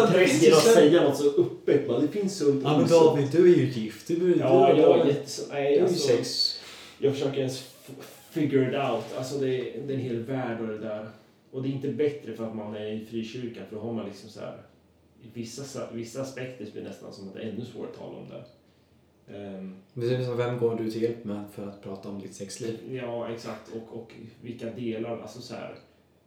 genom 0.45 0.59
att 0.59 0.65
säga 0.65 1.03
något 1.03 1.17
så 1.17 1.41
öppet. 1.43 1.89
Det 2.01 2.09
finns 2.09 2.39
sunt 2.39 2.65
och 2.65 2.71
osunt. 3.17 3.33
du 3.33 3.53
är 3.53 3.57
ju 3.57 3.67
gift. 3.69 4.09
Du, 4.09 4.17
du, 4.17 4.37
Ja, 4.39 4.77
jag 4.77 4.99
är 5.01 5.05
du, 5.05 5.11
jättes... 5.11 5.47
du 5.49 5.53
Nej, 5.55 5.67
är 5.67 5.77
ju 5.77 5.83
alltså, 5.83 6.09
sex. 6.09 6.61
jag 6.99 7.13
försöker 7.13 7.39
ens 7.39 7.65
figure 8.31 8.69
it 8.69 8.91
out. 8.91 9.05
Alltså 9.19 9.39
det 9.39 9.49
är, 9.49 9.83
det 9.87 9.93
är 9.93 9.97
en 9.97 10.03
hel 10.03 10.23
värld 10.23 10.61
och 10.61 10.67
det 10.67 10.79
där. 10.79 11.09
Och 11.53 11.63
det 11.63 11.69
är 11.69 11.73
inte 11.73 11.89
bättre 11.89 12.33
för 12.37 12.45
att 12.47 12.57
man 12.57 12.77
är 12.77 12.87
i 12.93 13.07
frikyrkan 13.11 13.65
för 13.69 13.77
då 13.77 13.83
har 13.83 13.93
man 13.93 14.07
liksom 14.07 14.29
så 14.31 14.41
här... 14.41 14.57
Vissa, 15.35 15.65
sa- 15.65 15.89
vissa 15.93 16.23
aspekter 16.23 16.67
blir 16.73 16.83
nästan 16.83 17.13
som 17.13 17.29
att 17.29 17.35
det 17.35 17.41
är 17.41 17.49
ännu 17.49 17.65
svårare 17.65 17.89
att 17.93 17.99
tala 17.99 18.17
om 18.19 18.29
det. 18.29 18.45
Som 20.25 20.37
vem 20.37 20.59
går 20.59 20.77
du 20.77 20.91
till 20.91 21.03
hjälp 21.03 21.25
med 21.25 21.45
för 21.53 21.67
att 21.67 21.83
prata 21.83 22.09
om 22.09 22.21
ditt 22.21 22.35
sexliv? 22.35 22.79
Ja, 22.91 23.29
exakt. 23.29 23.73
Och, 23.75 23.97
och 23.99 24.13
vilka 24.43 24.71
delar, 24.71 25.21
alltså 25.21 25.41
så 25.41 25.55
här. 25.55 25.75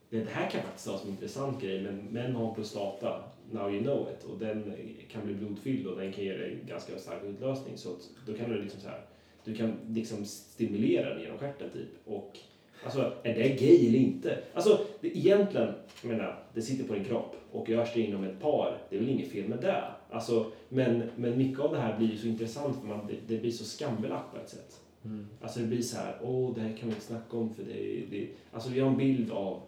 Det 0.09 0.27
här 0.29 0.49
kan 0.49 0.61
faktiskt 0.61 0.87
vara 0.87 0.97
som 0.97 1.07
en 1.07 1.13
intressant 1.13 1.61
grej, 1.61 1.81
men 1.81 1.97
män 1.97 2.35
har 2.35 2.49
en 2.49 2.55
prostata, 2.55 3.23
now 3.51 3.73
you 3.73 3.83
know 3.83 4.07
it, 4.11 4.23
och 4.23 4.39
den 4.39 4.73
kan 5.11 5.25
bli 5.25 5.33
blodfylld 5.33 5.87
och 5.87 5.99
den 5.99 6.13
kan 6.13 6.23
ge 6.23 6.37
dig 6.37 6.57
ganska 6.67 6.99
stark 6.99 7.23
utlösning. 7.23 7.77
Så 7.77 7.89
då 8.27 8.33
kan 8.33 8.49
du 8.49 8.61
liksom 8.61 8.82
så 8.82 8.88
här, 8.88 9.01
du 9.43 9.55
kan 9.55 9.73
liksom 9.88 10.25
stimulera 10.25 11.09
den 11.09 11.21
genom 11.21 11.38
stjärten 11.38 11.69
typ. 11.69 11.89
Och 12.05 12.38
alltså, 12.84 13.13
är 13.23 13.34
det 13.34 13.49
gay 13.49 13.88
eller 13.88 13.99
inte? 13.99 14.38
Alltså, 14.53 14.86
det, 15.01 15.17
egentligen, 15.17 15.73
jag 16.01 16.11
menar, 16.11 16.43
det 16.53 16.61
sitter 16.61 16.88
på 16.88 16.93
din 16.93 17.03
kropp 17.03 17.36
och 17.51 17.69
görs 17.69 17.93
det 17.93 18.01
inom 18.01 18.23
ett 18.23 18.41
par, 18.41 18.78
det 18.89 18.95
är 18.95 18.99
väl 18.99 19.09
inget 19.09 19.32
fel 19.32 19.49
med 19.49 19.59
det. 19.61 19.84
Alltså, 20.14 20.51
men, 20.70 21.03
men 21.16 21.38
mycket 21.38 21.59
av 21.59 21.72
det 21.72 21.80
här 21.80 21.97
blir 21.97 22.11
ju 22.11 22.18
så 22.18 22.28
intressant 22.28 22.80
för 22.80 22.88
man, 22.88 23.07
det, 23.07 23.36
det 23.36 23.41
blir 23.41 23.51
så 23.51 23.64
skambelagt 23.66 24.32
på 24.32 24.38
ett 24.38 24.49
sätt. 24.49 24.82
Mm. 25.05 25.28
Alltså 25.41 25.59
det 25.59 25.68
blir 25.68 25.82
så 25.82 25.97
här, 25.97 26.20
åh 26.24 26.55
det 26.55 26.61
här 26.61 26.78
kan 26.78 26.89
vi 26.89 26.95
inte 26.95 27.05
snacka 27.05 27.38
om 27.38 27.53
för 27.53 27.64
det, 27.64 28.03
det 28.09 28.28
Alltså 28.51 28.70
vi 28.70 28.80
har 28.80 28.89
en 28.89 28.97
bild 28.97 29.32
av 29.32 29.61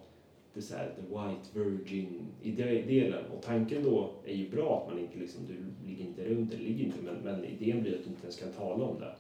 det 0.54 0.62
så 0.62 0.76
här, 0.76 0.92
the 0.96 1.02
white 1.02 1.60
virgin 1.60 2.22
i 2.42 2.52
de- 2.52 2.82
delen 2.82 3.26
och 3.38 3.42
tanken 3.42 3.84
då 3.84 4.10
är 4.26 4.36
ju 4.36 4.50
bra 4.50 4.82
att 4.82 4.94
man 4.94 5.04
inte 5.04 5.20
liksom, 5.20 5.42
du 5.48 5.88
ligger 5.90 6.06
inte 6.06 6.24
runt 6.24 6.54
eller 6.54 6.64
ligger 6.64 6.86
inte 6.86 7.02
men, 7.02 7.16
men 7.16 7.46
idén 7.46 7.82
blir 7.82 7.96
att 7.96 8.04
du 8.04 8.10
inte 8.10 8.22
ens 8.24 8.40
kan 8.40 8.52
tala 8.52 8.84
om 8.86 9.00
det. 9.00 9.16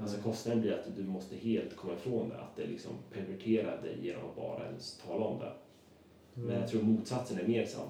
Alltså 0.00 0.22
kostnaden 0.22 0.60
blir 0.62 0.72
att 0.72 0.96
du 0.96 1.04
måste 1.04 1.36
helt 1.36 1.76
komma 1.76 1.94
ifrån 1.94 2.28
det, 2.28 2.36
att 2.40 2.56
det 2.56 2.66
liksom 2.66 2.92
perverterar 3.12 3.82
dig 3.82 3.96
genom 4.02 4.22
att 4.24 4.36
bara 4.36 4.66
ens 4.66 4.98
tala 5.06 5.24
om 5.24 5.38
det. 5.38 5.52
Men 6.34 6.60
jag 6.60 6.68
tror 6.68 6.82
motsatsen 6.82 7.38
är 7.38 7.48
mer 7.48 7.66
sann. 7.66 7.88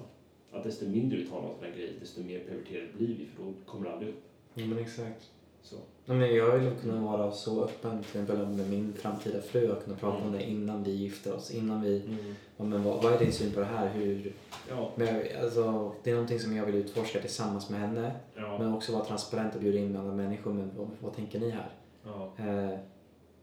Att 0.53 0.63
desto 0.63 0.85
mindre 0.85 1.17
vi 1.17 1.25
tar 1.27 1.41
någon 1.41 1.55
sån 1.55 1.63
här 1.65 1.71
grej, 1.77 1.93
desto 2.01 2.21
mer 2.23 2.39
perverterade 2.39 2.87
blir 2.97 3.07
vi 3.07 3.25
för 3.35 3.43
då 3.43 3.53
kommer 3.65 3.85
det 3.87 3.93
aldrig 3.93 4.09
upp. 4.09 4.23
Ja, 4.53 4.65
men 4.65 4.77
exakt. 4.79 5.29
Så. 5.61 5.75
Ja, 6.05 6.13
men 6.13 6.35
jag 6.35 6.57
vill 6.59 6.71
kunna 6.81 7.01
vara 7.01 7.31
så 7.31 7.63
öppen 7.63 7.91
till 7.91 8.21
exempel 8.21 8.47
med 8.47 8.69
min 8.69 8.93
framtida 8.93 9.41
fru 9.41 9.71
och 9.71 9.83
kunna 9.83 9.97
prata 9.97 10.17
om 10.17 10.27
Mm. 10.27 10.33
det 10.39 10.43
innan 10.49 10.83
vi 10.83 10.91
gifter 10.91 11.33
oss. 11.35 11.51
Innan 11.51 11.81
vi, 11.81 12.01
Mm. 12.01 12.35
ja, 12.57 12.63
men 12.63 12.83
vad, 12.83 13.03
vad 13.03 13.13
är 13.13 13.19
din 13.19 13.31
syn 13.33 13.51
på 13.51 13.59
det 13.59 13.65
här? 13.65 13.89
Hur, 13.89 14.33
Ja, 14.69 14.91
men 14.95 15.15
alltså, 15.43 15.91
det 16.03 16.09
är 16.09 16.13
någonting 16.15 16.39
som 16.39 16.55
jag 16.55 16.65
vill 16.65 16.75
utforska 16.75 17.19
tillsammans 17.19 17.69
med 17.69 17.79
henne. 17.79 18.11
ja, 18.35 18.57
Men 18.59 18.73
också 18.73 18.91
vara 18.93 19.05
transparent 19.05 19.55
och 19.55 19.61
bjuda 19.61 19.77
in 19.79 19.95
andra 19.95 20.13
människor. 20.13 20.53
Men 20.53 20.71
vad, 20.77 20.87
vad 20.99 21.15
tänker 21.15 21.39
ni 21.39 21.49
här? 21.49 21.69
ja, 22.05 22.31
Eh, 22.37 22.79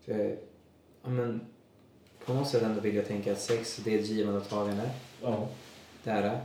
jag, 0.04 0.30
ja, 1.02 1.08
men, 1.10 1.40
på 2.26 2.34
något 2.34 2.48
sätt 2.48 2.62
ändå 2.62 2.80
vill 2.80 2.94
jag 2.96 3.06
tänka 3.06 3.32
att 3.32 3.40
sex 3.40 3.76
det 3.84 3.94
är 3.94 3.98
ett 3.98 4.08
givande 4.08 4.40
och 4.40 4.48
tagande. 4.48 4.90
ja. 5.22 5.48
Det 6.04 6.10
är 6.10 6.22
det. 6.22 6.40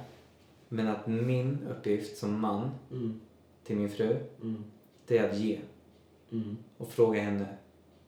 Men 0.69 0.87
att 0.87 1.07
min 1.07 1.57
uppgift 1.71 2.17
som 2.17 2.39
man 2.39 2.71
Mm. 2.91 3.19
till 3.63 3.75
min 3.77 3.89
fru, 3.89 4.17
Mm. 4.41 4.63
det 5.07 5.17
är 5.17 5.29
att 5.29 5.37
ge. 5.37 5.57
Mm. 6.31 6.57
Och 6.77 6.89
fråga 6.91 7.21
henne. 7.21 7.45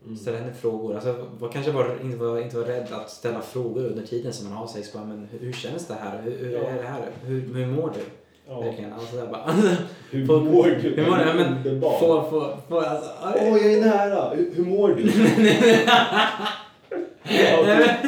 Mm. 0.06 0.18
Ställa 0.18 0.38
henne 0.38 0.54
frågor. 0.54 0.96
Alltså, 0.96 1.26
var, 1.40 1.50
kanske 1.52 1.72
var, 1.72 1.98
inte, 2.04 2.18
var, 2.18 2.42
inte 2.42 2.56
vara 2.58 2.68
rädd 2.68 2.88
att 2.92 3.10
ställa 3.10 3.42
frågor 3.42 3.84
under 3.86 4.04
tiden 4.06 4.34
som 4.34 4.50
man 4.50 4.58
har 4.58 4.68
sex. 4.68 4.94
Bara, 4.94 5.06
men 5.06 5.28
hur, 5.32 5.40
hur 5.40 5.54
känns 5.54 5.88
det 5.88 5.94
här? 5.94 6.22
Hur, 6.22 6.38
hur 6.38 6.52
Ja. 6.52 6.60
är 6.60 6.76
det 6.84 6.88
här? 6.88 7.10
Hur, 7.24 7.42
hur 7.54 7.66
mår 7.68 7.90
du? 7.96 8.00
Ja. 8.48 8.62
Verkligen. 8.62 8.94
Alltså, 8.94 9.16
där 9.16 9.28
bara, 9.28 9.52
Hur 10.12 10.26
mår 10.28 10.64
du? 10.66 10.90
hur 10.90 11.06
mår 11.10 11.18
du? 11.18 11.24
Ja, 11.24 11.34
men, 11.34 11.82
få, 11.82 11.90
få, 12.30 12.58
få, 12.70 12.80
alltså, 12.80 13.12
Åh, 13.24 13.58
jag 13.58 13.74
är 13.74 13.82
nära! 13.82 14.30
Hur, 14.36 14.54
hur 14.56 14.66
mår 14.66 14.90
du? 14.90 15.12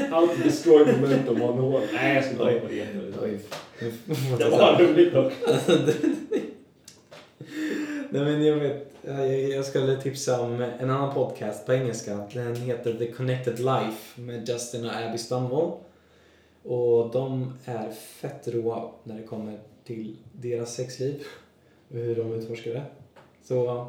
to 0.10 0.44
destroy 0.44 0.86
momentum 0.86 1.42
on 1.42 1.58
hål. 1.60 1.82
Nej, 1.94 2.16
jag 2.16 2.26
ska 2.26 2.36
på 2.36 2.46
det. 2.46 3.40
Det 4.38 4.50
var 4.50 4.80
roligt 4.80 5.14
dock. 5.14 5.34
Nej 8.10 8.22
men 8.22 8.46
jag 8.46 8.56
vet, 8.56 8.94
jag, 9.02 9.50
jag 9.50 9.66
skulle 9.66 10.02
tipsa 10.02 10.42
om 10.42 10.62
en 10.62 10.90
annan 10.90 11.14
podcast 11.14 11.66
på 11.66 11.74
engelska. 11.74 12.28
Den 12.34 12.56
heter 12.56 12.94
The 12.94 13.12
Connected 13.12 13.60
Life 13.60 14.22
med 14.22 14.50
Justin 14.50 14.86
och 14.86 14.96
Abby 14.96 15.18
Stumble. 15.18 15.72
Och 16.64 17.12
de 17.12 17.54
är 17.66 17.92
fett 17.92 18.48
roa 18.48 18.92
när 19.04 19.16
det 19.16 19.24
kommer 19.24 19.60
till 19.84 20.16
deras 20.32 20.76
sexliv 20.76 21.24
och 21.90 21.96
hur 21.96 22.16
de 22.16 22.34
utforskar 22.34 22.72
det. 22.72 22.84
Så 23.44 23.88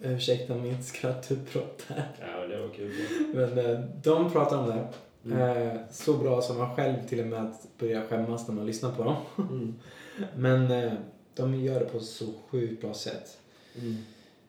ursäkta 0.00 0.54
mitt 0.54 0.84
skrattutbrott 0.84 1.82
här. 1.86 2.08
Ja, 2.20 2.46
det 2.46 2.60
var 2.60 2.68
kul. 2.68 2.92
Men 3.34 3.58
eh, 3.58 3.80
de 4.02 4.32
pratar 4.32 4.58
om 4.58 4.66
det. 4.66 4.88
Mm. 5.24 5.68
Eh, 5.68 5.80
så 5.90 6.16
bra 6.16 6.42
som 6.42 6.58
man 6.58 6.76
själv 6.76 7.06
till 7.08 7.20
och 7.20 7.26
med 7.26 7.42
att 7.42 7.68
börja 7.78 8.02
skämmas 8.02 8.48
när 8.48 8.54
man 8.54 8.66
lyssnar 8.66 8.92
på 8.92 9.04
dem. 9.04 9.16
Mm. 9.38 9.74
Men 10.36 10.70
eh, 10.70 10.92
de 11.34 11.54
gör 11.54 11.80
det 11.80 11.86
på 11.86 12.00
så 12.00 12.26
sjukt 12.48 12.80
bra 12.80 12.94
sätt. 12.94 13.38
Mm. 13.78 13.96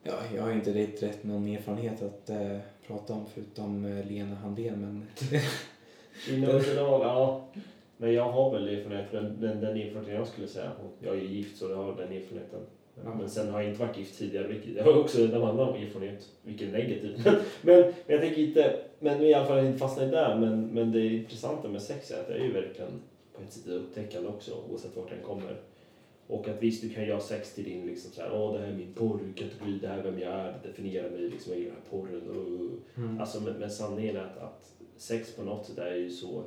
Ja, 0.03 0.13
jag 0.36 0.43
har 0.43 0.51
inte 0.51 0.74
rätt, 0.74 1.03
rätt 1.03 1.24
någon 1.24 1.47
erfarenhet 1.47 2.01
att 2.01 2.30
eh, 2.30 2.57
prata 2.88 3.13
om 3.13 3.26
förutom 3.34 3.86
eh, 3.86 4.05
Lena 4.05 4.36
Handén 4.36 4.82
men 4.82 5.07
all. 6.45 7.01
Ja. 7.01 7.47
Men 7.97 8.13
jag 8.13 8.32
har 8.32 8.51
väl 8.51 8.67
erfarenhet, 8.67 9.11
den, 9.11 9.41
den, 9.41 9.61
den 9.61 9.78
erfarenheten 9.78 10.15
jag 10.15 10.28
skulle 10.28 10.47
säga. 10.47 10.72
Jag 10.99 11.15
är 11.15 11.19
ju 11.19 11.28
gift 11.28 11.57
så 11.57 11.69
jag 11.69 11.78
har 11.78 11.95
den 11.95 12.11
erfarenheten. 12.11 12.59
Ja. 13.04 13.16
Men 13.16 13.30
sen 13.30 13.49
har 13.49 13.62
jag 13.62 13.70
inte 13.70 13.82
varit 13.86 13.97
gift 13.97 14.18
tidigare, 14.18 14.47
vilket 14.47 14.76
jag 14.76 14.84
har 14.84 14.99
också 14.99 15.22
en 15.22 15.36
annan 15.36 15.76
erfarenhet, 15.76 16.30
vilket 16.43 16.68
är 16.68 16.72
negativt. 16.72 17.26
men, 17.62 17.82
men 17.82 17.93
jag 18.08 18.22
tänker 18.22 18.41
inte, 18.41 18.80
men 18.99 19.22
i 19.22 19.34
alla 19.34 19.45
fall 19.45 19.66
inte 19.66 19.80
fastna 19.80 20.04
i 20.04 20.10
det. 20.10 20.38
Men, 20.39 20.68
men 20.68 20.91
det 20.91 21.06
intressanta 21.06 21.68
med 21.68 21.82
sex 21.82 22.12
är 22.12 22.20
att 22.20 22.28
det 22.28 22.34
är 22.34 22.43
ju 22.43 22.52
verkligen 22.52 23.02
på 23.36 23.41
ett 23.41 23.54
sätt 23.54 23.68
upptäckande 23.68 24.30
också, 24.30 24.52
oavsett 24.72 24.95
vart 24.95 25.10
den 25.10 25.22
kommer. 25.24 25.62
Och 26.28 26.47
att 26.47 26.64
visst, 26.64 26.82
du 26.82 26.89
kan 26.89 27.06
göra 27.06 27.20
sex 27.20 27.56
till 27.56 27.64
din 27.64 27.86
liksom 27.86 28.12
så 28.12 28.22
här, 28.22 28.30
åh 28.34 28.54
det 28.54 28.60
här 28.60 28.68
är 28.68 28.74
min 28.74 28.93
porrkategori, 28.93 29.80
det 29.82 29.88
här 29.88 29.97
är 29.97 30.04
vem 30.04 30.20
jag 30.20 30.34
är, 30.34 30.52
det 30.64 30.68
definierar 30.68 31.10
mig, 31.10 31.20
liksom, 31.20 31.54
jag 31.54 31.62
gillar 31.62 31.76
porren. 31.89 32.30
Och, 32.30 32.97
mm. 32.97 33.20
Alltså, 33.20 33.41
men, 33.41 33.54
men 33.54 33.72
sanningen 33.72 34.16
är 34.16 34.22
att, 34.22 34.38
att 34.38 34.72
sex 34.97 35.36
på 35.36 35.43
något 35.43 35.66
sätt 35.66 35.78
är 35.78 35.95
ju 35.95 36.10
så 36.10 36.43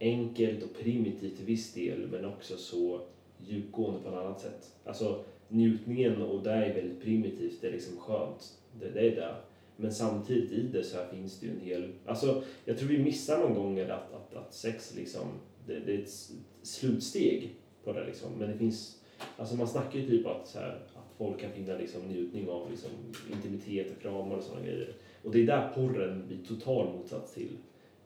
enkelt 0.00 0.62
och 0.62 0.74
primitivt 0.82 1.36
till 1.36 1.46
viss 1.46 1.74
del 1.74 2.08
men 2.10 2.24
också 2.24 2.56
så 2.56 3.00
djupgående 3.38 4.00
på 4.00 4.08
ett 4.08 4.14
annat 4.14 4.40
sätt. 4.40 4.70
Alltså 4.84 5.24
njutningen 5.52 6.22
och 6.22 6.42
det 6.42 6.50
är 6.50 6.74
väldigt 6.74 7.02
primitivt, 7.02 7.60
det 7.60 7.68
är 7.68 7.72
liksom 7.72 7.96
skönt. 7.96 8.58
Det, 8.80 8.90
det 8.90 9.00
är 9.00 9.16
det. 9.16 9.34
Men 9.76 9.92
samtidigt 9.92 10.52
i 10.52 10.62
det 10.62 10.84
så 10.84 10.96
här 10.96 11.06
finns 11.06 11.40
det 11.40 11.46
ju 11.46 11.52
en 11.52 11.60
hel... 11.60 11.92
Alltså 12.06 12.42
jag 12.64 12.78
tror 12.78 12.88
vi 12.88 12.98
missar 12.98 13.38
någon 13.38 13.54
gånger 13.54 13.88
att, 13.88 14.14
att, 14.14 14.34
att 14.34 14.54
sex 14.54 14.94
liksom, 14.96 15.28
det, 15.66 15.78
det 15.86 15.94
är 15.94 15.98
ett 15.98 16.30
slutsteg 16.62 17.54
på 17.84 17.92
det 17.92 18.06
liksom. 18.06 18.32
Men 18.38 18.50
det 18.50 18.58
finns, 18.58 19.02
alltså 19.36 19.56
man 19.56 19.68
snackar 19.68 19.98
ju 19.98 20.08
typ 20.08 20.26
att, 20.26 20.48
så 20.48 20.58
här, 20.58 20.68
att 20.94 21.14
folk 21.18 21.40
kan 21.40 21.50
finna 21.50 21.78
liksom 21.78 22.02
njutning 22.02 22.48
av 22.48 22.70
liksom 22.70 22.90
intimitet 23.32 23.96
och 23.96 24.02
kramar 24.02 24.36
och 24.36 24.44
sådana 24.44 24.66
grejer. 24.66 24.92
Och 25.22 25.32
det 25.32 25.42
är 25.42 25.46
där 25.46 25.72
porren 25.74 26.26
blir 26.26 26.38
total 26.48 26.92
motsats 26.96 27.34
till. 27.34 27.56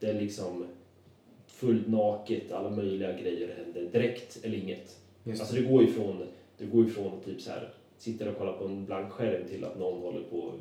Det 0.00 0.06
är 0.06 0.20
liksom 0.20 0.66
fullt 1.46 1.88
naket, 1.88 2.52
alla 2.52 2.70
möjliga 2.70 3.12
grejer 3.12 3.56
händer 3.56 3.88
direkt 3.92 4.44
eller 4.44 4.58
inget. 4.58 5.00
Just 5.24 5.40
Alltså 5.40 5.56
det 5.56 5.62
går 5.62 5.82
ju 5.82 5.88
från, 5.88 6.26
det 6.58 6.66
går 6.66 6.84
ju 6.84 6.90
från 6.90 7.06
att 7.06 7.24
typ 7.24 7.40
så 7.40 7.50
här 7.50 7.68
sitter 7.98 8.28
och 8.28 8.38
kollar 8.38 8.52
på 8.52 8.64
en 8.64 8.84
blank 8.84 9.12
skärm 9.12 9.48
till 9.48 9.64
att 9.64 9.78
någon 9.78 10.02
håller 10.02 10.20
på 10.20 10.36
och 10.36 10.54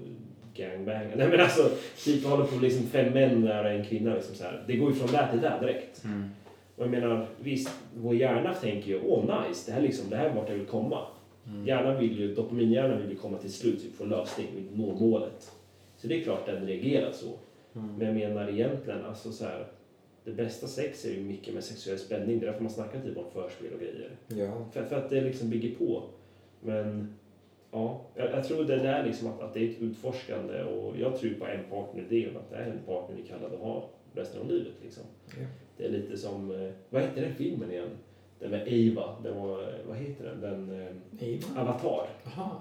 gangbangar. 0.54 1.14
Nej 1.16 1.30
men 1.30 1.40
alltså, 1.40 1.70
typ 2.06 2.26
håller 2.26 2.46
på 2.46 2.56
liksom 2.62 2.84
fem 2.84 3.14
män 3.14 3.42
nära 3.42 3.72
en 3.72 3.86
kvinna 3.86 4.14
liksom 4.14 4.36
så 4.36 4.44
här. 4.44 4.64
Det 4.68 4.76
går 4.76 4.90
ju 4.90 4.96
från 4.96 5.12
där 5.12 5.32
till 5.32 5.42
där 5.42 5.60
direkt. 5.60 6.04
Mm. 6.04 6.30
Och 6.76 6.84
jag 6.84 6.92
menar, 6.92 7.28
visst, 7.40 7.70
vår 7.96 8.16
hjärna 8.16 8.54
tänker 8.54 8.88
ju 8.88 9.02
åh 9.02 9.24
nice, 9.48 9.72
det 9.72 9.76
här, 9.76 9.82
liksom, 9.82 10.10
det 10.10 10.16
här 10.16 10.26
är 10.26 10.36
vart 10.36 10.50
jag 10.50 10.56
vill 10.56 10.66
komma. 10.66 11.08
Mm. 11.48 11.68
Hjärnan 11.68 12.00
vill 12.00 12.20
ju, 12.20 12.36
dopaminhjärnan 12.36 13.02
vill 13.02 13.10
ju 13.10 13.16
komma 13.16 13.38
till 13.38 13.54
slut, 13.54 13.80
så 13.80 13.88
vi 13.88 13.94
får 13.94 14.06
lösning, 14.06 14.48
vi 14.56 14.78
når 14.78 14.94
målet. 14.94 15.52
Så 15.98 16.08
det 16.08 16.20
är 16.20 16.24
klart 16.24 16.46
den 16.46 16.68
reagerar 16.68 17.12
så. 17.12 17.28
Mm. 17.80 17.96
Men 17.96 18.08
jag 18.08 18.16
menar 18.16 18.50
egentligen, 18.50 19.06
alltså 19.06 19.32
så 19.32 19.46
här, 19.46 19.66
det 20.26 20.32
bästa 20.32 20.68
sex 20.68 21.06
är 21.06 21.12
ju 21.12 21.22
mycket 21.22 21.54
med 21.54 21.64
sexuell 21.64 22.00
spänning. 22.00 22.40
Det 22.40 22.46
är 22.46 22.48
därför 22.48 22.64
man 22.64 22.72
snackar 22.72 23.02
typ 23.02 23.18
om 23.18 23.32
förspel 23.34 23.74
och 23.74 23.80
grejer. 23.80 24.10
Ja. 24.28 24.66
För, 24.74 24.86
för 24.86 24.96
att 24.96 25.10
det 25.10 25.22
liksom 25.22 25.50
bygger 25.50 25.76
på. 25.76 26.04
Men 26.62 27.16
ja, 27.72 28.02
jag, 28.16 28.32
jag 28.32 28.44
tror 28.44 28.64
det 28.64 28.76
är 28.76 29.06
liksom 29.06 29.28
att, 29.28 29.42
att 29.42 29.54
det 29.54 29.60
är 29.60 29.70
ett 29.70 29.82
utforskande 29.82 30.64
och 30.64 30.98
jag 31.00 31.20
tror 31.20 31.34
på 31.34 31.46
en 31.46 31.64
partner-idén, 31.70 32.38
att 32.38 32.50
det 32.50 32.56
är 32.56 32.72
en 32.72 32.80
partner 32.86 33.16
vi 33.16 33.24
kallar 33.24 33.48
att 33.48 33.60
ha 33.60 33.90
resten 34.14 34.42
av 34.42 34.48
livet. 34.48 34.74
Liksom. 34.84 35.04
Ja. 35.28 35.46
Det 35.78 35.86
är 35.86 35.90
lite 35.90 36.18
som, 36.18 36.52
eh, 36.52 36.72
vad 36.90 37.02
heter 37.02 37.22
den 37.22 37.36
filmen 37.36 37.72
igen? 37.72 37.90
Den 38.40 38.52
med 38.52 38.62
Ava, 38.62 39.16
den 39.24 39.38
var, 39.38 39.62
eh, 39.64 39.68
vad 39.88 39.98
heter 39.98 40.26
den? 40.26 40.42
Den 40.42 40.82
eh, 41.20 41.28
Eva? 41.30 41.62
Avatar. 41.62 42.08
Jaha. 42.24 42.52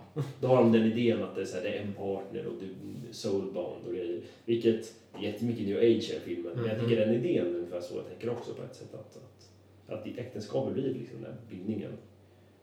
Då 0.41 0.47
har 0.49 0.57
de 0.57 0.72
den 0.72 0.85
idén 0.93 1.22
att 1.22 1.35
det 1.35 1.41
är, 1.41 1.45
så 1.45 1.57
här, 1.57 1.62
det 1.62 1.68
är 1.79 1.83
en 1.83 1.93
partner 1.93 2.47
och 2.47 2.53
du, 2.61 2.68
soulbound 3.12 3.87
och 3.87 3.93
grejer. 3.95 4.20
Vilket 4.45 4.95
är 5.14 5.22
jättemycket 5.22 5.66
new 5.66 5.77
age 5.79 6.11
i 6.16 6.20
filmen. 6.25 6.53
Men 6.57 6.64
jag 6.66 6.77
Mhm. 6.79 6.85
tycker 6.89 7.07
den 7.07 7.14
idén 7.14 7.47
är 7.47 7.55
ungefär 7.55 7.81
så 7.81 7.95
jag 7.97 8.07
tänker 8.09 8.31
också 8.31 8.55
på 8.55 8.62
ett 8.62 8.75
sätt. 8.77 8.95
Att, 8.95 9.16
att, 9.16 10.01
att 10.01 10.07
äktenskapet 10.18 10.75
blir 10.75 10.95
liksom 10.95 11.22
den 11.22 11.33
här 11.33 11.41
bindningen. 11.51 11.93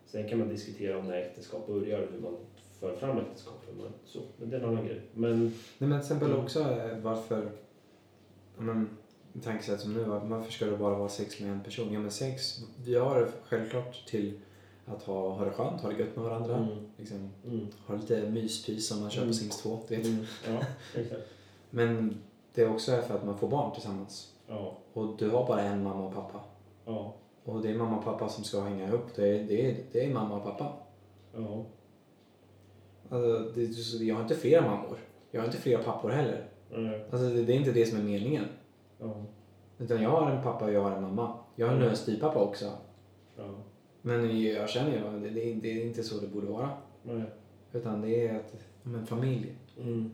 Sen 0.06 0.30
kan 0.30 0.40
man 0.40 0.50
diskutera 0.50 0.98
om 0.98 1.08
när 1.08 1.18
äktenskap 1.18 1.68
börjar 1.68 2.02
och 2.02 2.08
hur 2.14 2.20
man 2.22 2.36
för 2.80 2.96
fram 2.96 3.18
äktenskapet. 3.18 3.70
Men, 3.78 3.88
så, 4.06 4.20
men 4.38 4.50
det 4.50 4.56
är 4.56 4.62
en 4.62 4.70
annan 4.70 4.86
grej. 4.86 5.02
Men 5.14 5.40
Nej 5.42 5.90
men 5.90 5.90
till 5.90 5.98
exempel 6.00 6.28
Mm. 6.32 6.40
också 6.44 6.60
eh, 6.60 6.98
varför, 7.04 7.50
men, 8.58 8.90
tankesätt 9.44 9.80
som 9.82 9.94
nu, 9.94 10.04
var- 10.04 10.20
varför 10.20 10.52
ska 10.52 10.66
det 10.66 10.78
bara 10.78 10.96
vara 10.98 11.10
sex 11.10 11.40
med 11.40 11.52
en 11.52 11.64
person? 11.64 11.94
Ja 11.94 12.00
men 12.00 12.12
sex, 12.12 12.60
vi 12.86 12.96
har 12.96 13.20
det 13.20 13.32
självklart 13.46 14.06
till 14.08 14.40
att 14.86 15.04
ha, 15.04 15.30
ha 15.30 15.46
det 15.46 15.52
skönt, 15.52 15.82
ha 15.82 15.90
det 15.90 16.00
gött 16.00 16.16
med 16.16 16.26
varandra. 16.26 16.58
Mm. 16.58 16.70
Liksom, 16.98 17.30
Mm. 17.46 17.68
ha 17.88 17.96
lite 17.96 18.30
myspys 18.30 18.88
som 18.88 19.02
man 19.02 19.10
kör 19.10 19.20
på 19.22 19.24
Mm. 19.24 19.34
Sims 19.34 19.62
2, 19.62 19.80
du 19.88 19.96
vet. 19.96 20.06
Mm. 20.06 20.26
Ja, 20.48 20.62
exakt. 20.96 21.22
Men 21.70 22.18
det 22.54 22.62
är 22.62 22.70
också 22.74 23.02
för 23.02 23.16
att 23.16 23.26
man 23.26 23.38
får 23.38 23.48
barn 23.50 23.74
tillsammans. 23.74 24.34
Ja, 24.48 24.78
Och 24.94 25.18
du 25.18 25.30
har 25.30 25.48
bara 25.48 25.62
en 25.62 25.84
mamma 25.84 26.08
och 26.08 26.14
pappa. 26.14 26.40
ja, 26.86 27.16
Och 27.46 27.62
det 27.62 27.70
är 27.70 27.76
mamma 27.78 27.98
och 27.98 28.04
pappa 28.04 28.30
som 28.30 28.44
ska 28.44 28.62
hänga 28.62 28.88
ihop. 28.88 29.06
Det 29.16 29.28
är, 29.40 29.44
det 29.44 29.72
är, 29.72 29.78
det 29.92 30.06
är 30.06 30.14
mamma 30.14 30.36
och 30.38 30.44
pappa. 30.44 30.74
ja. 31.36 31.66
Alltså, 33.10 33.52
det, 33.56 33.64
jag 34.06 34.16
har 34.16 34.22
inte 34.22 34.36
flera 34.36 34.62
mammor. 34.62 34.98
Jag 35.32 35.42
har 35.42 35.46
inte 35.46 35.58
flera 35.58 35.84
pappor 35.84 36.10
heller. 36.10 36.48
Nej, 36.72 37.06
Alltså, 37.12 37.30
det, 37.30 37.44
det 37.44 37.54
är 37.54 37.58
inte 37.58 37.72
det 37.72 37.86
som 37.86 37.98
är 38.00 38.04
meningen. 38.04 38.46
Ja, 39.02 39.16
Utan 39.80 40.02
jag 40.04 40.10
har 40.10 40.32
en 40.32 40.44
pappa 40.44 40.66
och 40.66 40.72
jag 40.74 40.82
har 40.84 40.92
en 40.92 41.02
mamma. 41.02 41.34
Jag 41.56 41.68
har 41.68 41.76
nu 41.76 41.90
en 41.90 41.96
styvpappa 41.96 42.40
också. 42.40 42.66
ja. 43.38 43.44
Men 44.02 44.42
jag 44.44 44.70
känner 44.70 44.92
ju 44.92 44.98
att 44.98 45.24
det, 45.24 45.30
det, 45.30 45.54
det 45.54 45.82
är 45.82 45.86
inte 45.86 46.04
så 46.04 46.20
det 46.20 46.28
borde 46.28 46.48
vara. 46.48 46.70
Nej. 47.04 47.24
Utan 47.74 48.02
det 48.02 48.28
är 48.28 48.36
att, 48.36 48.56
om 48.84 48.96
en 48.96 49.06
familj. 49.06 49.56
Mm. 49.80 50.12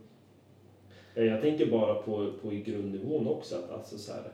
Ja, 1.16 1.22
Jag 1.24 1.42
tänker 1.42 1.72
bara 1.72 1.94
på, 1.94 2.32
på 2.42 2.54
i 2.54 2.62
grundnivån 2.62 3.28
också. 3.28 3.56
Att, 3.56 3.72
alltså, 3.72 3.98
så 3.98 4.12
här, 4.12 4.32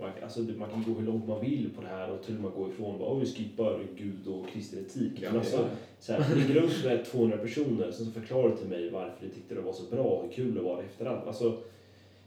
man, 0.00 0.10
alltså, 0.22 0.40
man 0.40 0.70
kan 0.70 0.82
gå 0.82 1.00
hur 1.00 1.06
långt 1.06 1.28
man 1.28 1.40
vill 1.40 1.70
på 1.76 1.82
det 1.82 1.88
här 1.88 2.10
och 2.10 2.22
till 2.22 2.36
och 2.36 2.42
med 2.42 2.52
gå 2.52 2.68
ifrån 2.68 2.98
bara, 2.98 3.08
"Åh, 3.08 3.18
vi 3.18 3.26
skippar 3.26 3.80
Gud 3.96 4.26
och 4.26 4.48
kristen 4.48 4.78
etik. 4.80 5.22
Men 5.22 5.36
alltså, 5.36 5.68
så 6.00 6.12
här, 6.12 6.34
ligger 6.36 6.60
runt 6.60 6.84
med 6.84 7.04
200 7.04 7.36
personer 7.38 7.90
som 7.90 8.12
förklarar 8.12 8.56
till 8.56 8.68
mig 8.68 8.90
varför 8.90 9.16
de 9.26 9.28
tyckte 9.28 9.54
det 9.54 9.60
var 9.60 9.72
så 9.72 9.94
bra 9.94 10.02
och 10.04 10.22
hur 10.24 10.32
kul 10.32 10.54
det 10.54 10.60
var 10.60 10.82
i 10.82 10.84
efterhand. 10.84 11.20
Alltså, 11.28 11.58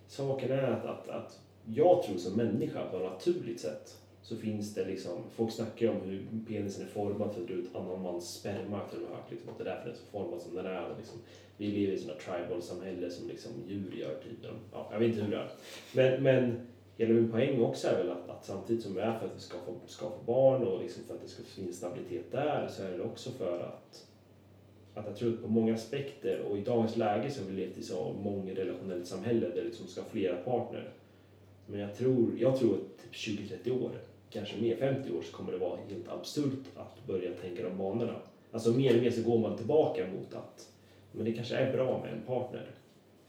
saken 0.07 0.51
är 0.51 0.63
att, 0.71 0.85
att, 0.85 1.09
att 1.09 1.39
jag 1.73 2.03
tror 2.03 2.17
som 2.17 2.33
människa 2.33 2.91
på 2.91 2.97
ett 2.97 3.03
naturligt 3.03 3.59
sätt 3.59 3.97
så 4.21 4.35
finns 4.35 4.73
det 4.73 4.85
liksom, 4.85 5.23
folk 5.35 5.51
snackar 5.51 5.85
ju 5.85 5.91
om 5.91 6.01
hur 6.01 6.27
penisen 6.47 6.85
är 6.85 6.89
formad 6.89 7.33
för 7.33 7.41
att 7.41 7.47
dra 7.47 7.53
ut 7.53 7.75
annan 7.75 8.01
mans 8.01 8.33
sperma 8.33 8.79
till 8.89 9.03
och 9.03 9.15
hört, 9.15 9.31
liksom, 9.31 9.49
att 9.49 9.57
det 9.57 9.63
är 9.63 9.65
därför 9.65 9.83
den 9.83 9.93
är 9.93 9.97
så 9.97 10.05
formad 10.11 10.41
som 10.41 10.55
den 10.55 10.65
är. 10.65 10.89
Och 10.89 10.97
liksom, 10.97 11.19
vi 11.57 11.67
lever 11.67 11.93
i 11.93 11.95
ett 11.95 12.19
tribal-samhälle 12.19 13.09
som 13.09 13.27
liksom 13.27 13.51
djur 13.67 13.95
gör, 13.95 14.15
typ. 14.23 14.51
Ja, 14.71 14.89
jag 14.91 14.99
vet 14.99 15.09
inte 15.09 15.21
hur 15.21 15.31
det 15.31 15.37
är. 15.37 15.49
Men, 15.95 16.23
men 16.23 16.67
hela 16.97 17.13
min 17.13 17.31
poäng 17.31 17.61
också 17.61 17.87
är 17.87 17.97
väl 17.97 18.11
att, 18.11 18.29
att 18.29 18.45
samtidigt 18.45 18.83
som 18.83 18.95
vi 18.95 19.01
är 19.01 19.19
för 19.19 19.25
att 19.25 19.35
vi 19.35 19.39
ska 19.39 19.57
få, 19.57 19.75
ska 19.85 20.09
få 20.09 20.23
barn 20.25 20.63
och 20.63 20.81
liksom 20.81 21.03
för 21.03 21.13
att 21.13 21.21
det 21.21 21.27
ska 21.27 21.43
finnas 21.43 21.75
stabilitet 21.75 22.31
där 22.31 22.67
så 22.67 22.83
är 22.83 22.97
det 22.97 23.03
också 23.03 23.31
för 23.31 23.59
att 23.59 24.05
att 24.93 25.05
jag 25.05 25.15
tror 25.15 25.33
att 25.33 25.41
på 25.41 25.47
många 25.47 25.73
aspekter 25.73 26.41
och 26.41 26.57
i 26.57 26.61
dagens 26.61 26.97
läge 26.97 27.31
så 27.31 27.41
har 27.41 27.49
vi 27.49 27.55
levt 27.55 27.77
i 27.77 27.83
så 27.83 28.13
många 28.23 28.53
relationellt 28.53 29.07
samhälle 29.07 29.49
där 29.49 29.63
liksom 29.63 29.87
ska 29.87 30.01
ha 30.01 30.09
flera 30.09 30.35
partner. 30.35 30.89
Men 31.71 31.79
jag 31.79 31.95
tror, 31.95 32.31
jag 32.37 32.57
tror 32.57 32.73
att 32.73 33.03
typ 33.03 33.39
20-30 33.63 33.83
år, 33.83 33.91
kanske 34.29 34.61
mer 34.61 34.75
50 34.75 35.11
år, 35.11 35.21
så 35.21 35.31
kommer 35.31 35.51
det 35.51 35.57
vara 35.57 35.79
helt 35.89 36.09
absurt 36.09 36.65
att 36.75 37.07
börja 37.07 37.33
tänka 37.33 37.63
de 37.63 37.77
banorna. 37.77 38.15
Alltså 38.51 38.71
mer 38.71 38.97
och 38.97 39.03
mer 39.03 39.11
så 39.11 39.21
går 39.21 39.39
man 39.39 39.57
tillbaka 39.57 40.07
mot 40.07 40.33
att 40.33 40.69
men 41.11 41.25
det 41.25 41.33
kanske 41.33 41.55
är 41.55 41.73
bra 41.73 42.01
med 42.03 42.13
en 42.13 42.21
partner. 42.21 42.67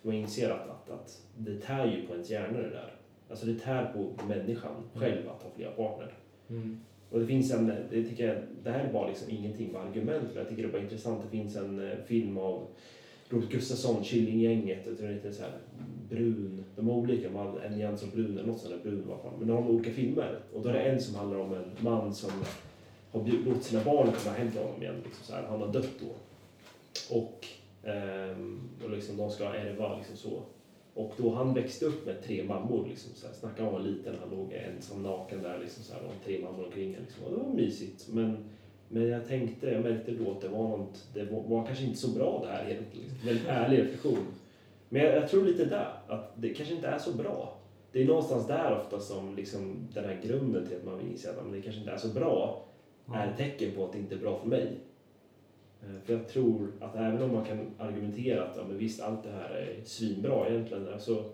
För 0.00 0.08
man 0.08 0.16
inser 0.16 0.50
att, 0.50 0.70
att, 0.70 0.90
att 0.90 1.22
det 1.36 1.60
tär 1.60 1.86
ju 1.86 2.06
på 2.06 2.12
ens 2.12 2.30
hjärna 2.30 2.58
det 2.58 2.70
där. 2.70 2.94
Alltså 3.30 3.46
det 3.46 3.54
tär 3.54 3.92
på 3.92 4.26
människan 4.26 4.74
själv 4.94 5.28
att 5.28 5.42
ha 5.42 5.50
flera 5.56 5.70
partner. 5.70 6.14
Mm. 6.50 6.80
Och 7.10 7.20
det 7.20 7.26
finns 7.26 7.52
en, 7.52 7.66
det 7.66 8.04
tycker 8.04 8.28
jag, 8.28 8.36
det 8.62 8.70
här 8.70 8.84
är 8.84 8.92
bara 8.92 9.08
liksom 9.08 9.30
ingenting 9.30 9.72
med 9.72 9.80
argument, 9.80 10.24
men 10.28 10.36
jag 10.36 10.48
tycker 10.48 10.62
det 10.62 10.68
är 10.68 10.72
bara 10.72 10.82
intressant. 10.82 11.22
Det 11.22 11.28
finns 11.28 11.56
en 11.56 11.90
eh, 11.90 11.98
film 12.06 12.38
av 12.38 12.66
Robert 13.30 13.50
Gustafsson, 13.50 14.04
Killinggänget, 14.04 14.86
jag 14.86 14.98
tror 14.98 15.08
heter 15.08 15.32
så 15.32 15.42
här 15.42 15.52
brun, 16.08 16.64
de 16.76 16.88
är 16.88 16.92
olika, 16.92 17.30
man, 17.30 17.58
en 17.58 17.86
av 17.86 18.10
brun 18.12 18.38
eller 18.38 18.46
något 18.46 18.60
sånt 18.60 18.74
där 18.74 18.90
brun 18.90 19.04
fall. 19.22 19.32
Men 19.38 19.48
de 19.48 19.64
har 19.64 19.70
olika 19.70 19.90
filmer. 19.90 20.40
Och 20.54 20.62
då 20.62 20.68
är 20.68 20.72
det 20.72 20.80
en 20.80 21.00
som 21.00 21.14
handlar 21.14 21.38
om 21.38 21.54
en 21.54 21.70
man 21.80 22.14
som 22.14 22.30
har 23.10 23.26
låtit 23.46 23.62
sina 23.62 23.84
barn 23.84 24.12
komma 24.12 24.36
hem 24.36 24.50
till 24.50 24.60
honom 24.60 24.82
igen. 24.82 24.94
Liksom 25.04 25.24
så 25.24 25.32
här. 25.34 25.42
Han 25.42 25.60
har 25.60 25.72
dött 25.72 25.90
då. 26.00 26.14
Och, 27.16 27.46
ehm, 27.84 28.60
och 28.84 28.90
liksom, 28.90 29.16
de 29.16 29.30
ska 29.30 29.44
ärva 29.44 29.96
liksom 29.96 30.16
så. 30.16 30.42
Och 30.94 31.12
då 31.16 31.34
han 31.34 31.54
växte 31.54 31.86
upp 31.86 32.06
med 32.06 32.22
tre 32.22 32.44
mammor, 32.44 32.86
liksom, 32.88 33.14
så 33.14 33.26
här, 33.26 33.34
snacka 33.34 33.62
om 33.62 33.68
att 33.68 33.72
vara 33.72 33.82
liten, 33.82 34.14
han 34.20 34.38
låg 34.38 34.52
ensam 34.52 35.02
naken 35.02 35.42
där, 35.42 35.58
liksom, 35.58 35.84
så 35.84 35.92
här, 35.92 36.02
och 36.02 36.24
tre 36.24 36.42
mammor 36.42 36.64
omkring 36.64 36.96
liksom, 37.00 37.24
och 37.24 37.30
det 37.30 37.36
var 37.36 37.54
mysigt. 37.54 38.08
Men, 38.12 38.36
men 38.92 39.08
jag 39.08 39.28
tänkte, 39.28 39.70
jag 39.70 39.82
märkte 39.82 40.10
då 40.12 40.30
att 40.30 40.40
det 40.40 40.48
var 40.48 40.68
något, 40.68 41.08
det 41.14 41.24
var, 41.24 41.42
var 41.42 41.66
kanske 41.66 41.84
inte 41.84 41.98
så 41.98 42.08
bra 42.08 42.42
det 42.44 42.52
här 42.52 42.70
egentligen. 42.70 43.08
Liksom. 43.08 43.26
Väldigt 43.28 43.48
ärlig 43.48 43.78
reflektion. 43.78 44.26
Men 44.88 45.02
jag, 45.02 45.16
jag 45.16 45.28
tror 45.28 45.44
lite 45.44 45.64
där, 45.64 45.92
att 46.08 46.32
det 46.36 46.54
kanske 46.54 46.74
inte 46.74 46.88
är 46.88 46.98
så 46.98 47.12
bra. 47.12 47.56
Det 47.92 48.02
är 48.02 48.06
någonstans 48.06 48.46
där 48.46 48.78
ofta 48.80 49.00
som 49.00 49.36
liksom, 49.36 49.88
den 49.94 50.04
här 50.04 50.20
grunden 50.22 50.66
till 50.66 50.76
att 50.76 50.84
man 50.84 50.98
vill 50.98 51.10
inse 51.10 51.30
att 51.30 51.52
det 51.52 51.62
kanske 51.62 51.80
inte 51.80 51.92
är 51.92 51.96
så 51.96 52.08
bra, 52.08 52.64
är 53.14 53.30
ett 53.30 53.36
tecken 53.36 53.70
på 53.76 53.84
att 53.84 53.92
det 53.92 53.98
inte 53.98 54.14
är 54.14 54.18
bra 54.18 54.38
för 54.38 54.48
mig. 54.48 54.68
Eh, 55.82 56.00
För 56.04 56.12
jag 56.12 56.28
tror 56.28 56.72
att 56.80 56.96
även 56.96 57.22
om 57.22 57.32
man 57.34 57.44
kan 57.44 57.70
argumentera 57.78 58.44
att 58.44 58.56
ja, 58.56 58.62
men 58.68 58.78
visst, 58.78 59.00
allt 59.00 59.22
det 59.22 59.30
här 59.30 59.50
är 59.50 59.84
svinbra 59.84 60.48
egentligen. 60.48 60.88
Alltså, 60.92 61.24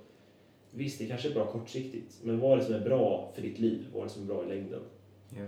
visst, 0.70 0.98
det 0.98 1.06
kanske 1.06 1.28
är 1.28 1.34
bra 1.34 1.46
kortsiktigt. 1.46 2.18
Men 2.22 2.40
vad 2.40 2.52
är 2.52 2.56
det 2.56 2.64
som 2.64 2.74
är 2.74 2.80
bra 2.84 3.30
för 3.34 3.42
ditt 3.42 3.58
liv? 3.58 3.86
Vad 3.92 4.02
är 4.02 4.06
det 4.06 4.12
som 4.12 4.22
är 4.22 4.26
bra 4.26 4.44
i 4.44 4.48
längden? 4.48 4.80
Ja. 5.36 5.46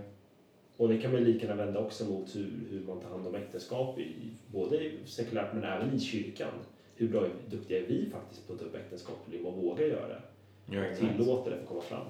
Och 0.79 0.89
det 0.89 0.97
kan 0.97 1.11
man 1.11 1.23
lika 1.23 1.45
gärna 1.45 1.65
vända 1.65 1.79
också 1.79 2.05
mot 2.05 2.35
hur, 2.35 2.67
hur 2.69 2.81
man 2.87 2.99
tar 2.99 3.09
hand 3.09 3.27
om 3.27 3.35
äktenskap, 3.35 3.99
i, 3.99 4.31
både 4.51 4.91
sekulärt 5.05 5.53
men 5.53 5.63
även 5.63 5.95
i 5.95 5.99
kyrkan. 5.99 6.51
Hur 6.95 7.09
bra, 7.09 7.27
duktiga 7.49 7.79
är 7.79 7.87
vi 7.87 8.09
faktiskt 8.09 8.47
på 8.47 8.53
att 8.53 8.59
ta 8.59 8.65
upp 8.65 8.75
äktenskapligt 8.75 9.29
liv 9.29 9.45
och 9.45 9.53
våga 9.53 9.87
göra 9.87 10.07
det? 10.07 10.21
Ja, 10.65 10.95
Tillåter 10.95 11.51
det 11.51 11.57
få 11.57 11.65
komma 11.65 11.81
fram. 11.81 12.07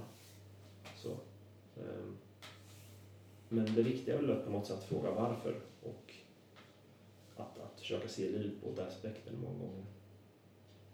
Så, 0.96 1.10
ehm, 1.78 2.16
men 3.50 3.76
det 3.76 3.82
viktiga 3.82 4.16
är 4.16 4.22
väl 4.22 4.32
att 4.32 4.46
på 4.46 4.52
något 4.52 4.68
sätt 4.68 4.84
fråga 4.84 5.12
varför 5.12 5.56
och 5.84 6.14
att, 7.36 7.60
att 7.60 7.80
försöka 7.80 8.08
se 8.08 8.30
livet 8.30 8.62
på 8.62 8.70
båda 8.70 8.88
aspekterna 8.88 9.38
många 9.42 9.60
gånger. 9.60 9.86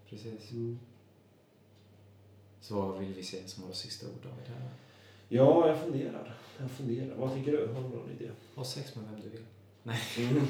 Precis. 0.09 0.51
Så 2.61 2.75
vad 2.75 2.99
vill 2.99 3.13
vi 3.13 3.23
se 3.23 3.47
som 3.47 3.63
våra 3.63 3.73
sista 3.73 4.07
ord 4.07 4.23
David? 4.23 4.47
Här? 4.47 4.84
Ja, 5.29 5.67
jag 5.67 5.77
funderar. 5.79 6.35
Jag 6.59 6.71
funderar. 6.71 7.15
Vad 7.17 7.33
tycker 7.35 7.51
du? 7.51 7.57
Har 7.57 7.81
du 7.81 7.89
någon 7.89 8.09
idé? 8.19 8.29
Ha 8.55 8.63
sex 8.63 8.95
med 8.95 9.05
vem 9.11 9.21
du 9.21 9.29
vill. 9.29 10.41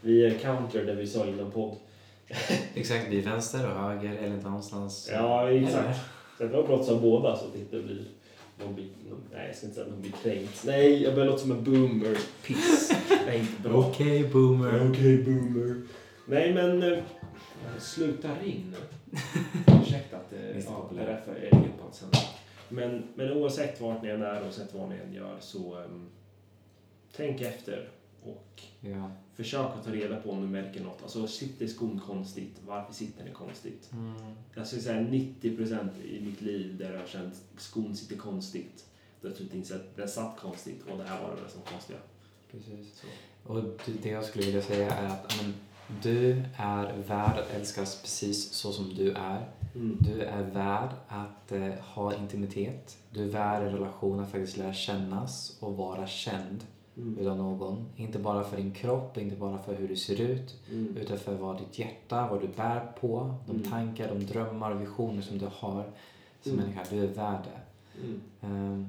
Vi 0.00 0.24
är 0.26 0.38
counter 0.38 0.84
där 0.84 0.94
vi 0.94 1.06
sa 1.06 1.26
innan 1.26 1.50
podd. 1.50 1.76
Exakt, 2.74 3.06
vi 3.10 3.20
vänster 3.20 3.70
och 3.70 3.76
höger 3.80 4.16
eller 4.16 4.36
någonstans. 4.36 5.08
Ja, 5.12 5.50
exakt. 5.50 5.84
Eller? 5.84 5.94
Så 6.38 6.44
det 6.44 6.48
var 6.48 6.62
brott 6.66 6.84
som 6.86 7.00
båda 7.00 7.36
så 7.36 7.44
att 7.44 7.52
det 7.52 7.58
inte 7.58 7.80
blir 7.82 8.04
någon 8.64 8.74
blir, 8.74 8.88
nej, 9.32 9.46
jag 9.46 9.56
ska 9.56 9.66
inte 9.66 9.74
säga 9.80 9.86
någon 9.90 10.00
blir 10.00 10.12
kränkt. 10.22 10.62
Nej, 10.66 11.02
jag 11.02 11.14
börjar 11.14 11.26
låta 11.26 11.38
som 11.38 11.50
en 11.50 11.64
boomer. 11.64 12.18
Piss. 12.46 12.92
Är 13.28 13.38
inte 13.38 13.62
bra. 13.68 13.72
Okej, 13.78 14.28
boomer. 14.32 14.90
Okej, 14.90 15.22
boomer. 15.22 15.82
Nej, 16.26 16.54
men... 16.54 16.82
eh, 16.82 16.98
Sluta 17.78 18.28
ring 18.44 18.72
nu. 18.72 18.76
Ursäkta 19.82 20.16
att 20.16 20.30
det, 20.30 20.62
ja, 20.66 20.90
det 20.94 21.02
är 21.02 21.06
därför 21.06 21.34
jag 21.34 21.52
ringer 21.52 21.72
på 21.82 21.88
ett 21.88 21.94
sätt. 21.94 22.16
Men, 22.74 23.02
men 23.14 23.32
oavsett 23.32 23.80
vart 23.80 24.02
ni 24.02 24.08
än 24.08 24.22
är, 24.22 24.42
oavsett 24.44 24.74
vad 24.74 24.88
ni 24.88 24.96
än 24.96 25.14
gör, 25.14 25.36
så 25.40 25.78
um, 25.82 26.06
tänk 27.16 27.40
efter 27.40 27.88
och 28.22 28.62
Ja. 28.80 29.10
försök 29.34 29.60
att 29.78 29.84
ta 29.84 29.90
reda 29.92 30.16
på 30.20 30.30
om 30.30 30.40
du 30.40 30.48
märker 30.48 30.80
något. 30.84 31.02
Alltså, 31.02 31.26
sitter 31.26 31.66
skon 31.66 32.00
konstigt? 32.06 32.60
Varför 32.66 32.94
sitter 32.94 33.24
den 33.24 33.34
konstigt? 33.34 33.90
Mm. 33.92 34.14
Jag 34.54 34.66
skulle 34.66 34.82
säga 34.82 35.00
90% 35.00 35.88
i 36.04 36.20
mitt 36.24 36.40
liv 36.40 36.76
där 36.78 36.92
jag 36.92 37.00
har 37.00 37.06
känt 37.06 37.34
skon 37.56 37.96
sitter 37.96 38.16
konstigt. 38.16 38.84
Då 39.20 39.28
har 39.28 39.34
jag 39.34 39.40
inte 39.42 39.56
insett 39.56 39.80
att 39.80 39.96
den 39.96 40.08
satt 40.08 40.38
konstigt 40.40 40.82
och 40.90 40.98
det 40.98 41.04
här 41.04 41.22
var 41.22 41.30
det 41.44 41.50
som 41.52 41.60
konstiga. 41.62 41.98
Precis. 42.50 42.94
Så. 43.00 43.06
Och 43.52 43.62
det- 43.62 44.02
det 44.02 44.08
jag 44.08 44.24
skulle 44.24 44.44
vilja 44.46 44.62
säga 44.62 44.90
är 44.94 45.06
att 45.06 45.34
men, 45.42 45.54
du 46.02 46.42
är 46.56 46.96
värd 46.96 47.38
att 47.38 47.50
älskas 47.54 48.00
precis 48.02 48.52
så 48.52 48.72
som 48.72 48.94
du 48.94 49.10
är. 49.12 49.48
Mm. 49.74 49.96
Du 50.00 50.20
är 50.22 50.42
värd 50.42 50.88
att 51.08 51.52
eh, 51.52 51.72
ha 51.94 52.14
intimitet. 52.14 52.98
Du 53.10 53.22
är 53.24 53.28
värd 53.28 53.62
en 53.62 53.72
relation 53.72 54.20
att 54.20 54.30
faktiskt 54.30 54.56
lära 54.56 54.72
kännas 54.72 55.56
och 55.60 55.76
vara 55.76 56.06
känd 56.06 56.64
Mm. 56.96 57.18
utav 57.18 57.36
någon. 57.36 57.84
Inte 57.96 58.18
bara 58.18 58.44
för 58.44 58.56
din 58.56 58.72
kropp, 58.72 59.18
inte 59.18 59.36
bara 59.36 59.58
för 59.58 59.74
hur 59.74 59.88
du 59.88 59.96
ser 59.96 60.20
ut, 60.20 60.56
Mm. 60.70 60.96
utan 60.96 61.18
för 61.18 61.34
vad 61.34 61.58
ditt 61.58 61.78
hjärta, 61.78 62.28
vad 62.30 62.40
du 62.40 62.48
bär 62.48 62.92
på, 63.00 63.34
de 63.46 63.56
Mm. 63.56 63.70
tankar, 63.70 64.08
de 64.08 64.24
drömmar 64.26 64.70
och 64.74 64.80
visioner 64.80 65.22
som 65.22 65.38
du 65.38 65.46
har 65.52 65.84
som 66.42 66.52
Mm. 66.52 66.64
människa. 66.64 66.80
Du 66.90 67.02
är 67.04 67.06
värd 67.06 67.40
det. 67.44 68.00
Mm. 68.06 68.20
Ehm, 68.40 68.88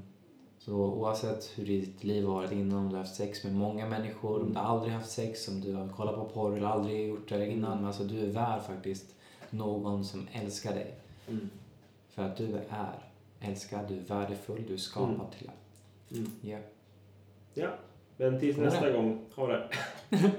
Så 0.60 0.74
oavsett 0.76 1.52
hur 1.56 1.66
ditt 1.66 2.04
liv 2.04 2.26
har 2.26 2.34
varit 2.34 2.52
innan, 2.52 2.78
om 2.80 2.90
du 2.90 2.96
har 2.96 3.04
haft 3.04 3.16
sex 3.16 3.44
med 3.44 3.56
många 3.56 3.86
människor, 3.88 4.42
om 4.42 4.54
du 4.54 4.60
aldrig 4.60 4.94
haft 4.94 5.10
sex, 5.12 5.48
om 5.48 5.62
du 5.62 5.74
har 5.76 5.88
kollat 5.88 6.16
på 6.16 6.26
porr 6.26 6.58
eller 6.58 6.68
aldrig 6.68 7.08
gjort 7.08 7.30
det 7.30 7.50
innan. 7.52 7.78
Men 7.78 7.86
alltså 7.86 8.04
du 8.04 8.20
är 8.20 8.32
värd 8.32 8.62
faktiskt 8.62 9.15
någon 9.58 10.06
som 10.06 10.28
älskar 10.34 10.74
dig. 10.74 10.94
Mm. 11.28 11.50
För 12.10 12.24
att 12.24 12.38
du 12.38 12.58
är 12.70 12.94
älskad, 13.40 13.88
du 13.88 13.96
är 13.98 14.02
värdefull, 14.02 14.64
du 14.68 14.74
är 14.74 14.78
skapad 14.78 15.16
Mm. 15.16 15.26
till 15.38 15.50
det. 16.10 16.16
Mm. 16.18 16.32
Ja. 16.42 16.58
Ja, 17.54 17.70
men 18.18 18.40
tills 18.40 18.58
nästa 18.58 18.92
gång, 18.92 19.20
ha 19.36 19.48
det. 19.48 19.70